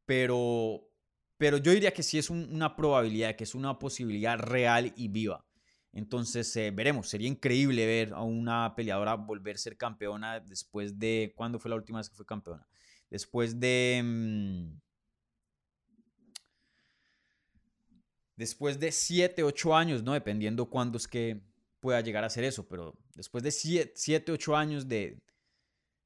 pero, 0.05 0.87
pero 1.37 1.57
yo 1.57 1.71
diría 1.71 1.93
que 1.93 2.03
sí 2.03 2.19
es 2.19 2.29
una 2.29 2.75
probabilidad, 2.75 3.35
que 3.35 3.43
es 3.43 3.55
una 3.55 3.79
posibilidad 3.79 4.37
real 4.37 4.93
y 4.95 5.07
viva. 5.07 5.45
Entonces, 5.91 6.55
eh, 6.55 6.71
veremos, 6.71 7.09
sería 7.09 7.27
increíble 7.27 7.85
ver 7.85 8.13
a 8.13 8.21
una 8.21 8.75
peleadora 8.75 9.15
volver 9.15 9.55
a 9.55 9.59
ser 9.59 9.75
campeona 9.75 10.39
después 10.39 10.99
de, 10.99 11.33
¿cuándo 11.35 11.59
fue 11.59 11.69
la 11.69 11.75
última 11.75 11.99
vez 11.99 12.09
que 12.09 12.15
fue 12.15 12.25
campeona? 12.25 12.67
Después 13.09 13.59
de... 13.59 14.01
Mm, 14.03 14.79
después 18.35 18.79
de 18.79 18.91
7, 18.91 19.43
8 19.43 19.75
años, 19.75 20.03
¿no? 20.03 20.13
Dependiendo 20.13 20.69
cuándo 20.69 20.97
es 20.97 21.07
que 21.07 21.41
pueda 21.81 21.99
llegar 22.01 22.23
a 22.23 22.27
hacer 22.27 22.43
eso, 22.43 22.67
pero 22.67 22.97
después 23.15 23.43
de 23.43 23.51
7, 23.51 24.31
8 24.31 24.55
años 24.55 24.87
de, 24.87 25.19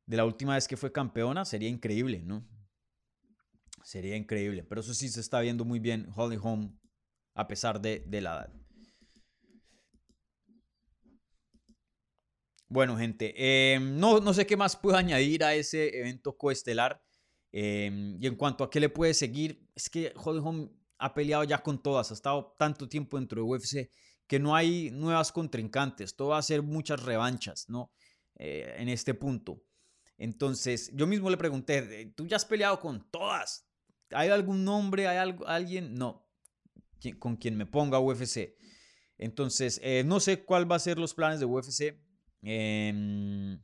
de 0.05 0.17
la 0.17 0.25
última 0.25 0.55
vez 0.55 0.67
que 0.67 0.77
fue 0.77 0.91
campeona, 0.91 1.45
sería 1.45 1.69
increíble, 1.69 2.23
¿no? 2.25 2.47
Sería 3.83 4.15
increíble, 4.15 4.63
pero 4.63 4.81
eso 4.81 4.93
sí 4.93 5.09
se 5.09 5.19
está 5.19 5.41
viendo 5.41 5.65
muy 5.65 5.79
bien 5.79 6.09
Holly 6.15 6.39
Holm 6.41 6.79
a 7.35 7.47
pesar 7.47 7.81
de, 7.81 7.99
de 8.07 8.21
la 8.21 8.31
edad. 8.31 8.62
Bueno, 12.73 12.97
gente, 12.97 13.35
em, 13.37 13.99
no, 13.99 14.19
no 14.19 14.33
sé 14.33 14.47
qué 14.47 14.57
más 14.57 14.75
puedo 14.75 14.97
añadir 14.97 15.43
a 15.43 15.53
ese 15.53 15.95
evento 15.95 16.35
coestelar. 16.35 16.99
Em, 17.51 18.17
y 18.19 18.25
en 18.25 18.35
cuanto 18.35 18.63
a 18.63 18.69
qué 18.71 18.79
le 18.79 18.89
puede 18.89 19.13
seguir, 19.13 19.69
es 19.75 19.91
que 19.91 20.11
Holly 20.15 20.39
Holm 20.43 20.71
ha 20.97 21.13
peleado 21.13 21.43
ya 21.43 21.59
con 21.59 21.83
todas, 21.83 22.09
ha 22.09 22.15
estado 22.15 22.55
tanto 22.57 22.89
tiempo 22.89 23.19
dentro 23.19 23.39
de 23.39 23.47
UFC 23.47 23.91
que 24.25 24.39
no 24.39 24.55
hay 24.55 24.89
nuevas 24.89 25.31
contrincantes, 25.31 26.15
todo 26.15 26.29
va 26.29 26.39
a 26.39 26.41
ser 26.41 26.63
muchas 26.63 27.03
revanchas, 27.03 27.69
¿no? 27.69 27.91
Eh, 28.37 28.73
en 28.79 28.89
este 28.89 29.13
punto. 29.13 29.61
Entonces, 30.17 30.89
yo 30.95 31.05
mismo 31.05 31.29
le 31.29 31.37
pregunté, 31.37 32.11
¿tú 32.15 32.25
ya 32.25 32.37
has 32.37 32.45
peleado 32.45 32.79
con 32.79 33.07
todas? 33.11 33.67
¿Hay 34.09 34.29
algún 34.29 34.65
nombre? 34.65 35.07
¿Hay 35.07 35.17
algo, 35.17 35.45
alguien? 35.47 35.93
No, 35.93 36.27
con 37.19 37.35
quien 37.35 37.55
me 37.55 37.67
ponga 37.67 37.99
UFC. 37.99 38.57
Entonces, 39.19 39.79
eh, 39.83 40.03
no 40.03 40.19
sé 40.19 40.43
cuál 40.43 40.71
va 40.71 40.77
a 40.77 40.79
ser 40.79 40.97
los 40.97 41.13
planes 41.13 41.39
de 41.39 41.45
UFC. 41.45 42.02
Em, 42.43 43.57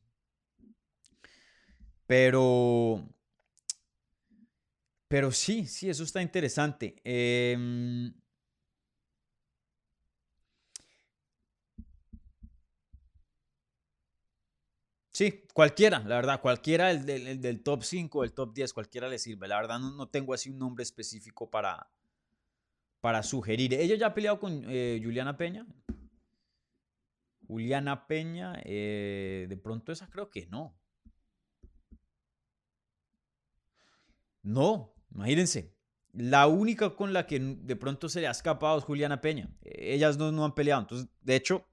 pero, 2.08 3.06
pero 5.08 5.32
sí, 5.32 5.66
sí, 5.68 5.90
eso 5.90 6.04
está 6.04 6.22
interesante. 6.22 6.96
Em, 7.04 8.14
sí, 15.12 15.44
cualquiera, 15.54 16.00
la 16.00 16.16
verdad, 16.16 16.42
cualquiera 16.42 16.92
el 16.92 17.06
del, 17.06 17.62
top 17.64 17.84
5, 17.84 18.24
el 18.24 18.34
top 18.34 18.54
10, 18.54 18.74
cualquiera 18.74 19.10
le 19.10 19.20
sirve. 19.20 19.48
La 19.48 19.58
verdad, 19.58 19.80
no, 19.80 20.08
tengo 20.08 20.34
así 20.34 20.50
un 20.50 20.60
nombre 20.60 20.84
específico 20.84 21.50
para, 21.50 21.90
para 23.02 23.24
sugerir. 23.24 23.74
Ella 23.74 23.96
ya 23.96 24.08
ha 24.08 24.14
peleado 24.14 24.40
con 24.40 24.64
eh, 24.68 25.02
Juliana 25.04 25.38
Peña. 25.38 25.68
Juliana 27.50 28.06
Peña, 28.06 28.54
eh, 28.64 29.48
de 29.50 29.58
pronto 29.58 29.92
esa 29.92 30.08
creo 30.08 30.30
que 30.30 30.46
no. 30.46 30.78
No, 34.44 34.94
imagínense. 35.12 35.76
La 36.14 36.46
única 36.46 36.96
con 36.96 37.12
la 37.12 37.26
que 37.26 37.40
de 37.40 37.76
pronto 37.76 38.08
se 38.08 38.22
le 38.22 38.28
ha 38.28 38.32
escapado 38.32 38.78
es 38.78 38.84
Juliana 38.84 39.20
Peña. 39.20 39.50
Ellas 39.64 40.16
no, 40.20 40.32
no 40.32 40.46
han 40.46 40.54
peleado. 40.54 40.82
Entonces, 40.82 41.10
de 41.22 41.36
hecho, 41.36 41.66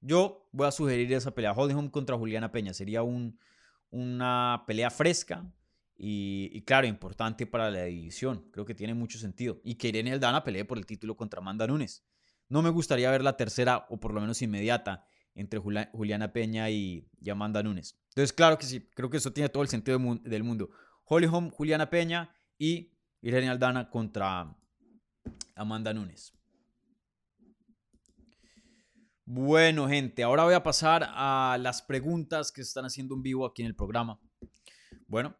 yo 0.00 0.48
voy 0.52 0.68
a 0.68 0.70
sugerir 0.70 1.12
esa 1.12 1.34
pelea. 1.34 1.52
Holding 1.52 1.88
contra 1.88 2.16
Juliana 2.16 2.52
Peña. 2.52 2.72
Sería 2.72 3.02
un, 3.02 3.36
una 3.90 4.62
pelea 4.68 4.90
fresca 4.90 5.52
y, 5.96 6.48
y, 6.52 6.62
claro, 6.62 6.86
importante 6.86 7.44
para 7.44 7.72
la 7.72 7.84
división. 7.84 8.48
Creo 8.52 8.64
que 8.64 8.74
tiene 8.76 8.94
mucho 8.94 9.18
sentido. 9.18 9.60
Y 9.64 9.74
que 9.74 9.88
Irene 9.88 10.12
Aldana 10.12 10.44
pelee 10.44 10.64
por 10.64 10.78
el 10.78 10.86
título 10.86 11.16
contra 11.16 11.40
Amanda 11.40 11.66
Nunes. 11.66 12.04
No 12.48 12.62
me 12.62 12.70
gustaría 12.70 13.10
ver 13.10 13.22
la 13.24 13.36
tercera 13.36 13.86
o 13.88 13.98
por 13.98 14.14
lo 14.14 14.20
menos 14.20 14.40
inmediata 14.40 15.04
entre 15.34 15.58
Juliana 15.58 16.32
Peña 16.32 16.70
y, 16.70 17.08
Amanda 17.30 17.62
Nunes. 17.62 17.98
Entonces, 18.10 18.32
claro 18.32 18.58
que 18.58 18.66
sí, 18.66 18.80
creo 18.94 19.10
que 19.10 19.16
eso 19.16 19.32
tiene 19.32 19.48
todo 19.48 19.62
el 19.62 19.68
sentido 19.68 19.98
del 20.22 20.44
mundo. 20.44 20.70
Holly 21.04 21.26
Holm, 21.26 21.50
Juliana 21.50 21.90
Peña 21.90 22.34
y 22.58 22.92
Irene 23.20 23.48
Aldana 23.48 23.90
contra 23.90 24.56
Amanda 25.54 25.92
Nunes. 25.92 26.32
Bueno, 29.26 29.88
gente, 29.88 30.22
ahora 30.22 30.44
voy 30.44 30.54
a 30.54 30.62
pasar 30.62 31.08
a 31.08 31.56
las 31.58 31.80
preguntas 31.80 32.52
que 32.52 32.62
se 32.62 32.68
están 32.68 32.84
haciendo 32.84 33.14
en 33.14 33.22
vivo 33.22 33.46
aquí 33.46 33.62
en 33.62 33.68
el 33.68 33.74
programa. 33.74 34.20
Bueno, 35.06 35.34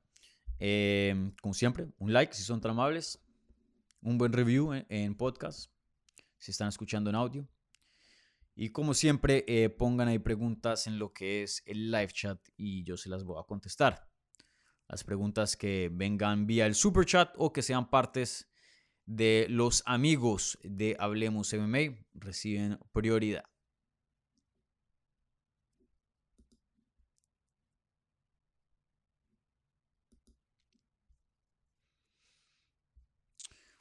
em, 0.59 1.33
como 1.43 1.53
siempre, 1.53 1.89
un 1.99 2.13
like 2.13 2.33
si 2.33 2.43
son 2.43 2.61
tan 2.61 2.71
amables, 2.71 3.23
un 4.01 4.17
buen 4.17 4.33
review 4.33 4.73
en 4.89 5.15
podcast, 5.15 5.71
si 6.39 6.51
están 6.51 6.69
escuchando 6.69 7.11
en 7.11 7.17
audio. 7.17 7.47
Y 8.57 8.71
como 8.71 8.95
siempre, 8.95 9.45
eh, 9.49 9.69
pongan 9.69 10.09
ahí 10.09 10.19
preguntas 10.19 10.87
en 10.87 10.99
lo 10.99 11.13
que 11.13 11.43
es 11.43 11.63
el 11.67 11.91
live 11.91 12.13
chat 12.13 12.39
y 12.57 12.85
yo 12.85 12.97
se 12.97 13.09
las 13.09 13.25
voy 13.25 13.41
a 13.41 13.47
contestar. 13.47 14.09
Las 14.89 15.03
preguntas 15.03 15.57
que 15.57 15.91
vengan 15.93 16.47
vía 16.47 16.67
el 16.67 16.75
super 16.75 17.05
chat 17.05 17.35
o 17.37 17.53
que 17.53 17.63
sean 17.63 17.91
partes 17.91 18.49
de 19.07 19.47
los 19.51 19.83
amigos 19.87 20.59
de 20.63 20.97
Hablemos 20.99 21.53
MMA 21.53 21.97
reciben 22.15 22.79
prioridad. 22.93 23.45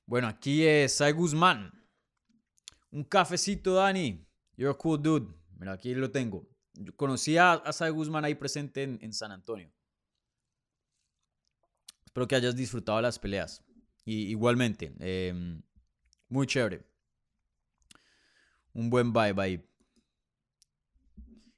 Bueno, 0.06 0.28
aquí 0.28 0.66
es 0.66 0.94
Sai 0.98 1.12
Guzmán. 1.12 1.72
Un 2.92 3.04
cafecito, 3.04 3.76
Dani. 3.76 4.24
You're 4.56 4.72
a 4.72 4.78
cool 4.78 5.02
dude. 5.02 5.34
Mira, 5.58 5.74
aquí 5.74 5.94
lo 5.96 6.12
tengo. 6.12 6.48
Conocí 6.96 7.38
a, 7.38 7.54
a 7.54 7.90
Guzmán 7.90 8.26
ahí 8.26 8.36
presente 8.36 8.84
en, 8.84 9.14
San 9.14 9.32
Antonio. 9.32 9.72
Espero 12.06 12.28
que 12.28 12.36
hayas 12.36 12.56
disfrutado 12.56 13.02
las 13.02 13.20
peleas. 13.20 13.64
Y 14.06 14.28
igualmente, 14.30 14.94
em, 15.00 15.62
muy 16.30 16.46
chévere. 16.48 16.86
Un 18.74 18.90
buen 18.90 19.14
bye 19.14 19.34
bye. 19.34 19.66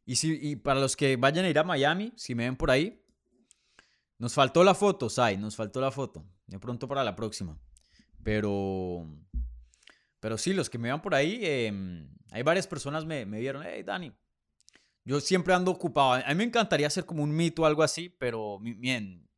Y, 0.06 0.16
si, 0.18 0.38
y 0.40 0.56
para 0.56 0.80
los 0.80 0.96
que 0.96 1.16
vayan 1.16 1.46
a 1.46 1.50
ir 1.50 1.58
a 1.58 1.64
Miami, 1.64 2.14
si 2.16 2.36
me 2.36 2.44
ven 2.44 2.56
por 2.56 2.70
ahí, 2.70 3.02
nos 4.18 4.34
faltó 4.34 4.64
la 4.64 4.76
foto, 4.76 5.10
Sai, 5.10 5.38
nos 5.38 5.56
faltó 5.56 5.82
la 5.82 5.92
foto. 5.92 6.26
De 6.46 6.60
pronto 6.60 6.88
para 6.88 7.04
la 7.04 7.16
próxima. 7.16 7.58
Pero 8.24 9.08
pero 10.26 10.40
sí, 10.40 10.54
los 10.54 10.72
que 10.72 10.80
me 10.80 10.90
van 10.90 11.04
por 11.04 11.14
ahí, 11.14 11.38
em, 11.44 12.10
hay 12.32 12.42
varias 12.42 12.66
personas 12.66 13.06
me, 13.06 13.28
me 13.28 13.40
vieron, 13.40 13.62
hey 13.64 13.84
Dani, 13.84 14.12
yo 15.04 15.20
siempre 15.20 15.54
ando 15.54 15.70
ocupado. 15.70 16.14
A 16.14 16.30
mí 16.30 16.34
me 16.34 16.46
encantaría 16.46 16.88
hacer 16.88 17.06
como 17.06 17.22
un 17.22 17.30
mito 17.30 17.62
o 17.62 17.66
algo 17.68 17.84
así, 17.84 18.10
pero 18.10 18.58
bien, 18.60 19.30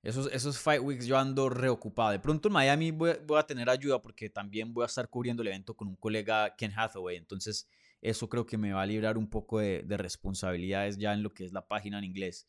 esos, 0.00 0.30
esos 0.32 0.60
Fight 0.60 0.80
Weeks 0.80 1.06
yo 1.06 1.18
ando 1.18 1.48
reocupado. 1.48 2.12
De 2.12 2.20
pronto 2.20 2.46
en 2.46 2.54
Miami 2.54 2.92
voy, 2.92 3.14
voy, 3.26 3.36
a 3.36 3.42
tener 3.42 3.68
ayuda 3.68 4.00
porque 4.00 4.30
también 4.30 4.72
voy 4.72 4.84
a 4.84 4.86
estar 4.86 5.08
cubriendo 5.08 5.42
el 5.42 5.48
evento 5.48 5.74
con 5.74 5.88
un 5.88 5.96
colega, 5.96 6.54
Ken 6.54 6.72
Hathaway. 6.72 7.16
Entonces 7.16 7.68
eso 8.00 8.28
creo 8.28 8.46
que 8.46 8.56
me 8.56 8.72
va 8.72 8.82
a 8.82 8.86
librar 8.86 9.18
un 9.18 9.28
poco 9.28 9.58
de, 9.58 9.82
de 9.82 9.96
responsabilidades 9.96 10.98
ya 10.98 11.12
en 11.14 11.24
lo 11.24 11.34
que 11.34 11.46
es 11.46 11.52
la 11.52 11.66
página 11.66 11.98
en 11.98 12.04
inglés. 12.04 12.46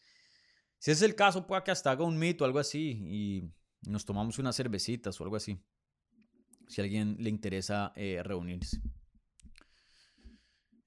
Si 0.78 0.92
es 0.92 1.02
el 1.02 1.16
caso, 1.16 1.48
pueda 1.48 1.64
que 1.64 1.72
hasta 1.72 1.90
haga 1.90 2.04
un 2.04 2.20
mito 2.20 2.44
o 2.44 2.46
algo 2.46 2.60
así 2.60 3.02
y 3.10 3.52
nos 3.90 4.06
tomamos 4.06 4.38
unas 4.38 4.56
cervecitas 4.56 5.20
o 5.20 5.24
algo 5.24 5.38
así 5.38 5.60
si 6.68 6.82
a 6.82 6.84
alguien 6.84 7.18
le 7.20 7.30
interesa 7.30 7.94
eh, 7.96 8.22
reunirse. 8.24 8.82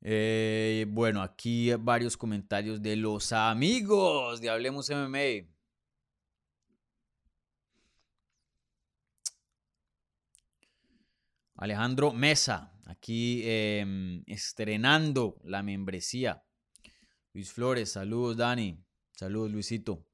Eh, 0.00 0.86
bueno, 0.88 1.22
aquí 1.22 1.72
varios 1.74 2.16
comentarios 2.16 2.80
de 2.80 2.96
los 2.96 3.32
amigos 3.32 4.40
de 4.40 4.50
Hablemos 4.50 4.88
MMA. 4.90 5.48
Alejandro 11.56 12.12
Mesa, 12.12 12.72
aquí 12.86 13.42
em, 13.44 14.22
estrenando 14.26 15.40
la 15.42 15.64
membresía. 15.64 16.44
Luis 17.32 17.52
Flores, 17.52 17.90
saludos 17.92 18.36
Dani, 18.36 18.80
saludos 19.10 19.50
Luisito. 19.50 20.07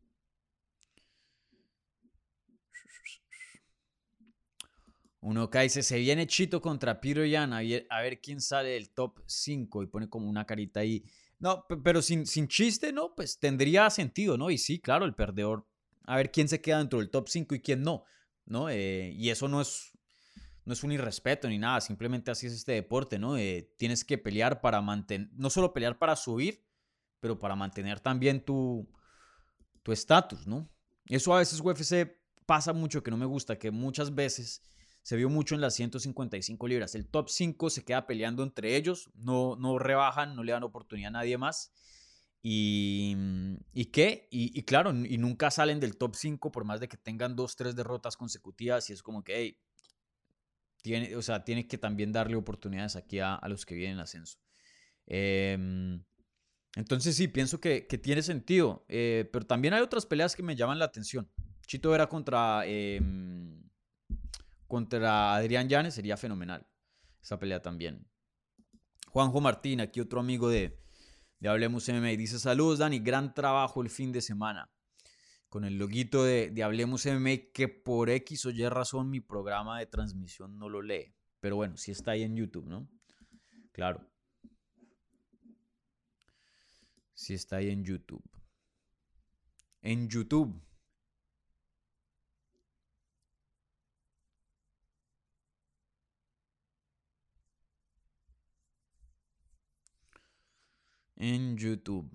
Uno 5.24 5.48
que 5.48 5.60
dice, 5.60 5.82
se 5.82 5.98
viene 5.98 6.26
Chito 6.26 6.60
contra 6.60 7.00
Peter 7.00 7.34
a 7.36 7.60
ver, 7.60 7.86
a 7.88 8.02
ver 8.02 8.20
quién 8.20 8.42
sale 8.42 8.70
del 8.70 8.90
top 8.90 9.20
5 9.26 9.82
y 9.82 9.86
pone 9.86 10.08
como 10.08 10.28
una 10.28 10.44
carita 10.44 10.80
ahí. 10.80 11.02
No, 11.38 11.66
pe- 11.66 11.78
pero 11.78 12.02
sin, 12.02 12.26
sin 12.26 12.46
chiste, 12.46 12.92
¿no? 12.92 13.14
Pues 13.14 13.38
tendría 13.38 13.88
sentido, 13.88 14.36
¿no? 14.36 14.50
Y 14.50 14.58
sí, 14.58 14.80
claro, 14.80 15.06
el 15.06 15.14
perdedor, 15.14 15.66
a 16.04 16.16
ver 16.16 16.30
quién 16.30 16.46
se 16.46 16.60
queda 16.60 16.76
dentro 16.78 16.98
del 16.98 17.08
top 17.10 17.28
5 17.28 17.54
y 17.54 17.60
quién 17.60 17.80
no, 17.82 18.04
¿no? 18.44 18.68
Eh, 18.68 19.14
y 19.16 19.30
eso 19.30 19.48
no 19.48 19.62
es, 19.62 19.92
no 20.66 20.74
es 20.74 20.84
un 20.84 20.92
irrespeto 20.92 21.48
ni 21.48 21.58
nada, 21.58 21.80
simplemente 21.80 22.30
así 22.30 22.46
es 22.46 22.52
este 22.52 22.72
deporte, 22.72 23.18
¿no? 23.18 23.38
Eh, 23.38 23.72
tienes 23.78 24.04
que 24.04 24.18
pelear 24.18 24.60
para 24.60 24.82
mantener, 24.82 25.30
no 25.34 25.48
solo 25.50 25.72
pelear 25.72 25.98
para 25.98 26.16
subir, 26.16 26.64
pero 27.20 27.38
para 27.38 27.56
mantener 27.56 28.00
también 28.00 28.44
tu 28.44 28.86
tu 29.82 29.92
estatus, 29.92 30.46
¿no? 30.46 30.68
Eso 31.06 31.34
a 31.34 31.38
veces 31.38 31.60
UFC 31.60 32.18
pasa 32.46 32.72
mucho 32.72 33.02
que 33.02 33.10
no 33.10 33.16
me 33.16 33.26
gusta, 33.26 33.58
que 33.58 33.70
muchas 33.70 34.14
veces 34.14 34.62
se 35.05 35.16
vio 35.16 35.28
mucho 35.28 35.55
en 35.55 35.61
las 35.61 35.74
155 35.74 36.66
libras. 36.66 36.94
El 36.94 37.07
top 37.07 37.28
5 37.28 37.68
se 37.68 37.84
queda 37.84 38.07
peleando 38.07 38.42
entre 38.42 38.74
ellos, 38.74 39.11
no, 39.14 39.55
no 39.55 39.78
rebajan, 39.78 40.34
no 40.34 40.42
le 40.42 40.52
dan 40.52 40.62
oportunidad 40.62 41.09
a 41.09 41.18
nadie 41.18 41.36
más. 41.36 41.72
Y, 42.42 43.14
¿y 43.74 43.86
qué? 43.86 44.28
Y, 44.30 44.59
y 44.59 44.62
claro, 44.62 44.92
y 44.94 45.18
nunca 45.18 45.50
salen 45.50 45.78
del 45.78 45.98
top 45.98 46.16
5 46.16 46.50
por 46.50 46.64
más 46.64 46.80
de 46.80 46.88
que 46.88 46.96
tengan 46.96 47.36
dos, 47.36 47.55
tres 47.55 47.76
derrotas 47.76 48.16
consecutivas. 48.16 48.88
Y 48.88 48.94
es 48.94 49.02
como 49.02 49.22
que, 49.22 49.36
hey, 49.36 49.59
tiene, 50.80 51.14
o 51.16 51.20
sea, 51.22 51.44
tiene 51.44 51.66
que 51.68 51.76
también 51.76 52.11
darle 52.11 52.36
oportunidades 52.36 52.96
aquí 52.96 53.18
a, 53.18 53.34
a 53.34 53.48
los 53.50 53.66
que 53.66 53.74
vienen 53.74 53.96
en 53.98 54.00
ascenso. 54.00 54.38
Em, 55.07 56.02
entonces 56.76 57.14
sí, 57.14 57.28
pienso 57.28 57.61
que, 57.61 57.86
que 57.86 57.98
tiene 57.98 58.22
sentido. 58.22 58.86
eh, 58.88 59.28
pero 59.30 59.46
también 59.46 59.74
hay 59.74 59.82
otras 59.82 60.07
peleas 60.07 60.34
que 60.34 60.42
me 60.42 60.57
llaman 60.57 60.78
la 60.78 60.86
atención. 60.86 61.30
Chito 61.66 61.90
Vera 61.90 62.09
contra, 62.09 62.64
em, 62.66 63.62
contra 64.74 65.36
Adrián 65.36 65.68
Llanes 65.68 65.94
sería 65.94 66.16
fenomenal. 66.16 66.66
Esa 67.22 67.38
pelea 67.38 67.62
también. 67.62 68.08
Juanjo 69.06 69.40
Martín, 69.40 69.80
aquí 69.80 70.00
otro 70.00 70.18
amigo 70.18 70.48
de, 70.48 70.82
de 71.38 71.48
Hablemos 71.48 71.88
MMA, 71.88 72.16
dice 72.16 72.40
saludos 72.40 72.80
Dani, 72.80 72.98
gran 72.98 73.34
trabajo 73.34 73.82
el 73.82 73.88
fin 73.88 74.10
de 74.10 74.20
semana. 74.20 74.68
Con 75.48 75.64
el 75.64 75.78
loguito 75.78 76.24
de, 76.24 76.50
de 76.50 76.64
Hablemos 76.64 77.06
MMA 77.06 77.52
que 77.54 77.68
por 77.68 78.10
X 78.10 78.46
o 78.46 78.50
Y 78.50 78.68
razón 78.68 79.10
mi 79.10 79.20
programa 79.20 79.78
de 79.78 79.86
transmisión 79.86 80.58
no 80.58 80.68
lo 80.68 80.82
lee. 80.82 81.14
Pero 81.38 81.54
bueno, 81.54 81.76
sí 81.76 81.92
está 81.92 82.10
ahí 82.10 82.24
en 82.24 82.34
YouTube, 82.34 82.66
¿no? 82.66 82.88
Claro. 83.70 84.04
Sí 87.12 87.34
está 87.34 87.58
ahí 87.58 87.70
en 87.70 87.84
YouTube. 87.84 88.28
En 89.82 90.08
YouTube. 90.08 90.60
En 101.16 101.56
YouTube. 101.56 102.10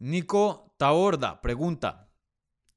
Nico 0.00 0.74
Taborda 0.76 1.40
pregunta: 1.40 2.08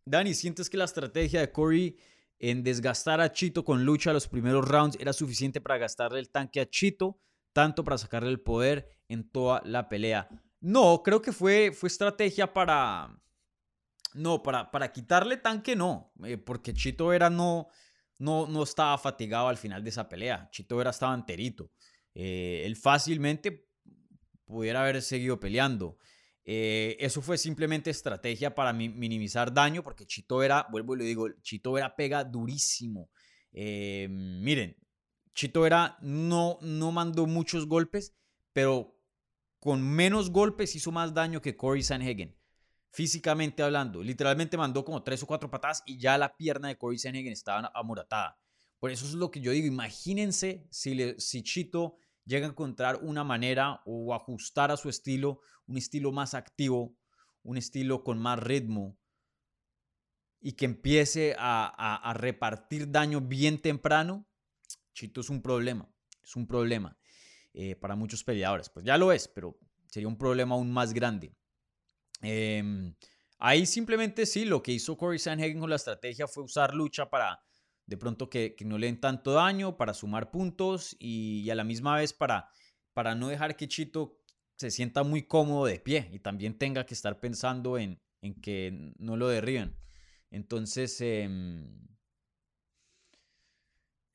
Dani, 0.05 0.33
¿sientes 0.33 0.69
que 0.69 0.77
la 0.77 0.85
estrategia 0.85 1.39
de 1.39 1.51
Corey 1.51 1.95
en 2.39 2.63
desgastar 2.63 3.21
a 3.21 3.31
Chito 3.31 3.63
con 3.63 3.85
lucha 3.85 4.11
los 4.11 4.27
primeros 4.27 4.67
rounds 4.67 4.97
era 4.99 5.13
suficiente 5.13 5.61
para 5.61 5.77
gastarle 5.77 6.19
el 6.19 6.29
tanque 6.29 6.59
a 6.59 6.69
Chito, 6.69 7.19
tanto 7.53 7.83
para 7.83 7.99
sacarle 7.99 8.29
el 8.29 8.41
poder 8.41 8.89
en 9.07 9.29
toda 9.29 9.61
la 9.65 9.87
pelea? 9.87 10.27
No, 10.59 11.03
creo 11.03 11.21
que 11.21 11.31
fue, 11.31 11.71
fue 11.71 11.87
estrategia 11.87 12.51
para. 12.51 13.17
No, 14.13 14.43
para, 14.43 14.69
para 14.71 14.91
quitarle 14.91 15.37
tanque 15.37 15.75
no, 15.75 16.11
eh, 16.23 16.37
porque 16.37 16.73
Chito 16.73 17.07
Vera 17.07 17.29
no, 17.29 17.67
no, 18.17 18.45
no 18.47 18.63
estaba 18.63 18.97
fatigado 18.97 19.47
al 19.47 19.57
final 19.57 19.83
de 19.83 19.89
esa 19.89 20.09
pelea. 20.09 20.49
Chito 20.51 20.75
Vera 20.77 20.89
estaba 20.89 21.13
enterito. 21.15 21.71
Eh, 22.13 22.63
él 22.65 22.75
fácilmente 22.75 23.67
pudiera 24.45 24.81
haber 24.81 25.01
seguido 25.01 25.39
peleando. 25.39 25.97
Eh, 26.43 26.97
eso 26.99 27.21
fue 27.21 27.37
simplemente 27.37 27.89
estrategia 27.89 28.53
para 28.53 28.73
mi- 28.73 28.89
minimizar 28.89 29.53
daño, 29.53 29.81
porque 29.83 30.05
Chito 30.05 30.37
Vera, 30.37 30.67
vuelvo 30.69 30.95
y 30.95 30.99
le 30.99 31.05
digo, 31.05 31.29
Chito 31.41 31.71
Vera 31.71 31.95
pega 31.95 32.23
durísimo. 32.23 33.09
Miren, 33.53 34.75
Chito 35.33 35.61
Vera 35.61 35.97
no, 36.01 36.57
no 36.61 36.91
mandó 36.91 37.25
muchos 37.27 37.65
golpes, 37.67 38.13
pero 38.53 38.97
con 39.59 39.81
menos 39.81 40.31
golpes 40.31 40.75
hizo 40.75 40.91
más 40.91 41.13
daño 41.13 41.41
que 41.41 41.55
Corey 41.55 41.83
Sanhagen. 41.83 42.35
Físicamente 42.91 43.63
hablando, 43.63 44.03
literalmente 44.03 44.57
mandó 44.57 44.83
como 44.83 45.01
tres 45.01 45.23
o 45.23 45.27
cuatro 45.27 45.49
patadas 45.49 45.81
y 45.85 45.97
ya 45.97 46.17
la 46.17 46.35
pierna 46.35 46.67
de 46.67 46.77
Corey 46.77 46.99
Sanhagen 46.99 47.31
estaba 47.31 47.71
amoratada. 47.73 48.37
Por 48.79 48.91
eso 48.91 49.05
es 49.05 49.13
lo 49.13 49.31
que 49.31 49.41
yo 49.41 49.51
digo. 49.51 49.67
Imagínense 49.67 50.67
si, 50.69 50.93
le, 50.93 51.19
si 51.19 51.41
Chito 51.43 51.97
llega 52.25 52.45
a 52.45 52.49
encontrar 52.49 52.99
una 53.01 53.23
manera 53.23 53.81
o 53.85 54.13
ajustar 54.13 54.71
a 54.71 54.77
su 54.77 54.89
estilo, 54.89 55.41
un 55.67 55.77
estilo 55.77 56.11
más 56.11 56.33
activo, 56.33 56.97
un 57.43 57.57
estilo 57.57 58.03
con 58.03 58.19
más 58.19 58.39
ritmo 58.39 58.97
y 60.41 60.53
que 60.53 60.65
empiece 60.65 61.35
a 61.37 62.13
repartir 62.17 62.91
daño 62.91 63.21
bien 63.21 63.61
temprano, 63.61 64.27
Chito 64.93 65.21
es 65.21 65.29
un 65.29 65.41
problema. 65.41 65.89
Es 66.23 66.35
un 66.35 66.47
problema 66.47 66.97
eh, 67.53 67.75
para 67.75 67.95
muchos 67.95 68.23
peleadores. 68.23 68.69
Pues 68.69 68.85
ya 68.85 68.97
lo 68.97 69.11
es, 69.11 69.27
pero 69.27 69.57
sería 69.87 70.07
un 70.07 70.17
problema 70.17 70.55
aún 70.55 70.71
más 70.71 70.93
grande. 70.93 71.35
Em, 72.21 72.95
ahí 73.39 73.65
simplemente 73.65 74.25
sí, 74.25 74.45
lo 74.45 74.61
que 74.61 74.71
hizo 74.71 74.97
Corey 74.97 75.19
Sanhagen 75.19 75.59
con 75.59 75.69
la 75.69 75.75
estrategia 75.75 76.27
fue 76.27 76.43
usar 76.43 76.73
lucha 76.73 77.09
para 77.09 77.41
de 77.85 77.97
pronto 77.97 78.29
que, 78.29 78.55
que 78.55 78.63
no 78.63 78.77
le 78.77 78.87
den 78.87 79.01
tanto 79.01 79.33
daño, 79.33 79.75
para 79.75 79.93
sumar 79.93 80.31
puntos 80.31 80.95
y, 80.99 81.49
a 81.49 81.55
la 81.55 81.65
misma 81.65 81.97
vez 81.97 82.13
para, 82.13 82.49
para 82.93 83.15
no 83.15 83.27
dejar 83.27 83.57
que 83.57 83.67
Chito 83.67 84.17
se 84.55 84.71
sienta 84.71 85.03
muy 85.03 85.23
cómodo 85.23 85.65
de 85.65 85.79
pie 85.79 86.09
y 86.13 86.19
también 86.19 86.57
tenga 86.57 86.85
que 86.85 86.93
estar 86.93 87.19
pensando 87.19 87.77
en, 87.77 87.99
en 88.21 88.39
que 88.39 88.93
no 88.97 89.17
lo 89.17 89.27
derriben. 89.27 89.75
Entonces, 90.29 91.01
em, 91.01 91.87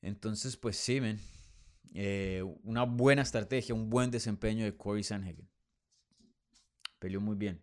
entonces 0.01 0.57
pues 0.57 0.77
sí, 0.77 0.99
men. 0.99 1.19
Eh, 1.93 2.43
una 2.63 2.83
buena 2.83 3.21
estrategia, 3.21 3.73
un 3.75 3.89
buen 3.89 4.11
desempeño 4.11 4.65
de 4.65 4.75
Corey 4.75 5.03
Sanhagen. 5.03 5.49
Peleó 6.99 7.21
muy 7.21 7.35
bien. 7.35 7.61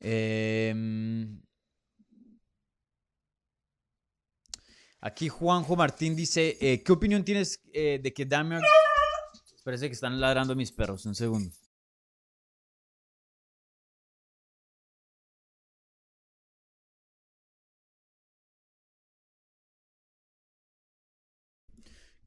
Em, 0.00 1.40
aquí 5.00 5.28
Juanjo 5.28 5.76
Martín 5.76 6.14
dice, 6.16 6.56
eh, 6.60 6.82
¿qué 6.82 6.92
opinión 6.92 7.24
tienes 7.24 7.60
eh, 7.72 8.00
de 8.02 8.12
que 8.12 8.24
Damian... 8.26 8.62
Parece 9.64 9.88
que 9.88 9.94
están 9.94 10.20
ladrando 10.20 10.56
mis 10.56 10.72
perros, 10.72 11.04
un 11.04 11.14
segundo. 11.14 11.50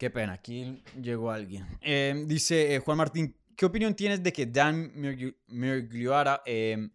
Qué 0.02 0.10
pena, 0.10 0.34
aquí 0.34 0.84
llegó 1.00 1.30
alguien. 1.30 1.78
Eh, 1.80 2.26
dice 2.26 2.74
eh, 2.74 2.80
Juan 2.80 2.98
Martín, 2.98 3.38
¿qué 3.56 3.68
opinión 3.68 3.96
tienes 3.96 4.24
de 4.24 4.34
que 4.34 4.48
Dan 4.48 4.92
Mirgliara 5.48 6.42
eh, 6.44 6.90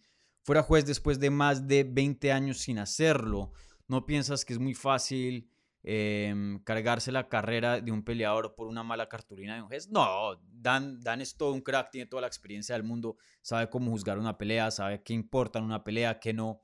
fuera 0.46 0.62
juez 0.62 0.86
después 0.86 1.18
de 1.18 1.28
más 1.28 1.66
de 1.66 1.82
20 1.82 2.30
años 2.30 2.58
sin 2.58 2.78
hacerlo? 2.78 3.52
¿No 3.88 4.06
piensas 4.06 4.44
que 4.44 4.52
es 4.52 4.60
muy 4.60 4.74
fácil 4.74 5.50
eh, 5.82 6.32
cargarse 6.62 7.10
la 7.10 7.28
carrera 7.28 7.80
de 7.80 7.90
un 7.90 8.04
peleador 8.04 8.54
por 8.54 8.68
una 8.68 8.84
mala 8.84 9.08
cartulina 9.08 9.56
de 9.56 9.62
un 9.62 9.66
juez? 9.66 9.90
No, 9.90 10.40
Dan, 10.52 11.00
Dan 11.00 11.20
es 11.20 11.36
todo 11.36 11.52
un 11.52 11.62
crack, 11.62 11.90
tiene 11.90 12.06
toda 12.06 12.20
la 12.20 12.28
experiencia 12.28 12.76
del 12.76 12.84
mundo, 12.84 13.16
sabe 13.42 13.68
cómo 13.68 13.90
juzgar 13.90 14.20
una 14.20 14.38
pelea, 14.38 14.70
sabe 14.70 15.02
qué 15.02 15.14
importa 15.14 15.58
en 15.58 15.64
una 15.64 15.82
pelea, 15.82 16.20
qué 16.20 16.32
no, 16.32 16.60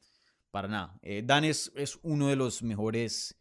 para 0.52 0.68
nada. 0.68 0.96
Eh, 1.02 1.22
Dan 1.24 1.44
es, 1.44 1.72
es 1.74 1.98
uno 2.02 2.28
de 2.28 2.36
los 2.36 2.62
mejores 2.62 3.36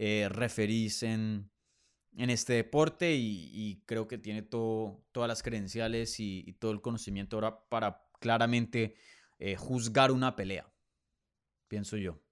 eh, 0.00 0.28
referís 0.28 1.04
en, 1.04 1.52
en 2.16 2.30
este 2.30 2.54
deporte 2.54 3.14
y, 3.14 3.48
y 3.52 3.84
creo 3.86 4.08
que 4.08 4.18
tiene 4.18 4.42
todo, 4.42 5.04
todas 5.12 5.28
las 5.28 5.44
credenciales 5.44 6.18
y, 6.18 6.42
y 6.48 6.54
todo 6.54 6.72
el 6.72 6.80
conocimiento 6.80 7.36
ahora 7.36 7.60
para 7.68 8.04
claramente 8.18 8.96
eh, 9.38 9.56
juzgar 9.56 10.12
una 10.12 10.36
pelea, 10.36 10.72
pienso 11.68 11.96
yo. 11.96 12.24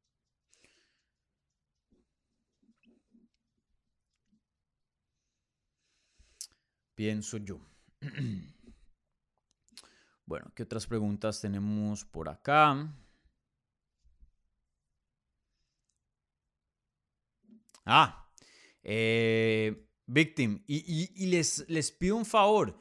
pienso 6.94 7.38
yo. 7.38 7.60
Bueno, 10.24 10.50
¿qué 10.54 10.62
otras 10.62 10.86
preguntas 10.86 11.40
tenemos 11.40 12.04
por 12.06 12.28
acá? 12.28 12.94
Ah, 17.84 18.30
eh, 18.82 19.88
Victim. 20.06 20.62
Y, 20.66 21.26
les, 21.26 21.68
les 21.68 21.90
pido 21.90 22.16
un 22.16 22.24
favor. 22.24 22.78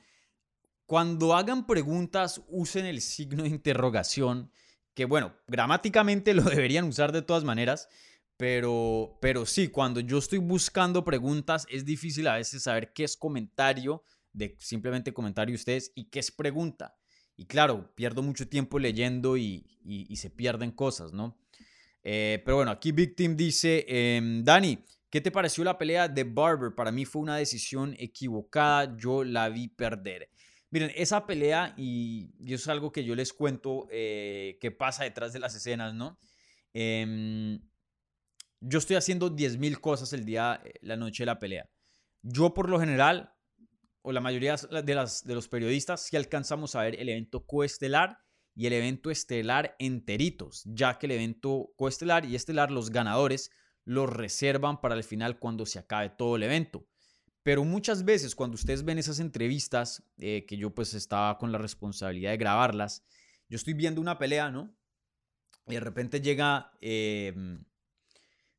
Cuando 0.92 1.36
hagan 1.36 1.68
preguntas, 1.68 2.42
usen 2.50 2.86
el 2.86 3.00
signo 3.00 3.44
de 3.44 3.50
interrogación, 3.50 4.52
que 4.94 5.06
bueno, 5.06 5.34
gramáticamente 5.48 6.34
lo 6.34 6.44
deberían 6.44 6.84
usar 6.84 7.14
de 7.14 7.22
todas 7.22 7.46
maneras, 7.46 7.88
pero, 8.36 9.18
pero 9.22 9.46
sí, 9.46 9.70
cuando 9.70 10.02
yo 10.02 10.18
estoy 10.18 10.40
buscando 10.40 11.06
preguntas, 11.06 11.66
es 11.70 11.86
difícil 11.86 12.28
a 12.28 12.36
veces 12.36 12.64
saber 12.64 12.92
qué 12.92 13.06
es 13.06 13.16
comentario, 13.16 14.04
de 14.34 14.58
simplemente 14.60 15.14
comentario 15.14 15.56
ustedes, 15.56 15.94
y 15.96 16.10
qué 16.10 16.20
es 16.20 16.30
pregunta. 16.30 16.98
Y 17.38 17.46
claro, 17.46 17.96
pierdo 17.96 18.22
mucho 18.22 18.50
tiempo 18.50 18.78
leyendo 18.78 19.38
y, 19.38 19.66
se 20.18 20.30
pierden 20.30 20.72
cosas, 20.72 21.14
¿no? 21.14 21.40
Eh, 22.04 22.42
pero 22.44 22.58
bueno, 22.58 22.72
aquí 22.72 22.92
Victim 22.92 23.38
dice, 23.38 23.86
em, 23.88 24.44
Dani, 24.44 24.84
¿Qué 25.12 25.20
te 25.20 25.30
pareció 25.30 25.66
la 25.66 25.78
pelea 25.78 26.08
de 26.08 26.24
Barber? 26.24 26.74
Para 26.74 26.90
mí 26.90 27.04
fue 27.04 27.22
una 27.22 27.36
decisión 27.36 27.98
equivocada, 28.00 28.96
yo 28.96 29.26
la 29.26 29.50
vi 29.50 29.68
perder. 29.68 30.30
Miren, 30.72 30.92
esa 30.96 31.28
pelea, 31.28 31.74
y, 31.78 32.32
eso 32.46 32.56
es 32.56 32.68
algo 32.70 32.94
que 32.94 33.04
yo 33.04 33.14
les 33.14 33.34
cuento 33.34 33.88
eh, 33.92 34.58
que 34.62 34.72
pasa 34.72 35.04
detrás 35.04 35.34
de 35.34 35.40
las 35.40 35.54
escenas, 35.54 35.94
¿no? 35.94 36.18
Em, 36.74 37.60
yo 38.62 38.80
estoy 38.80 38.96
haciendo 38.96 39.36
10.000 39.36 39.82
cosas 39.82 40.14
el 40.14 40.24
día, 40.24 40.62
eh, 40.64 40.74
la 40.82 40.96
noche 40.96 41.24
de 41.24 41.26
la 41.26 41.40
pelea. 41.40 41.70
Yo 42.22 42.54
por 42.54 42.70
lo 42.70 42.80
general, 42.80 43.34
o 44.02 44.14
la 44.14 44.22
mayoría 44.22 44.56
de, 44.56 44.96
los 45.36 45.48
periodistas, 45.50 46.06
sí 46.06 46.16
alcanzamos 46.16 46.76
a 46.76 46.84
ver 46.84 47.00
el 47.00 47.10
evento 47.10 47.46
coestelar 47.46 48.20
y 48.56 48.68
el 48.68 48.74
evento 48.74 49.12
estelar 49.12 49.76
enteritos, 49.78 50.64
ya 50.66 50.98
que 50.98 51.08
el 51.08 51.14
evento 51.14 51.74
coestelar 51.76 52.24
y 52.24 52.36
estelar, 52.36 52.72
los 52.72 52.92
ganadores, 52.92 53.52
los 53.84 54.10
reservan 54.10 54.80
para 54.80 54.96
el 54.96 55.04
final 55.04 55.38
cuando 55.38 55.66
se 55.66 55.80
acabe 55.80 56.10
todo 56.10 56.38
el 56.38 56.44
evento. 56.44 56.88
Pero 57.44 57.64
muchas 57.64 58.06
veces 58.06 58.36
cuando 58.36 58.56
ustedes 58.56 58.84
ven 58.86 59.00
esas 59.00 59.20
entrevistas, 59.20 60.04
eh, 60.18 60.46
que 60.48 60.58
yo 60.58 60.74
pues 60.74 60.94
estaba 60.94 61.38
con 61.38 61.52
la 61.52 61.58
responsabilidad 61.58 62.32
de 62.32 62.38
grabarlas, 62.38 63.04
yo 63.50 63.56
estoy 63.56 63.74
viendo 63.74 64.00
una 64.00 64.18
pelea, 64.18 64.52
¿no? 64.52 64.76
Y 65.68 65.74
de 65.74 65.80
repente 65.80 66.22
llega, 66.22 66.72
em, 66.82 67.64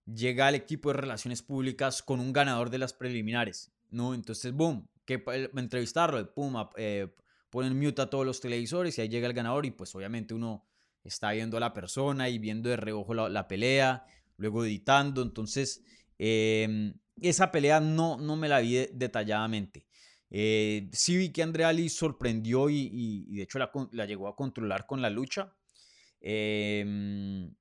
llega 0.04 0.48
el 0.48 0.56
equipo 0.56 0.90
de 0.90 1.00
relaciones 1.00 1.42
públicas 1.42 2.02
con 2.02 2.20
un 2.20 2.32
ganador 2.32 2.70
de 2.70 2.78
las 2.78 2.92
preliminares, 2.92 3.72
¿no? 3.90 4.14
Entonces, 4.14 4.52
boom, 4.52 4.88
que 5.04 5.22
entrevistarlo, 5.56 6.32
pum, 6.34 6.54
eh, 6.76 7.14
ponen 7.50 7.78
mute 7.78 8.02
a 8.02 8.10
todos 8.10 8.26
los 8.26 8.40
televisores 8.40 8.98
y 8.98 9.02
ahí 9.02 9.08
llega 9.08 9.28
el 9.28 9.34
ganador 9.34 9.66
y 9.66 9.70
pues 9.70 9.94
obviamente 9.94 10.34
uno 10.34 10.66
está 11.04 11.32
viendo 11.32 11.56
a 11.56 11.60
la 11.60 11.72
persona 11.72 12.28
y 12.28 12.38
viendo 12.38 12.68
de 12.68 12.76
reojo 12.76 13.14
la 13.14 13.48
pelea, 13.48 14.06
luego 14.36 14.64
editando. 14.64 15.22
Entonces, 15.22 15.82
em, 16.24 16.94
esa 17.20 17.50
pelea 17.50 17.80
no, 17.80 18.16
no 18.16 18.36
me 18.36 18.48
la 18.48 18.60
vi 18.60 18.86
detalladamente. 18.92 19.86
Eh, 20.30 20.88
sí 20.92 21.16
vi 21.16 21.30
que 21.30 21.42
Andrea 21.42 21.72
Lee 21.72 21.88
sorprendió 21.88 22.70
y, 22.70 23.26
de 23.26 23.42
hecho 23.42 23.58
la, 23.58 24.06
llegó 24.06 24.28
a 24.28 24.36
controlar 24.36 24.86
con 24.86 25.02
la 25.02 25.10
lucha. 25.10 25.52
Em, 26.20 27.52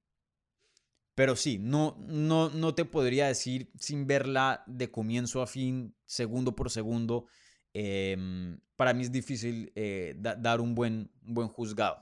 pero 1.15 1.35
sí, 1.35 1.57
no, 1.57 1.97
no, 2.07 2.49
no 2.49 2.75
te 2.75 2.85
podría 2.85 3.27
decir 3.27 3.71
sin 3.79 4.05
verla 4.05 4.63
de 4.67 4.91
comienzo 4.91 5.41
a 5.41 5.47
fin, 5.47 5.95
segundo 6.05 6.55
por 6.55 6.69
segundo. 6.69 7.25
Em, 7.73 8.59
para 8.75 8.93
mí 8.93 9.01
es 9.03 9.11
difícil 9.11 9.71
eh, 9.75 10.15
dar 10.17 10.61
un 10.61 10.75
buen, 10.75 11.11
un 11.25 11.33
buen 11.33 11.47
juzgado. 11.47 12.01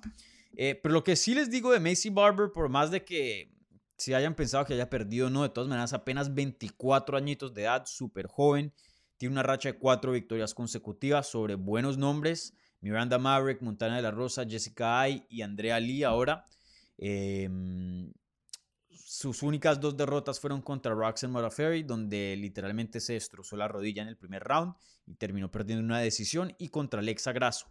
Eh, 0.58 0.76
pero 0.76 0.94
lo 0.94 1.04
que 1.06 1.16
sí 1.16 1.34
les 1.34 1.50
digo 1.50 1.72
de 1.72 1.80
Macy 1.80 2.10
Barber, 2.10 2.52
por 2.52 2.68
más 2.68 2.92
de 2.92 3.06
que 3.06 3.59
si 4.00 4.14
hayan 4.14 4.34
pensado 4.34 4.64
que 4.64 4.74
haya 4.74 4.90
perdido, 4.90 5.30
no, 5.30 5.44
de 5.44 5.50
todas 5.50 5.70
maneras, 5.70 5.92
apenas 5.92 6.34
24 6.34 7.18
añitos 7.18 7.54
de 7.54 7.64
edad, 7.64 7.86
súper 7.86 8.28
joven, 8.28 8.74
tiene 9.18 9.34
una 9.34 9.44
racha 9.44 9.74
de 9.74 9.78
cuatro 9.78 10.14
victorias 10.14 10.54
consecutivas 10.54 11.28
sobre 11.28 11.56
buenos 11.56 11.98
nombres, 11.98 12.54
Miranda 12.80 13.18
Maverick, 13.18 13.62
Montana 13.62 13.98
de 13.98 14.02
la 14.02 14.12
Rosa, 14.12 14.46
Jessica 14.48 15.02
Ay 15.02 15.26
y 15.30 15.42
Andrea 15.42 15.82
Lee 15.82 16.04
ahora. 16.04 16.46
Em, 16.98 18.14
sus 18.90 19.44
únicas 19.44 19.82
dos 19.82 19.98
derrotas 19.98 20.40
fueron 20.40 20.62
contra 20.62 20.94
Roxanne 20.94 21.34
Modafferi, 21.34 21.84
donde 21.84 22.38
literalmente 22.38 23.02
se 23.02 23.14
destrozó 23.14 23.58
la 23.58 23.68
rodilla 23.68 24.02
en 24.02 24.08
el 24.08 24.16
primer 24.16 24.46
round 24.46 24.76
y 25.08 25.16
terminó 25.16 25.52
perdiendo 25.52 25.84
una 25.84 26.00
decisión, 26.00 26.56
y 26.58 26.70
contra 26.70 27.02
Alexa 27.02 27.34
Grasso. 27.34 27.66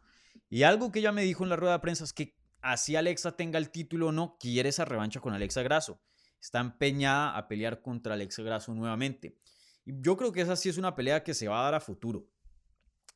Y 0.50 0.64
algo 0.64 0.92
que 0.92 0.98
ella 0.98 1.12
me 1.12 1.22
dijo 1.22 1.42
en 1.42 1.48
la 1.48 1.56
rueda 1.56 1.72
de 1.72 1.80
prensa 1.80 2.04
es 2.04 2.12
que 2.12 2.36
así 2.60 2.96
Alexa 2.96 3.34
tenga 3.34 3.58
el 3.58 3.70
título 3.70 4.08
o 4.08 4.12
no, 4.12 4.36
quiere 4.38 4.68
esa 4.68 4.84
revancha 4.84 5.20
con 5.20 5.32
Alexa 5.32 5.62
Grasso 5.62 5.98
está 6.40 6.60
empeñada 6.60 7.36
a 7.36 7.48
pelear 7.48 7.82
contra 7.82 8.14
Alex 8.14 8.38
Grasso 8.38 8.74
nuevamente. 8.74 9.36
Y 9.84 10.00
yo 10.00 10.16
creo 10.16 10.32
que 10.32 10.42
esa 10.42 10.56
sí 10.56 10.68
es 10.68 10.78
una 10.78 10.94
pelea 10.94 11.24
que 11.24 11.34
se 11.34 11.48
va 11.48 11.60
a 11.60 11.64
dar 11.64 11.74
a 11.74 11.80
futuro. 11.80 12.28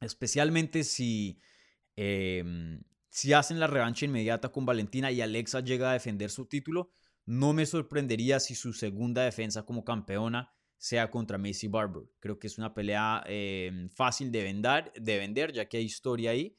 Especialmente 0.01 0.85
si, 0.85 1.39
em, 1.97 2.83
si 3.09 3.33
hacen 3.33 3.61
la 3.61 3.67
revancha 3.67 4.05
inmediata 4.05 4.51
con 4.51 4.67
Valentina 4.67 5.13
y 5.13 5.21
Alexa 5.21 5.61
llega 5.61 5.91
a 5.91 5.95
defender 5.95 6.31
su 6.31 6.47
título. 6.47 6.91
No 7.25 7.53
me 7.53 7.67
sorprendería 7.67 8.41
si 8.41 8.55
su 8.55 8.73
segunda 8.73 9.23
defensa 9.23 9.65
como 9.65 9.85
campeona 9.85 10.53
sea 10.79 11.11
contra 11.11 11.39
Macy 11.39 11.69
Barber. 11.69 12.03
Creo 12.19 12.39
que 12.41 12.49
es 12.49 12.59
una 12.59 12.75
pelea 12.75 13.23
em, 13.27 13.89
fácil 13.89 14.33
de 14.33 14.43
vender, 14.43 14.93
de 15.01 15.19
vender, 15.19 15.53
ya 15.53 15.69
que 15.69 15.77
hay 15.77 15.85
historia 15.85 16.33
ahí. 16.33 16.57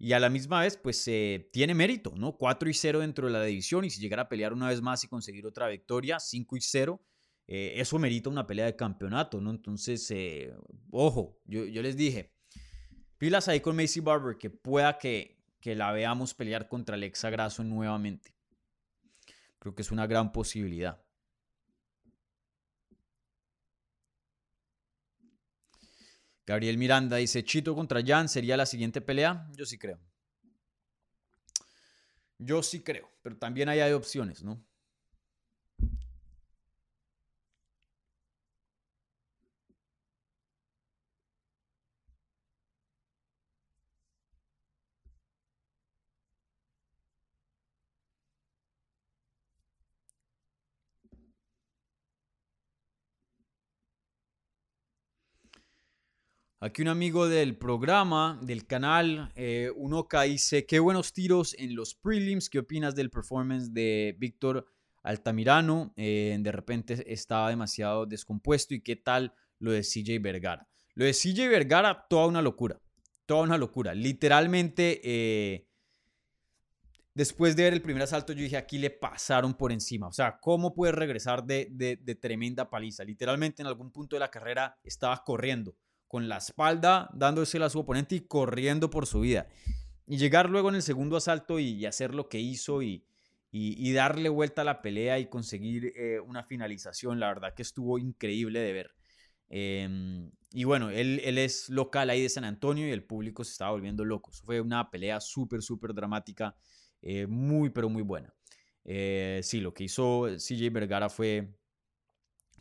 Y 0.00 0.12
a 0.12 0.20
la 0.20 0.30
misma 0.30 0.60
vez, 0.60 0.76
pues 0.76 1.06
eh, 1.08 1.50
tiene 1.52 1.74
mérito, 1.74 2.14
¿no? 2.16 2.36
4 2.36 2.70
y 2.70 2.74
0 2.74 3.00
dentro 3.00 3.26
de 3.26 3.32
la 3.32 3.42
división 3.42 3.84
y 3.84 3.90
si 3.90 4.00
llegara 4.00 4.22
a 4.22 4.28
pelear 4.28 4.52
una 4.52 4.68
vez 4.68 4.80
más 4.80 5.02
y 5.02 5.08
conseguir 5.08 5.44
otra 5.44 5.66
victoria, 5.66 6.20
5 6.20 6.56
y 6.56 6.60
0, 6.60 7.02
eh, 7.48 7.72
eso 7.76 7.98
merita 7.98 8.30
una 8.30 8.46
pelea 8.46 8.66
de 8.66 8.76
campeonato, 8.76 9.40
¿no? 9.40 9.50
Entonces, 9.50 10.08
eh, 10.12 10.54
ojo, 10.92 11.40
yo, 11.46 11.64
les 11.64 11.96
dije, 11.96 12.32
pilas 13.16 13.48
ahí 13.48 13.58
con 13.60 13.74
Macy 13.74 13.98
Barber, 13.98 14.38
que 14.38 14.50
pueda 14.50 14.98
que, 14.98 15.42
que 15.60 15.74
la 15.74 15.90
veamos 15.90 16.32
pelear 16.32 16.68
contra 16.68 16.94
Alexa 16.94 17.30
Grasso 17.30 17.64
nuevamente. 17.64 18.36
Creo 19.58 19.74
que 19.74 19.82
es 19.82 19.90
una 19.90 20.06
gran 20.06 20.30
posibilidad. 20.30 21.02
Gabriel 26.48 26.78
Miranda 26.78 27.18
dice, 27.18 27.44
Chito 27.44 27.74
contra 27.74 28.00
Jan 28.02 28.26
sería 28.26 28.56
la 28.56 28.64
siguiente 28.64 29.02
pelea. 29.02 29.46
Yo 29.54 29.66
sí 29.66 29.76
creo. 29.76 30.00
Yo 32.38 32.62
sí 32.62 32.80
creo, 32.80 33.12
pero 33.20 33.36
también 33.36 33.68
hay 33.68 33.92
opciones, 33.92 34.42
¿no? 34.42 34.58
Aquí 56.60 56.82
un 56.82 56.88
amigo 56.88 57.28
del 57.28 57.56
programa, 57.56 58.36
del 58.42 58.66
canal, 58.66 59.30
eh, 59.36 59.70
dice, 60.26 60.66
qué 60.66 60.80
buenos 60.80 61.12
tiros 61.12 61.54
en 61.56 61.76
los 61.76 61.94
prelims, 61.94 62.50
¿qué 62.50 62.58
opinas 62.58 62.96
del 62.96 63.10
performance 63.10 63.72
de 63.72 64.16
Víctor 64.18 64.66
Altamirano? 65.04 65.92
Eh, 65.94 66.36
de 66.40 66.50
repente 66.50 67.12
estaba 67.12 67.50
demasiado 67.50 68.06
descompuesto 68.06 68.74
y 68.74 68.80
qué 68.80 68.96
tal 68.96 69.32
lo 69.60 69.70
de 69.70 69.82
CJ 69.82 70.20
Vergara. 70.20 70.66
Lo 70.96 71.04
de 71.04 71.12
CJ 71.12 71.46
Vergara, 71.48 72.08
toda 72.10 72.26
una 72.26 72.42
locura, 72.42 72.80
toda 73.24 73.44
una 73.44 73.56
locura. 73.56 73.94
Literalmente, 73.94 75.00
eh, 75.04 75.68
después 77.14 77.54
de 77.54 77.62
ver 77.62 77.72
el 77.72 77.82
primer 77.82 78.02
asalto, 78.02 78.32
yo 78.32 78.42
dije, 78.42 78.56
aquí 78.56 78.78
le 78.78 78.90
pasaron 78.90 79.54
por 79.54 79.70
encima. 79.70 80.08
O 80.08 80.12
sea, 80.12 80.40
¿cómo 80.40 80.74
puede 80.74 80.90
regresar 80.90 81.44
de, 81.44 81.68
de 81.70 82.14
tremenda 82.16 82.68
paliza? 82.68 83.04
Literalmente 83.04 83.62
en 83.62 83.68
algún 83.68 83.92
punto 83.92 84.16
de 84.16 84.20
la 84.20 84.32
carrera 84.32 84.76
estaba 84.82 85.22
corriendo 85.22 85.76
con 86.08 86.28
la 86.28 86.38
espalda 86.38 87.10
dándosela 87.12 87.66
a 87.66 87.70
su 87.70 87.80
oponente 87.80 88.16
y 88.16 88.20
corriendo 88.20 88.90
por 88.90 89.06
su 89.06 89.20
vida. 89.20 89.46
Y 90.06 90.16
llegar 90.16 90.48
luego 90.48 90.70
en 90.70 90.76
el 90.76 90.82
segundo 90.82 91.16
asalto 91.16 91.58
y, 91.58 91.84
hacer 91.84 92.14
lo 92.14 92.28
que 92.28 92.40
hizo 92.40 92.82
y, 92.82 93.04
darle 93.92 94.30
vuelta 94.30 94.62
a 94.62 94.64
la 94.64 94.82
pelea 94.82 95.18
y 95.18 95.26
conseguir 95.26 95.92
eh, 95.96 96.18
una 96.20 96.42
finalización, 96.42 97.20
la 97.20 97.28
verdad 97.28 97.54
que 97.54 97.62
estuvo 97.62 97.98
increíble 97.98 98.60
de 98.60 98.72
ver. 98.72 98.90
Em, 99.50 100.30
y 100.52 100.64
bueno, 100.64 100.90
él, 100.90 101.20
él, 101.24 101.38
es 101.38 101.68
local 101.68 102.10
ahí 102.10 102.22
de 102.22 102.28
San 102.28 102.44
Antonio 102.44 102.86
y 102.88 102.90
el 102.90 103.04
público 103.04 103.44
se 103.44 103.52
estaba 103.52 103.72
volviendo 103.72 104.04
loco. 104.04 104.30
Fue 104.32 104.60
una 104.60 104.90
pelea 104.90 105.20
súper, 105.20 105.62
súper 105.62 105.94
dramática, 105.94 106.56
eh, 107.02 107.26
muy, 107.26 107.70
pero 107.70 107.88
muy 107.88 108.02
buena. 108.02 108.34
Eh, 108.84 109.40
sí, 109.42 109.60
lo 109.60 109.74
que 109.74 109.84
hizo 109.84 110.26
CJ 110.38 110.70
Vergara 110.70 111.10
fue, 111.10 111.54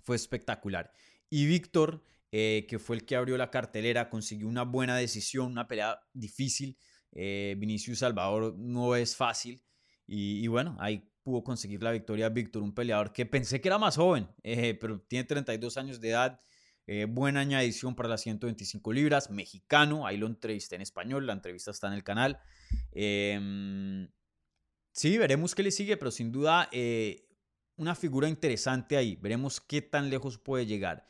fue 0.03 0.17
espectacular. 0.17 0.91
Y 1.29 1.45
Víctor 1.45 2.03
eh, 2.31 2.65
que 2.67 2.79
fue 2.79 2.97
el 2.97 3.05
que 3.05 3.15
abrió 3.15 3.37
la 3.37 3.49
cartelera, 3.49 4.09
consiguió 4.09 4.47
una 4.47 4.63
buena 4.63 4.95
decisión, 4.97 5.51
una 5.51 5.67
pelea 5.67 5.99
difícil. 6.13 6.77
Eh, 7.13 7.55
Vinicius 7.57 7.99
Salvador 7.99 8.55
no 8.57 8.95
es 8.95 9.15
fácil. 9.15 9.63
Y, 10.09 10.47
bueno, 10.47 10.77
ahí 10.79 11.11
pudo 11.21 11.43
conseguir 11.43 11.83
la 11.83 11.91
victoria 11.91 12.29
Víctor, 12.29 12.63
un 12.63 12.73
peleador 12.73 13.11
que 13.11 13.25
pensé 13.25 13.59
que 13.59 13.67
era 13.67 13.77
más 13.77 13.97
joven, 13.97 14.29
pero 14.79 15.01
tiene 15.01 15.25
32 15.25 15.75
años 15.75 15.99
de 15.99 16.09
edad. 16.09 16.41
buena 17.09 17.41
añadición 17.41 17.93
para 17.93 18.07
las 18.07 18.21
125 18.21 18.93
libras, 18.93 19.29
mexicano, 19.29 20.07
ahí 20.07 20.15
lo 20.15 20.27
entrevisté 20.27 20.75
en 20.75 20.81
español, 20.81 21.27
la 21.27 21.33
entrevista 21.33 21.71
está 21.71 21.87
en 21.87 21.93
el 21.93 22.05
canal. 22.05 22.39
Em, 22.93 24.07
sí, 24.93 25.17
veremos 25.17 25.53
qué 25.55 25.63
le 25.63 25.71
sigue, 25.71 25.97
pero 25.97 26.11
sin 26.11 26.31
duda 26.31 26.69
una 27.77 27.95
figura 27.95 28.27
interesante 28.27 28.97
ahí. 28.97 29.15
Veremos 29.15 29.61
qué 29.61 29.81
tan 29.81 30.09
lejos 30.09 30.37
puede 30.37 30.65
llegar. 30.65 31.05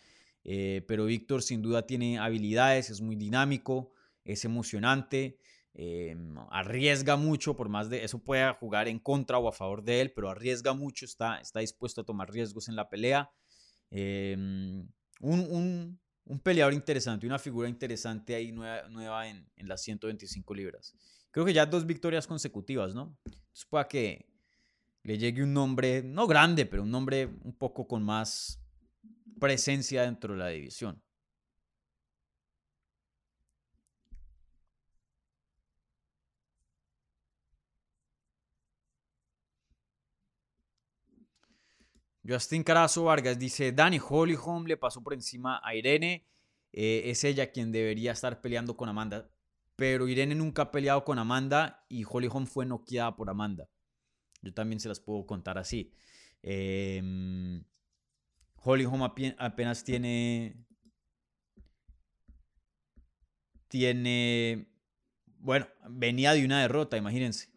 Eh, 0.50 0.82
pero 0.88 1.06
Víctor 1.06 1.44
sin 1.44 1.62
duda 1.62 1.86
tiene 1.86 2.20
habilidades, 2.20 2.90
es 2.90 3.02
muy 3.02 3.18
dinámico, 3.18 3.92
es 4.24 4.46
emocionante, 4.46 5.38
eh, 5.74 6.16
arriesga 6.52 7.18
mucho, 7.18 7.58
por 7.58 7.68
más 7.68 7.90
de 7.90 8.06
eso 8.06 8.20
pueda 8.20 8.54
jugar 8.54 8.88
en 8.88 8.98
contra 8.98 9.40
o 9.40 9.50
a 9.50 9.52
favor 9.52 9.84
de 9.84 10.00
él, 10.00 10.14
pero 10.14 10.30
arriesga 10.30 10.74
mucho, 10.74 11.04
está, 11.04 11.40
está 11.40 11.60
dispuesto 11.60 12.00
a 12.00 12.06
tomar 12.06 12.32
riesgos 12.32 12.70
en 12.70 12.78
la 12.78 12.88
pelea. 12.90 13.30
Eh, 13.92 14.38
un, 15.20 16.00
un, 16.24 16.40
peleador 16.40 16.74
interesante, 16.74 17.28
una 17.28 17.40
figura 17.40 17.68
interesante 17.68 18.34
ahí 18.34 18.54
nueva, 18.54 18.88
nueva 18.88 19.28
en, 19.28 19.50
en, 19.58 19.68
las 19.68 19.82
125 19.82 20.54
libras. 20.54 20.96
Creo 21.30 21.46
que 21.46 21.54
ya 21.54 21.66
dos 21.66 21.86
victorias 21.86 22.26
consecutivas, 22.26 22.96
¿no? 22.96 23.18
Entonces 23.26 23.66
pueda 23.70 23.86
que 23.90 24.30
le 25.04 25.18
llegue 25.18 25.44
un 25.44 25.54
nombre, 25.54 26.04
no 26.04 26.26
grande, 26.26 26.66
pero 26.66 26.84
un 26.84 26.92
nombre 26.92 27.26
un 27.44 27.54
poco 27.54 27.86
con 27.86 28.02
más 28.02 28.62
presencia 29.40 30.04
dentro 30.04 30.34
de 30.34 30.40
la 30.40 30.48
división. 30.50 31.02
Justin 42.28 42.64
Carazo 42.64 43.06
Vargas 43.06 43.40
dice, 43.40 43.72
Dani 43.72 44.00
Hollyholm 44.06 44.66
le 44.66 44.76
pasó 44.76 45.02
por 45.02 45.14
encima 45.14 45.62
a 45.64 45.76
Irene, 45.76 46.26
eh, 46.74 47.04
es 47.06 47.24
ella 47.24 47.52
quien 47.52 47.72
debería 47.72 48.12
estar 48.12 48.42
peleando 48.42 48.76
con 48.76 48.90
Amanda, 48.90 49.30
pero 49.78 50.10
Irene 50.10 50.36
nunca 50.36 50.64
ha 50.64 50.72
peleado 50.72 51.06
con 51.06 51.20
Amanda 51.20 51.86
y 51.88 52.04
Hollyholm 52.04 52.46
fue 52.46 52.66
noqueada 52.66 53.16
por 53.16 53.30
Amanda. 53.30 53.70
Yo 54.42 54.54
también 54.54 54.82
se 54.82 54.90
las 54.90 55.00
puedo 55.00 55.26
contar 55.26 55.58
así. 55.58 55.94
Eh, 56.44 57.02
Holly 58.64 58.86
Home 58.86 59.06
apenas 59.38 59.84
tiene. 59.84 60.66
Tiene. 63.68 64.68
Bueno, 65.40 65.68
venía 65.90 66.34
de 66.34 66.46
una 66.46 66.62
derrota, 66.62 66.98
imagínense. 66.98 67.50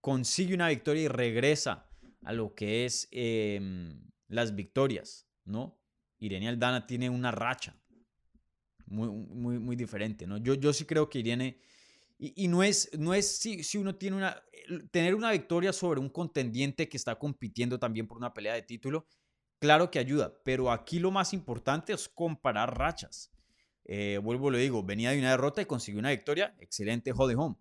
Consigue 0.00 0.54
una 0.54 0.68
victoria 0.68 1.02
y 1.02 1.08
regresa 1.08 1.88
a 2.22 2.32
lo 2.32 2.54
que 2.54 2.84
es 2.84 3.08
em, 3.10 4.00
las 4.28 4.54
victorias, 4.54 5.28
¿no? 5.44 5.78
Irene 6.18 6.48
Aldana 6.48 6.86
tiene 6.86 7.10
una 7.10 7.30
racha 7.30 7.76
muy, 8.86 9.08
muy, 9.08 9.58
muy 9.58 9.76
diferente, 9.76 10.26
¿no? 10.26 10.38
Yo, 10.38 10.54
yo 10.54 10.72
sí 10.72 10.84
creo 10.84 11.08
que 11.08 11.18
Irene 11.18 11.60
y, 12.18 12.48
no 12.48 12.64
es, 12.64 12.90
no 12.98 13.14
es 13.14 13.38
si, 13.38 13.62
si, 13.62 13.78
uno 13.78 13.94
tiene 13.94 14.16
una... 14.16 14.42
Tener 14.90 15.14
una 15.14 15.30
victoria 15.30 15.72
sobre 15.72 16.00
un 16.00 16.10
contendiente 16.10 16.88
que 16.88 16.96
está 16.96 17.16
compitiendo 17.16 17.78
también 17.78 18.08
por 18.08 18.18
una 18.18 18.34
pelea 18.34 18.54
de 18.54 18.62
título, 18.62 19.06
claro 19.58 19.90
que 19.90 19.98
ayuda, 19.98 20.34
pero 20.44 20.70
aquí 20.70 20.98
lo 20.98 21.10
más 21.10 21.32
importante 21.32 21.92
es 21.92 22.08
comparar 22.08 22.76
rachas. 22.78 23.30
Eh, 23.84 24.18
vuelvo, 24.22 24.50
lo 24.50 24.58
digo, 24.58 24.82
venía 24.82 25.10
de 25.10 25.18
una 25.18 25.30
derrota 25.30 25.62
y 25.62 25.66
consiguió 25.66 25.98
una 25.98 26.10
victoria, 26.10 26.54
excelente 26.60 27.12
Holly 27.16 27.34
Home, 27.34 27.56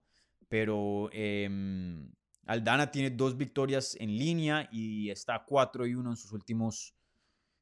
pero 0.49 1.09
em, 1.13 2.11
Aldana 2.45 2.91
tiene 2.91 3.11
dos 3.11 3.37
victorias 3.37 3.95
en 3.99 4.17
línea 4.17 4.67
y 4.71 5.09
está 5.09 5.43
4 5.45 5.87
y 5.87 5.95
1 5.95 6.09
en 6.11 6.17
sus 6.17 6.31
últimos 6.33 6.93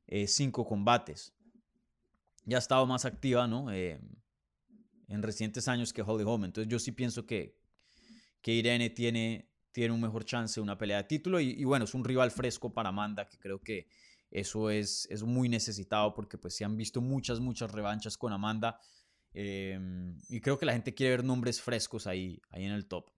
5 0.08 0.62
eh, 0.62 0.66
combates. 0.68 1.34
Ya 2.46 2.58
ha 2.58 2.60
estado 2.60 2.86
más 2.86 3.06
activa, 3.06 3.48
¿no? 3.48 3.72
Em, 3.72 4.00
en 5.08 5.24
recientes 5.24 5.68
años 5.68 5.94
que 5.94 6.02
Holly 6.02 6.24
Holm. 6.24 6.46
Entonces 6.46 6.72
yo 6.72 6.80
sí 6.80 6.92
pienso 6.92 7.26
que, 7.26 7.58
que 8.42 8.54
Irene 8.54 8.90
tiene, 8.90 9.50
tiene 9.72 9.94
un 9.94 10.02
mejor 10.02 10.26
chance 10.26 10.60
de 10.60 10.64
una 10.64 10.78
pelea 10.78 10.98
de 10.98 11.04
título 11.06 11.40
y, 11.40 11.64
bueno, 11.64 11.86
es 11.86 11.94
un 11.94 12.04
rival 12.04 12.32
fresco 12.32 12.74
para 12.74 12.90
Amanda 12.90 13.28
que 13.28 13.38
creo 13.38 13.60
que 13.60 13.88
eso 14.40 14.70
es, 14.70 15.08
es 15.10 15.24
muy 15.24 15.50
necesitado 15.50 16.14
porque 16.14 16.38
pues 16.38 16.56
se 16.56 16.66
han 16.66 16.78
visto 16.78 17.02
muchas, 17.02 17.40
muchas 17.40 17.72
revanchas 17.72 18.18
con 18.18 18.34
Amanda 18.34 18.80
em, 19.34 20.18
y 20.30 20.42
creo 20.42 20.58
que 20.60 20.66
la 20.66 20.74
gente 20.74 20.94
quiere 20.94 21.12
ver 21.18 21.24
nombres 21.26 21.62
frescos 21.62 22.08
ahí, 22.08 22.42
ahí 22.52 22.66
en 22.66 22.72
el 22.74 22.88
top. 22.88 23.10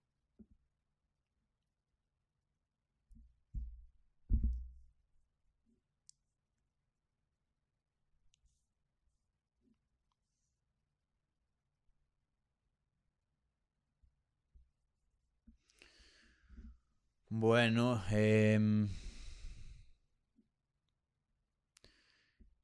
Bueno, 17.30 18.02
em, 18.10 18.88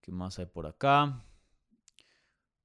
¿qué 0.04 0.12
más 0.12 0.38
hay 0.38 0.44
por 0.44 0.66
acá? 0.66 1.24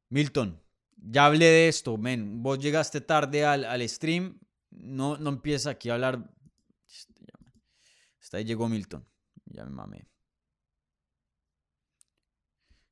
Milton, 0.10 0.62
ya 0.98 1.26
hablé 1.26 1.46
de 1.46 1.68
esto, 1.70 1.98
men. 1.98 2.44
Vos 2.44 2.60
llegaste 2.60 3.00
tarde 3.00 3.46
al, 3.46 3.64
al 3.64 3.88
stream. 3.88 4.38
No, 4.70 5.18
no 5.18 5.30
empieza 5.30 5.70
aquí 5.70 5.90
a 5.90 5.94
hablar. 5.94 6.30
Hasta 8.20 8.38
ahí 8.38 8.44
llegó 8.44 8.68
Milton. 8.68 9.08
Ya 9.46 9.64
me 9.64 9.72
mamé. 9.72 10.06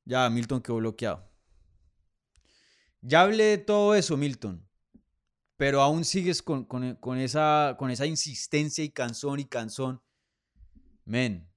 Ya, 0.06 0.30
Milton 0.30 0.62
quedó 0.62 0.76
bloqueado. 0.76 1.30
Ya 3.02 3.20
hablé 3.20 3.44
de 3.44 3.58
todo 3.58 3.94
eso, 3.94 4.16
Milton 4.16 4.66
pero 5.58 5.82
aún 5.82 6.04
sigues 6.04 6.40
con, 6.40 7.18
esa, 7.18 7.74
con 7.76 7.90
esa 7.90 8.06
insistencia 8.06 8.84
y 8.84 8.90
canzón 8.90 9.40
y 9.40 9.44
canzón. 9.44 10.00
Men. 11.04 11.47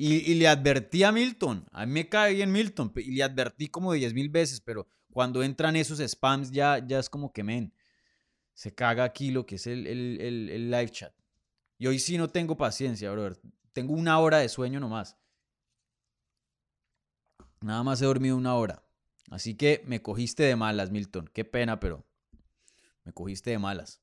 Y, 0.00 0.34
le 0.34 0.46
advertí 0.46 1.02
a 1.02 1.10
Milton, 1.10 1.66
a 1.72 1.84
mí 1.84 1.92
me 1.92 2.08
cae 2.08 2.32
bien 2.34 2.52
Milton, 2.52 2.92
y 2.94 3.16
le 3.16 3.24
advertí 3.24 3.66
como 3.66 3.92
10 3.92 4.14
mil 4.14 4.28
veces, 4.28 4.60
pero 4.60 4.86
cuando 5.10 5.42
entran 5.42 5.74
esos 5.74 5.98
spams 5.98 6.52
ya, 6.52 6.78
ya 6.86 7.00
es 7.00 7.10
como 7.10 7.32
que, 7.32 7.42
men, 7.42 7.74
se 8.54 8.72
caga 8.72 9.02
aquí 9.02 9.32
lo 9.32 9.44
que 9.44 9.56
es 9.56 9.66
el, 9.66 9.88
el 9.88 10.70
live 10.70 10.90
chat. 10.90 11.12
Y 11.78 11.88
hoy 11.88 11.98
sí 11.98 12.16
no 12.16 12.28
tengo 12.28 12.56
paciencia, 12.56 13.10
brother. 13.10 13.40
Tengo 13.72 13.92
una 13.92 14.20
hora 14.20 14.38
de 14.38 14.48
sueño 14.48 14.78
nomás. 14.78 15.16
Nada 17.60 17.82
más 17.82 18.00
he 18.00 18.04
dormido 18.04 18.36
una 18.36 18.54
hora. 18.54 18.84
Así 19.32 19.56
que 19.56 19.82
me 19.84 20.00
cogiste 20.00 20.44
de 20.44 20.54
malas, 20.54 20.92
Milton. 20.92 21.28
Qué 21.32 21.44
pena, 21.44 21.80
pero 21.80 22.06
me 23.02 23.12
cogiste 23.12 23.50
de 23.50 23.58
malas. 23.58 24.00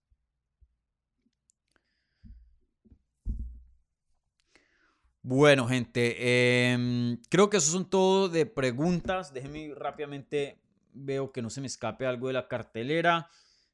Bueno, 5.28 5.68
gente, 5.68 6.72
em, 6.72 7.18
creo 7.32 7.50
que 7.50 7.58
eso 7.58 7.72
son 7.72 7.90
todo 7.90 8.30
de 8.30 8.46
preguntas. 8.46 9.34
Déjenme 9.34 9.74
rápidamente, 9.74 10.62
veo 10.94 11.32
que 11.32 11.42
no 11.42 11.50
se 11.50 11.62
me 11.62 11.66
escape 11.66 12.06
algo 12.06 12.28
de 12.28 12.34
la 12.34 12.48
cartelera. 12.48 13.28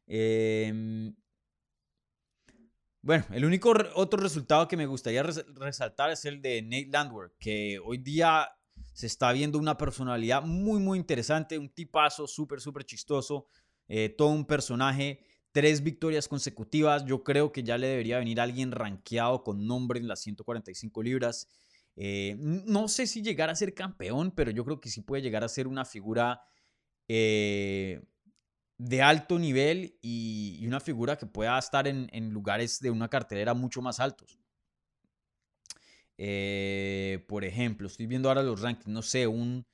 Em, 0.08 1.14
bueno, 3.02 3.26
el 3.34 3.44
único 3.44 3.74
otro 3.96 4.22
resultado 4.22 4.66
que 4.70 4.78
me 4.78 4.86
gustaría 4.86 5.24
resaltar 5.24 6.10
es 6.12 6.24
el 6.24 6.42
de 6.42 6.62
Nate 6.62 6.88
Landwehr, 6.90 7.34
que 7.38 7.80
hoy 7.84 7.98
día 7.98 8.48
se 8.94 9.08
está 9.08 9.34
viendo 9.34 9.60
una 9.60 9.78
personalidad 9.78 10.44
muy, 10.44 10.80
muy 10.80 10.98
interesante, 10.98 11.58
un 11.58 11.68
tipazo 11.68 12.28
súper, 12.28 12.62
súper 12.62 12.86
chistoso, 12.86 13.48
eh, 13.90 14.08
todo 14.08 14.30
un 14.30 14.46
personaje, 14.46 15.20
tres 15.52 15.84
victorias 15.84 16.28
consecutivas. 16.28 17.06
Yo 17.06 17.24
creo 17.24 17.52
que 17.52 17.64
ya 17.64 17.78
le 17.78 17.88
debería 17.88 18.20
venir 18.20 18.40
alguien 18.40 18.72
rankeado 18.72 19.44
con 19.44 19.66
nombre 19.66 20.00
en 20.00 20.08
las 20.08 20.22
145 20.22 21.04
libras. 21.04 21.48
Eh, 21.96 22.36
no 22.40 22.88
sé 22.88 23.08
si 23.08 23.22
llegar 23.22 23.50
a 23.50 23.56
ser 23.56 23.74
campeón, 23.74 24.32
pero 24.32 24.52
yo 24.52 24.64
creo 24.64 24.80
que 24.80 24.90
sí 24.90 25.02
puede 25.02 25.22
llegar 25.22 25.44
a 25.44 25.50
ser 25.50 25.68
una 25.68 25.86
figura 25.86 26.42
eh, 27.08 28.02
de 28.78 29.02
alto 29.02 29.38
nivel 29.38 29.98
y, 30.02 30.66
una 30.66 30.80
figura 30.80 31.18
que 31.18 31.26
pueda 31.26 31.58
estar 31.60 31.88
en, 31.88 32.30
lugares 32.30 32.80
de 32.80 32.90
una 32.90 33.10
cartelera 33.10 33.54
mucho 33.54 33.82
más 33.82 34.00
altos. 34.00 34.40
Eh, 36.18 37.26
por 37.28 37.44
ejemplo, 37.44 37.88
estoy 37.88 38.06
viendo 38.06 38.30
ahora 38.30 38.44
los 38.44 38.62
rankings, 38.62 38.88
no 38.88 39.02
sé, 39.02 39.28
un, 39.28 39.66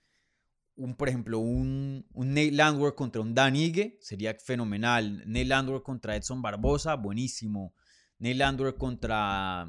un 0.78 0.96
por 0.96 1.10
ejemplo, 1.10 1.40
un, 1.40 2.06
Nate 2.14 2.52
Landwehr 2.52 2.96
contra 2.96 3.22
un 3.22 3.34
Dan 3.34 3.56
Ige 3.56 3.98
sería 4.00 4.36
fenomenal. 4.36 5.24
Nate 5.26 5.46
Landwehr 5.46 5.82
contra 5.84 6.16
Edson 6.16 6.42
Barbosa, 6.42 6.96
buenísimo. 6.96 7.74
Nate 8.20 8.36
Landwehr 8.36 8.76
contra... 8.76 9.68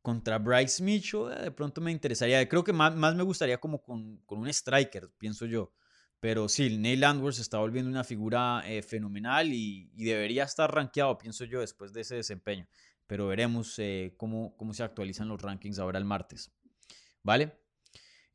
contra 0.00 0.38
Bryce 0.38 0.82
Mitchell, 0.82 1.32
eh, 1.32 1.44
de 1.44 1.50
pronto 1.50 1.80
me 1.80 1.90
interesaría. 1.90 2.46
Creo 2.46 2.62
que 2.62 2.74
más, 2.74 2.94
más 2.94 3.14
me 3.14 3.22
gustaría 3.22 3.58
como 3.58 3.82
con, 3.82 4.18
con, 4.26 4.38
un 4.38 4.48
striker, 4.48 5.10
pienso 5.16 5.46
yo. 5.46 5.72
Pero 6.20 6.48
sí, 6.48 6.76
Neil 6.76 7.00
Landwehr 7.00 7.32
se 7.32 7.40
está 7.40 7.58
volviendo 7.58 7.90
una 7.90 8.04
figura 8.04 8.62
eh, 8.66 8.82
fenomenal 8.82 9.50
y, 9.52 9.90
y, 9.94 10.04
debería 10.04 10.44
estar 10.44 10.72
rankeado, 10.72 11.16
pienso 11.16 11.44
yo, 11.46 11.60
después 11.60 11.94
de 11.94 12.02
ese 12.02 12.16
desempeño. 12.16 12.66
Pero 13.06 13.26
veremos 13.26 13.78
eh, 13.78 14.14
cómo, 14.16 14.56
cómo 14.56 14.72
se 14.72 14.82
actualizan 14.82 15.28
los 15.28 15.42
rankings 15.42 15.78
ahora 15.78 15.98
el 15.98 16.04
martes. 16.04 16.52
¿Vale? 17.22 17.58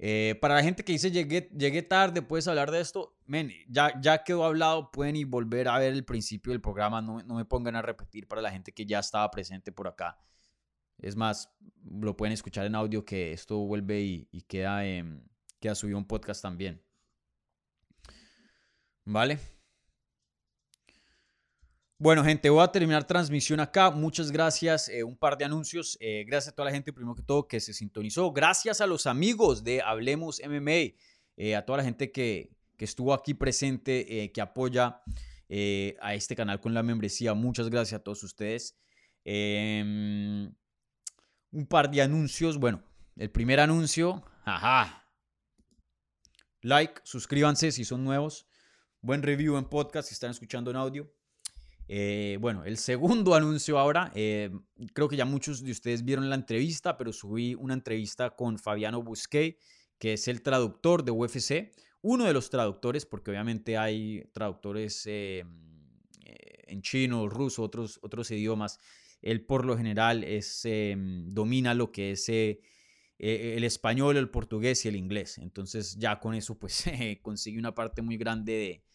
Eh, 0.02 0.38
para 0.40 0.56
la 0.56 0.64
gente 0.64 0.86
que 0.86 0.94
dice 0.94 1.12
llegué, 1.12 1.50
llegué 1.58 1.82
tarde, 1.82 2.22
puedes 2.22 2.48
hablar 2.48 2.72
de 2.72 2.80
esto. 2.80 3.18
Men, 3.26 3.52
ya, 3.68 4.00
ya 4.02 4.24
quedó 4.24 4.46
hablado, 4.46 4.92
pueden 4.92 5.18
ir 5.18 5.28
volver 5.28 5.68
a 5.68 5.78
ver 5.78 5.94
el 5.94 6.06
principio 6.06 6.54
del 6.54 6.62
programa. 6.62 7.02
No, 7.02 7.22
no 7.22 7.36
me 7.36 7.46
pongan 7.46 7.76
a 7.76 7.82
repetir 7.82 8.28
para 8.28 8.42
la 8.42 8.52
gente 8.52 8.72
que 8.72 8.86
ya 8.86 9.00
estaba 9.00 9.30
presente 9.30 9.72
por 9.72 9.88
acá. 9.88 10.18
Es 10.98 11.16
más, 11.16 11.54
lo 11.84 12.16
pueden 12.16 12.34
escuchar 12.34 12.66
en 12.66 12.76
audio 12.76 13.06
que 13.06 13.34
esto 13.34 13.58
vuelve 13.58 14.02
y, 14.02 14.30
y 14.32 14.42
queda, 14.44 14.86
eh, 14.86 15.04
queda 15.60 15.76
subido 15.76 15.98
un 15.98 16.08
podcast 16.08 16.42
también. 16.42 16.82
¿Vale? 19.06 19.40
Bueno, 22.02 22.24
gente, 22.24 22.50
voy 22.50 22.64
a 22.64 22.72
terminar 22.72 23.06
transmisión 23.06 23.60
acá. 23.60 23.92
Muchas 23.92 24.32
gracias. 24.32 24.88
Eh, 24.88 25.04
un 25.04 25.18
par 25.18 25.38
de 25.38 25.44
anuncios. 25.44 25.98
Eh, 26.00 26.24
gracias 26.26 26.54
a 26.54 26.56
toda 26.56 26.68
la 26.68 26.72
gente, 26.72 26.94
primero 26.94 27.14
que 27.14 27.24
todo, 27.24 27.46
que 27.46 27.60
se 27.60 27.74
sintonizó. 27.74 28.32
Gracias 28.32 28.80
a 28.80 28.88
los 28.88 29.06
amigos 29.06 29.66
de 29.66 29.82
Hablemos 29.82 30.40
MMA. 30.42 30.96
Eh, 31.36 31.58
a 31.58 31.66
toda 31.66 31.80
la 31.80 31.84
gente 31.84 32.10
que, 32.10 32.56
que 32.78 32.86
estuvo 32.86 33.14
aquí 33.14 33.34
presente, 33.34 34.32
que 34.34 34.40
apoya 34.40 35.02
a 36.00 36.14
este 36.16 36.38
canal 36.38 36.62
con 36.62 36.74
la 36.74 36.84
membresía. 36.84 37.34
Muchas 37.34 37.70
gracias 37.70 38.00
a 38.00 38.04
todos 38.04 38.24
ustedes. 38.24 38.80
Em, 39.26 40.54
un 41.52 41.66
par 41.68 41.92
de 41.92 42.02
anuncios. 42.02 42.58
Bueno, 42.58 42.82
el 43.18 43.30
primer 43.30 43.60
anuncio. 43.60 44.24
Ajá. 44.46 45.06
Like, 46.62 47.02
suscríbanse 47.04 47.74
si 47.74 47.84
son 47.84 48.06
nuevos. 48.06 48.48
Buen 49.02 49.22
review 49.22 49.58
en 49.58 49.66
podcast 49.66 50.08
si 50.08 50.14
están 50.14 50.32
escuchando 50.32 50.72
en 50.72 50.78
audio. 50.78 51.19
Eh, 51.92 52.38
bueno, 52.40 52.66
el 52.66 52.78
segundo 52.78 53.34
anuncio 53.36 53.80
ahora, 53.80 54.12
eh, 54.14 54.52
creo 54.94 55.10
que 55.10 55.18
ya 55.18 55.26
muchos 55.26 55.64
de 55.64 55.72
ustedes 55.72 56.06
vieron 56.06 56.30
la 56.30 56.36
entrevista, 56.36 56.96
pero 56.98 57.12
subí 57.12 57.56
una 57.56 57.74
entrevista 57.74 58.30
con 58.30 58.60
Fabiano 58.60 59.02
Busquet, 59.02 59.58
que 59.98 60.14
es 60.14 60.28
el 60.28 60.44
traductor 60.44 61.04
de 61.04 61.12
UFC, 61.12 61.72
uno 62.02 62.26
de 62.26 62.34
los 62.34 62.52
traductores, 62.52 63.08
porque 63.08 63.32
obviamente 63.32 63.76
hay 63.76 64.24
traductores 64.34 65.04
eh, 65.08 65.44
en 66.68 66.82
chino, 66.84 67.28
ruso, 67.28 67.64
otros, 67.64 68.00
otros 68.04 68.30
idiomas. 68.30 68.80
Él 69.24 69.44
por 69.44 69.66
lo 69.66 69.76
general 69.76 70.24
es, 70.24 70.66
domina 71.26 71.74
lo 71.74 71.92
que 71.92 72.12
es 72.12 72.30
el 72.30 73.64
español, 73.64 74.16
el 74.16 74.30
portugués 74.30 74.86
y 74.86 74.90
el 74.90 74.96
inglés. 74.96 75.40
Entonces 75.40 75.98
ya 75.98 76.20
con 76.20 76.36
eso 76.36 76.58
pues 76.58 76.86
consigue 77.22 77.58
una 77.60 77.74
parte 77.74 78.02
muy 78.02 78.16
grande 78.16 78.54
de 78.54 78.89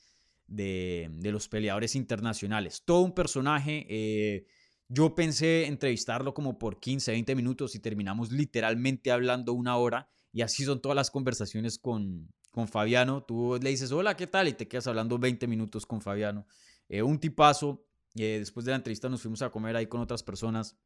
de, 0.46 1.10
de, 1.12 1.32
los 1.32 1.48
peleadores 1.48 1.94
internacionales. 1.94 2.82
Todo 2.84 3.02
un 3.02 3.12
personaje. 3.12 3.86
Eh, 3.88 4.46
yo 4.88 5.14
pensé 5.14 5.66
entrevistarlo 5.66 6.34
como 6.34 6.58
por 6.58 6.80
15, 6.80 7.12
20 7.12 7.34
minutos 7.34 7.74
y 7.74 7.80
terminamos 7.80 8.30
literalmente 8.32 9.10
hablando 9.10 9.52
una 9.52 9.76
hora. 9.76 10.08
Y 10.32 10.42
así 10.42 10.64
son 10.64 10.80
todas 10.80 10.96
las 10.96 11.10
conversaciones 11.10 11.78
con, 11.78 12.28
con 12.50 12.68
Fabiano. 12.68 13.22
Tú 13.22 13.58
le 13.60 13.70
dices, 13.70 13.92
hola, 13.92 14.16
¿qué 14.16 14.26
tal? 14.26 14.48
Y 14.48 14.52
te 14.52 14.68
quedas 14.68 14.86
hablando 14.86 15.18
20 15.18 15.46
minutos 15.46 15.86
con 15.86 16.00
Fabiano. 16.00 16.46
Eh, 16.88 17.02
un 17.02 17.18
tipazo. 17.18 17.86
Eh, 18.16 18.36
después 18.38 18.64
de 18.64 18.70
la 18.70 18.76
entrevista 18.76 19.08
nos 19.08 19.22
fuimos 19.22 19.42
a 19.42 19.50
comer 19.50 19.76
ahí 19.76 19.86
con 19.86 20.00
otras 20.00 20.22
personas. 20.22 20.76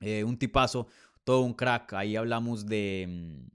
Un 0.00 0.36
tipazo, 0.36 0.88
todo 1.22 1.42
un 1.42 1.54
crack. 1.54 1.92
Ahí 1.92 2.16
hablamos 2.16 2.66
de, 2.66 3.06
mm, 3.08 3.50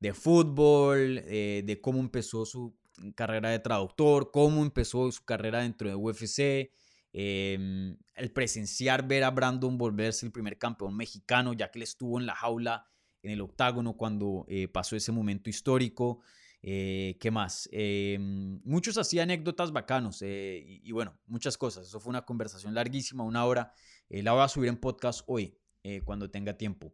de 0.00 0.14
fútbol, 0.14 1.14
de 1.14 1.78
cómo 1.80 2.00
empezó 2.00 2.44
su 2.44 2.79
carrera 3.14 3.50
de 3.50 3.58
traductor, 3.58 4.30
cómo 4.30 4.62
empezó 4.62 5.10
su 5.12 5.24
carrera 5.24 5.60
dentro 5.60 5.88
de 5.88 5.94
UFC, 5.94 6.72
eh, 7.12 7.96
el 8.14 8.32
presenciar 8.32 9.06
ver 9.06 9.24
a 9.24 9.30
Brandon 9.30 9.76
volverse 9.76 10.26
el 10.26 10.32
primer 10.32 10.58
campeón 10.58 10.96
mexicano, 10.96 11.52
ya 11.52 11.70
que 11.70 11.78
él 11.78 11.82
estuvo 11.84 12.20
en 12.20 12.26
la 12.26 12.34
jaula, 12.34 12.86
en 13.22 13.32
el 13.32 13.40
octágono, 13.40 13.96
cuando 13.96 14.44
eh, 14.48 14.68
pasó 14.68 14.96
ese 14.96 15.12
momento 15.12 15.50
histórico. 15.50 16.20
Eh, 16.62 17.16
¿Qué 17.20 17.30
más? 17.30 17.68
Em, 17.72 18.60
muchos 18.64 18.98
hacían 18.98 19.24
anécdotas 19.30 19.72
bacanos 19.72 20.20
eh, 20.22 20.62
y, 20.66 20.88
y, 20.88 20.92
bueno, 20.92 21.18
muchas 21.26 21.56
cosas. 21.56 21.86
Eso 21.86 22.00
fue 22.00 22.10
una 22.10 22.24
conversación 22.24 22.74
larguísima, 22.74 23.24
una 23.24 23.44
hora. 23.44 23.72
la 24.08 24.32
voy 24.32 24.42
a 24.42 24.48
subir 24.48 24.68
en 24.68 24.76
podcast 24.76 25.22
hoy, 25.26 25.56
cuando 26.04 26.30
tenga 26.30 26.54
tiempo. 26.58 26.92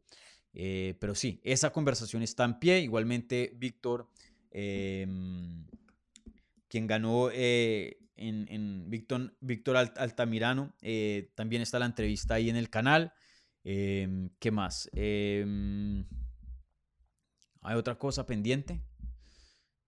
pero 0.53 1.15
sí, 1.15 1.41
esa 1.45 1.73
conversación 1.73 2.23
está 2.23 2.45
en 2.45 2.59
pie. 2.59 2.81
Igualmente, 2.81 3.53
Víctor 3.57 4.09
em, 4.51 5.67
quien 6.69 6.87
ganó 6.87 7.31
eh, 7.33 7.99
en, 8.17 8.47
en 8.51 8.91
Víctor, 8.91 9.37
Víctor 9.41 9.77
Altamirano. 9.77 10.75
Eh, 10.83 11.33
también 11.35 11.63
está 11.63 11.79
la 11.79 11.87
entrevista 11.87 12.35
ahí 12.35 12.51
en 12.51 12.57
el 12.57 12.71
canal. 12.71 13.13
Eh, 13.65 14.29
¿Qué 14.39 14.51
más? 14.51 14.89
Em, 14.93 16.07
¿Hay 17.63 17.77
otra 17.77 17.99
cosa 17.99 18.27
pendiente? 18.27 18.81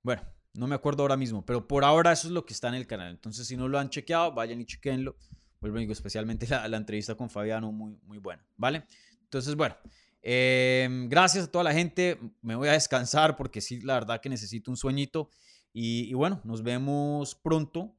Bueno, 0.02 0.22
no 0.54 0.66
me 0.66 0.74
acuerdo 0.74 1.02
ahora 1.02 1.16
mismo, 1.16 1.44
pero 1.44 1.68
por 1.68 1.84
ahora 1.84 2.12
eso 2.12 2.26
es 2.26 2.32
lo 2.32 2.44
que 2.44 2.54
está 2.54 2.68
en 2.68 2.74
el 2.74 2.86
canal. 2.86 3.10
Entonces, 3.10 3.46
si 3.46 3.56
no 3.56 3.68
lo 3.68 3.78
han 3.78 3.90
chequeado, 3.90 4.32
vayan 4.32 4.60
y 4.60 4.66
chequenlo. 4.66 5.16
Vuelvo 5.60 5.78
digo, 5.78 5.92
especialmente 5.92 6.46
la, 6.48 6.66
la, 6.68 6.76
entrevista 6.76 7.14
con 7.14 7.30
Fabiano, 7.30 7.72
muy, 7.72 7.98
muy 8.04 8.18
buena, 8.18 8.44
¿vale? 8.56 8.84
Entonces, 9.22 9.56
bueno, 9.56 9.76
eh, 10.22 10.88
gracias 11.08 11.44
a 11.44 11.50
toda 11.50 11.64
la 11.64 11.72
gente. 11.72 12.18
Me 12.42 12.54
voy 12.54 12.68
a 12.68 12.72
descansar 12.72 13.36
porque 13.36 13.60
sí, 13.60 13.80
la 13.80 13.94
verdad 13.94 14.20
que 14.20 14.28
necesito 14.28 14.70
un 14.70 14.76
sueñito. 14.76 15.30
Y, 15.72 16.12
bueno, 16.14 16.40
nos 16.44 16.62
vemos 16.62 17.34
pronto. 17.34 17.94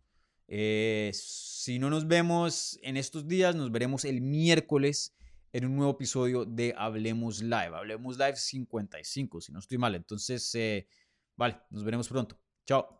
Eh, 0.47 1.11
si 1.13 1.80
no 1.80 1.89
nos 1.89 2.07
vemos 2.07 2.80
en 2.82 2.97
estos 2.97 3.28
días, 3.28 3.55
nos 3.55 3.72
veremos 3.72 4.05
el 4.05 4.22
miércoles 4.22 5.15
en 5.53 5.65
un 5.65 5.76
nuevo 5.76 5.91
episodio 5.93 6.45
de 6.45 6.74
Hablemos 6.78 7.41
Live. 7.41 7.76
Hablemos 7.76 8.17
Live 8.17 8.36
55, 8.36 9.41
si 9.41 9.51
no 9.51 9.59
estoy 9.59 9.78
mal. 9.78 9.95
Entonces, 9.95 10.53
eh, 10.55 10.88
vale, 11.36 11.59
nos 11.70 11.84
veremos 11.84 12.07
pronto. 12.07 12.39
Chao. 12.65 12.99